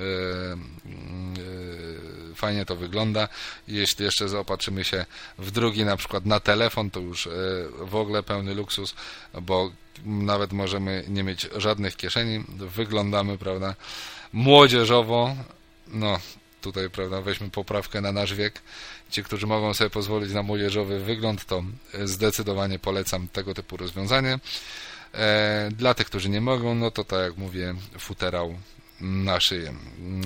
fajnie 2.35 2.65
to 2.65 2.77
wygląda. 2.77 3.29
Jeśli 3.69 4.05
jeszcze 4.05 4.29
zaopatrzymy 4.29 4.85
się 4.85 5.07
w 5.39 5.51
drugi, 5.51 5.85
na 5.85 5.97
przykład 5.97 6.27
na 6.27 6.41
telefon, 6.41 6.91
to 6.91 7.01
już 7.01 7.29
w 7.79 7.95
ogóle 7.95 8.23
pełny 8.23 8.55
luksus, 8.55 8.95
bo 9.43 9.73
nawet 10.05 10.53
możemy 10.53 11.05
nie 11.09 11.23
mieć 11.23 11.49
żadnych 11.57 11.97
kieszeni, 11.97 12.45
wyglądamy, 12.49 13.39
prawda, 13.39 13.75
młodzieżowo, 14.33 15.37
no 15.89 16.19
tutaj, 16.63 16.91
prawda, 16.91 17.21
weźmy 17.21 17.51
poprawkę 17.51 18.01
na 18.01 18.13
nasz 18.13 18.35
wiek. 18.35 18.63
Ci, 19.11 19.25
którzy 19.25 19.47
mogą 19.47 19.75
sobie 19.75 19.91
pozwolić 19.91 20.33
na 20.33 20.43
młodzieżowy 20.43 21.01
wygląd, 21.01 21.47
to 21.47 21.63
zdecydowanie 22.05 22.79
polecam 22.79 23.29
tego 23.29 23.55
typu 23.55 23.77
rozwiązanie. 23.77 24.39
E, 25.15 25.69
dla 25.77 25.95
tych, 25.95 26.07
którzy 26.07 26.29
nie 26.29 26.41
mogą, 26.41 26.75
no 26.75 26.91
to 26.91 27.05
tak 27.05 27.21
jak 27.21 27.37
mówię, 27.37 27.75
futerał 27.99 28.55
na 29.01 29.41
szyję. 29.41 29.75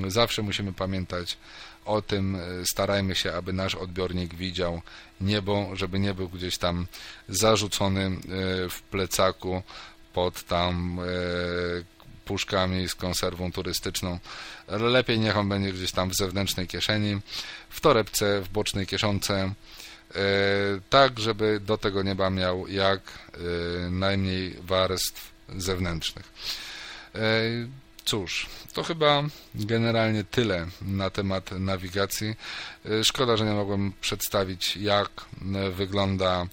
Zawsze 0.09 0.43
musimy 0.43 0.73
pamiętać 0.73 1.39
o 1.85 2.03
tym, 2.03 2.37
e, 2.37 2.41
starajmy 2.71 3.15
się, 3.15 3.33
aby 3.33 3.53
nasz 3.53 3.75
odbiornik 3.75 4.35
widział 4.35 4.83
niebo, 5.21 5.71
żeby 5.73 5.99
nie 5.99 6.15
był 6.15 6.29
gdzieś 6.29 6.59
tam 6.59 6.87
zarzucony 7.29 8.05
e, 8.05 8.11
w 8.69 8.83
plecaku 8.91 9.63
pod 10.13 10.43
tam 10.43 11.01
puszkami 12.25 12.89
z 12.89 12.95
konserwą 12.95 13.53
turystyczną. 13.53 14.19
Lepiej 14.69 15.19
niech 15.19 15.37
on 15.37 15.49
będzie 15.49 15.73
gdzieś 15.73 15.93
tam 15.93 16.11
w 16.11 16.17
zewnętrznej 16.17 16.67
kieszeni, 16.67 17.21
w 17.71 17.81
torebce, 17.81 18.41
w 18.41 18.49
bocznej 18.49 18.87
kieszonce, 18.87 19.53
tak 20.91 21.21
żeby 21.21 21.61
do 21.61 21.79
tego 21.79 22.03
nieba 22.03 22.31
miał 22.31 22.69
jak 22.69 23.01
e, 23.01 23.91
najmniej 23.91 24.57
warstw 24.61 25.31
zewnętrznych. 25.57 26.33
E, 27.15 27.19
cóż, 28.05 28.47
to 28.73 28.83
chyba 28.83 29.23
generalnie 29.55 30.25
tyle 30.25 30.67
na 30.83 31.11
temat 31.11 31.51
nawigacji. 31.53 32.35
Szkoda, 33.03 33.37
że 33.37 33.45
nie 33.45 33.53
mogłem 33.53 33.93
przedstawić, 34.01 34.77
jak 34.77 35.11
wygląda 35.73 36.47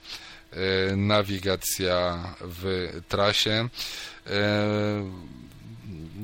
nawigacja 0.97 2.23
w 2.41 2.91
trasie. 3.07 3.69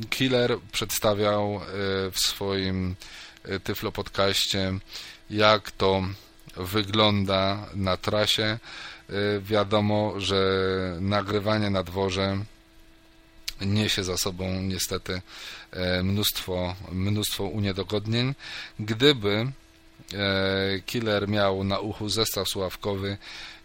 Killer 0.10 0.58
przedstawiał 0.72 1.62
w 2.12 2.20
swoim 2.20 2.96
Tyflo 3.64 3.92
podcaście, 3.92 4.74
jak 5.30 5.72
to 5.72 6.04
wygląda 6.60 7.66
na 7.76 7.98
trasie. 7.98 8.60
Y, 9.10 9.42
wiadomo, 9.42 10.14
że 10.18 10.38
nagrywanie 11.02 11.70
na 11.70 11.84
dworze 11.84 12.38
niesie 13.66 14.04
za 14.04 14.18
sobą 14.18 14.62
niestety 14.62 15.22
e, 15.72 16.04
mnóstwo, 16.04 16.76
mnóstwo 16.92 17.44
uniedogodnień. 17.44 18.36
Gdyby 18.80 19.52
e, 20.14 20.80
killer 20.86 21.28
miał 21.28 21.64
na 21.64 21.80
uchu 21.80 22.10
zestaw 22.10 22.50
słuchawkowy, 22.50 23.18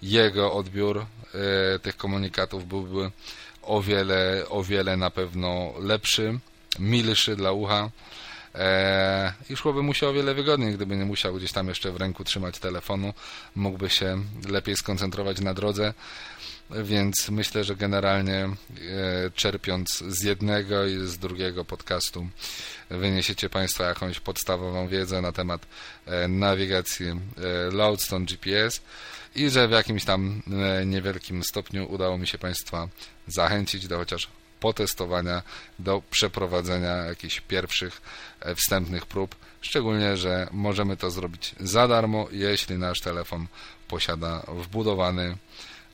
jego 0.03 0.53
odbiór 0.53 0.99
e, 0.99 1.79
tych 1.79 1.97
komunikatów 1.97 2.69
byłby 2.69 3.11
o 3.63 3.83
wiele, 3.83 4.45
o 4.49 4.63
wiele 4.63 4.97
na 4.97 5.11
pewno 5.11 5.73
lepszy, 5.81 6.39
milszy 6.79 7.37
dla 7.37 7.53
ucha 7.53 7.91
e, 8.55 9.33
i 9.51 9.57
szłoby 9.57 9.83
mu 9.83 9.95
się 9.95 10.09
o 10.09 10.13
wiele 10.13 10.35
wygodniej, 10.35 10.75
gdyby 10.75 10.97
nie 10.97 11.05
musiał 11.05 11.35
gdzieś 11.35 11.53
tam 11.53 11.69
jeszcze 11.69 11.93
w 11.93 11.97
ręku 11.97 12.25
trzymać 12.25 12.59
telefonu, 12.59 13.15
mógłby 13.57 13.91
się 13.91 14.23
lepiej 14.49 14.77
skoncentrować 14.77 15.41
na 15.41 15.55
drodze, 15.55 15.95
więc 16.71 17.29
myślę, 17.29 17.65
że 17.65 17.77
generalnie 17.77 18.45
e, 18.45 18.51
czerpiąc 19.35 19.99
z 19.99 20.23
jednego 20.23 20.87
i 20.87 21.07
z 21.07 21.19
drugiego 21.19 21.65
podcastu 21.65 22.27
wyniesiecie 22.91 23.51
Państwo 23.51 23.85
jakąś 23.85 24.21
podstawową 24.21 24.89
wiedzę 24.89 25.23
na 25.23 25.33
temat 25.33 25.67
e, 26.07 26.29
nawigacji 26.29 27.07
e, 27.07 27.17
Loadstone 27.71 28.25
GPS 28.25 28.81
i 29.35 29.51
że 29.51 29.69
w 29.69 29.71
jakimś 29.71 30.05
tam 30.05 30.43
niewielkim 30.87 31.45
stopniu 31.45 31.93
udało 31.93 32.19
mi 32.19 32.27
się 32.27 32.39
Państwa 32.39 32.89
zachęcić 33.27 33.89
do 33.89 33.97
chociaż 33.97 34.29
potestowania, 34.65 35.43
do 35.79 36.03
przeprowadzenia 36.11 36.95
jakichś 36.97 37.41
pierwszych 37.41 38.03
wstępnych 38.57 39.07
prób, 39.07 39.37
szczególnie, 39.61 40.17
że 40.17 40.49
możemy 40.53 40.97
to 40.97 41.11
zrobić 41.11 41.55
za 41.61 41.89
darmo, 41.89 42.29
jeśli 42.33 42.79
nasz 42.79 43.01
telefon 43.01 43.47
posiada 43.89 44.43
wbudowany 44.49 45.37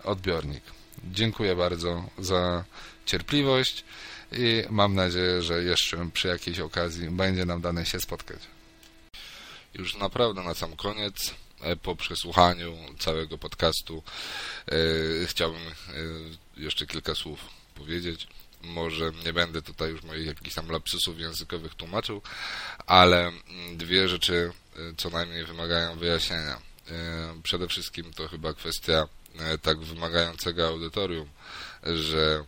odbiornik. 0.05 0.62
Dziękuję 1.05 1.56
bardzo 1.56 2.05
za 2.18 2.64
cierpliwość 3.06 3.84
i 4.32 4.64
mam 4.70 4.94
nadzieję, 4.94 5.42
że 5.42 5.62
jeszcze 5.62 6.10
przy 6.12 6.28
jakiejś 6.28 6.60
okazji 6.60 7.10
będzie 7.10 7.44
nam 7.44 7.60
dane 7.60 7.86
się 7.86 8.01
spotkać. 8.01 8.40
Już 9.74 9.97
naprawdę 9.97 10.42
na 10.42 10.55
sam 10.55 10.76
koniec, 10.76 11.34
e, 11.60 11.76
po 11.76 11.97
przesłuchaniu 11.97 12.76
całego 12.98 13.38
podcastu, 13.38 14.02
e, 14.02 15.26
chciałbym 15.26 15.60
e, 15.60 15.72
jeszcze 16.56 16.86
kilka 16.86 17.14
słów 17.14 17.40
powiedzieć. 17.74 18.28
Może 18.62 19.12
nie 19.24 19.32
będę 19.32 19.62
tutaj 19.62 19.91
już 19.91 20.03
moich 20.03 20.27
jakichś 20.27 20.55
tam 20.55 20.69
lapsusów 20.69 21.19
językowych 21.19 21.74
tłumaczył, 21.74 22.23
ale 22.87 23.32
dwie 23.73 24.09
rzeczy 24.09 24.53
co 24.97 25.11
najmniej 25.11 25.45
wymagają 25.45 25.99
wyjaśnienia. 25.99 26.61
Przede 27.43 27.69
wszystkim 27.69 28.12
to 28.12 28.28
chyba 28.28 28.55
kwestia 28.55 29.09
E, 29.39 29.59
tak 29.59 29.78
wymagającego 29.78 30.69
audytorium, 30.69 31.28
że 31.82 32.45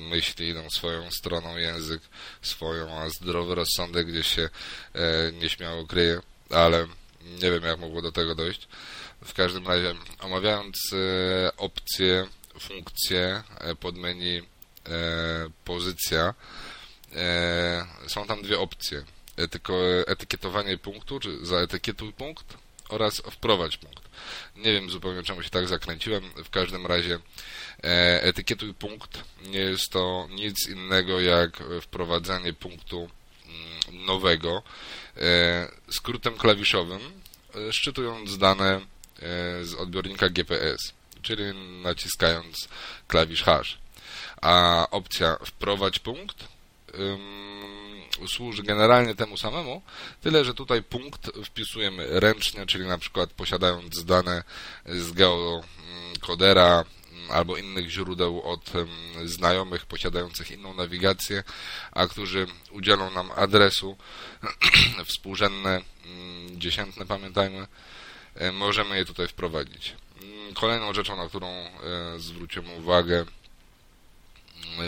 myśli 0.00 0.48
idą 0.48 0.70
swoją 0.70 1.10
stroną, 1.10 1.56
język 1.56 2.02
swoją, 2.42 3.00
a 3.00 3.08
zdrowy 3.08 3.54
rozsądek 3.54 4.06
gdzieś 4.06 4.26
się 4.26 4.48
nieśmiało 5.32 5.86
kryje, 5.86 6.20
ale 6.50 6.86
nie 7.22 7.50
wiem 7.50 7.62
jak 7.62 7.78
mogło 7.78 8.02
do 8.02 8.12
tego 8.12 8.34
dojść. 8.34 8.68
W 9.24 9.34
każdym 9.34 9.68
razie 9.68 9.94
omawiając 10.20 10.76
opcje, 11.56 12.26
funkcje 12.60 13.42
pod 13.80 13.96
menu 13.96 14.42
pozycja, 15.64 16.34
są 18.06 18.26
tam 18.26 18.42
dwie 18.42 18.58
opcje. 18.58 19.04
Etykietowanie 20.06 20.78
punktu, 20.78 21.20
czy 21.20 21.46
zaetykietuj 21.46 22.12
punkt 22.12 22.56
oraz 22.92 23.22
wprowadź 23.30 23.76
punkt. 23.76 24.02
Nie 24.56 24.72
wiem 24.72 24.90
zupełnie 24.90 25.22
czemu 25.22 25.42
się 25.42 25.50
tak 25.50 25.68
zakręciłem. 25.68 26.24
W 26.44 26.50
każdym 26.50 26.86
razie 26.86 27.18
e, 27.84 28.22
etykietuj 28.22 28.74
punkt 28.74 29.24
nie 29.42 29.60
jest 29.60 29.90
to 29.90 30.28
nic 30.30 30.68
innego 30.68 31.20
jak 31.20 31.62
wprowadzanie 31.82 32.52
punktu 32.52 33.10
mm, 33.46 34.06
nowego 34.06 34.62
e, 35.16 35.68
skrótem 35.90 36.36
klawiszowym, 36.36 37.00
e, 37.54 37.72
szczytując 37.72 38.38
dane 38.38 38.80
z 39.62 39.74
odbiornika 39.74 40.28
GPS, 40.28 40.92
czyli 41.22 41.42
naciskając 41.82 42.68
klawisz 43.08 43.42
hash. 43.42 43.78
A 44.42 44.86
opcja 44.90 45.36
wprowadź 45.46 45.98
punkt 45.98 46.48
służy 48.28 48.62
generalnie 48.62 49.14
temu 49.14 49.36
samemu, 49.36 49.82
tyle 50.20 50.44
że 50.44 50.54
tutaj 50.54 50.82
punkt 50.82 51.30
wpisujemy 51.44 52.20
ręcznie, 52.20 52.66
czyli 52.66 52.86
na 52.86 52.98
przykład 52.98 53.30
posiadając 53.30 54.04
dane 54.04 54.42
z 54.86 55.12
geokodera 55.12 56.84
albo 57.30 57.56
innych 57.56 57.90
źródeł 57.90 58.42
od 58.42 58.72
znajomych 59.24 59.86
posiadających 59.86 60.50
inną 60.50 60.74
nawigację, 60.74 61.42
a 61.92 62.06
którzy 62.06 62.46
udzielą 62.70 63.10
nam 63.10 63.30
adresu 63.36 63.96
współrzędne, 65.06 65.80
dziesiętne 66.50 67.06
pamiętajmy, 67.06 67.66
możemy 68.52 68.96
je 68.96 69.04
tutaj 69.04 69.28
wprowadzić. 69.28 69.94
Kolejną 70.54 70.94
rzeczą, 70.94 71.16
na 71.16 71.28
którą 71.28 71.46
e, 71.46 71.70
zwrócimy 72.18 72.74
uwagę, 72.74 73.24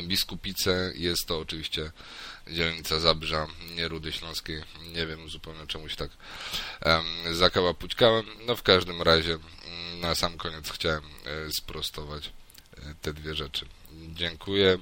Biskupice 0.02 0.92
jest 0.94 1.26
to 1.26 1.38
oczywiście 1.38 1.90
dzielnica 2.50 3.00
Zabrza, 3.00 3.46
nie 3.76 3.88
Rudy 3.88 4.12
Śląskiej. 4.12 4.62
Nie 4.92 5.06
wiem 5.06 5.28
zupełnie 5.28 5.66
czemuś 5.66 5.96
tak 5.96 6.10
um, 6.84 7.34
zakała 7.34 7.74
pućkałem. 7.74 8.26
No 8.46 8.56
w 8.56 8.62
każdym 8.62 9.02
razie 9.02 9.32
mm, 9.32 10.00
na 10.00 10.14
sam 10.14 10.36
koniec 10.36 10.70
chciałem 10.70 11.02
e, 11.04 11.52
sprostować 11.52 12.30
e, 12.76 12.94
te 13.02 13.14
dwie 13.14 13.34
rzeczy. 13.34 13.66
Dziękuję 13.92 14.78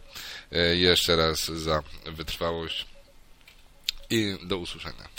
e, 0.53 0.77
jeszcze 0.77 1.17
raz 1.17 1.45
za 1.45 1.83
wytrwałość 2.05 2.87
i 4.11 4.37
do 4.43 4.57
usłyszenia. 4.57 5.12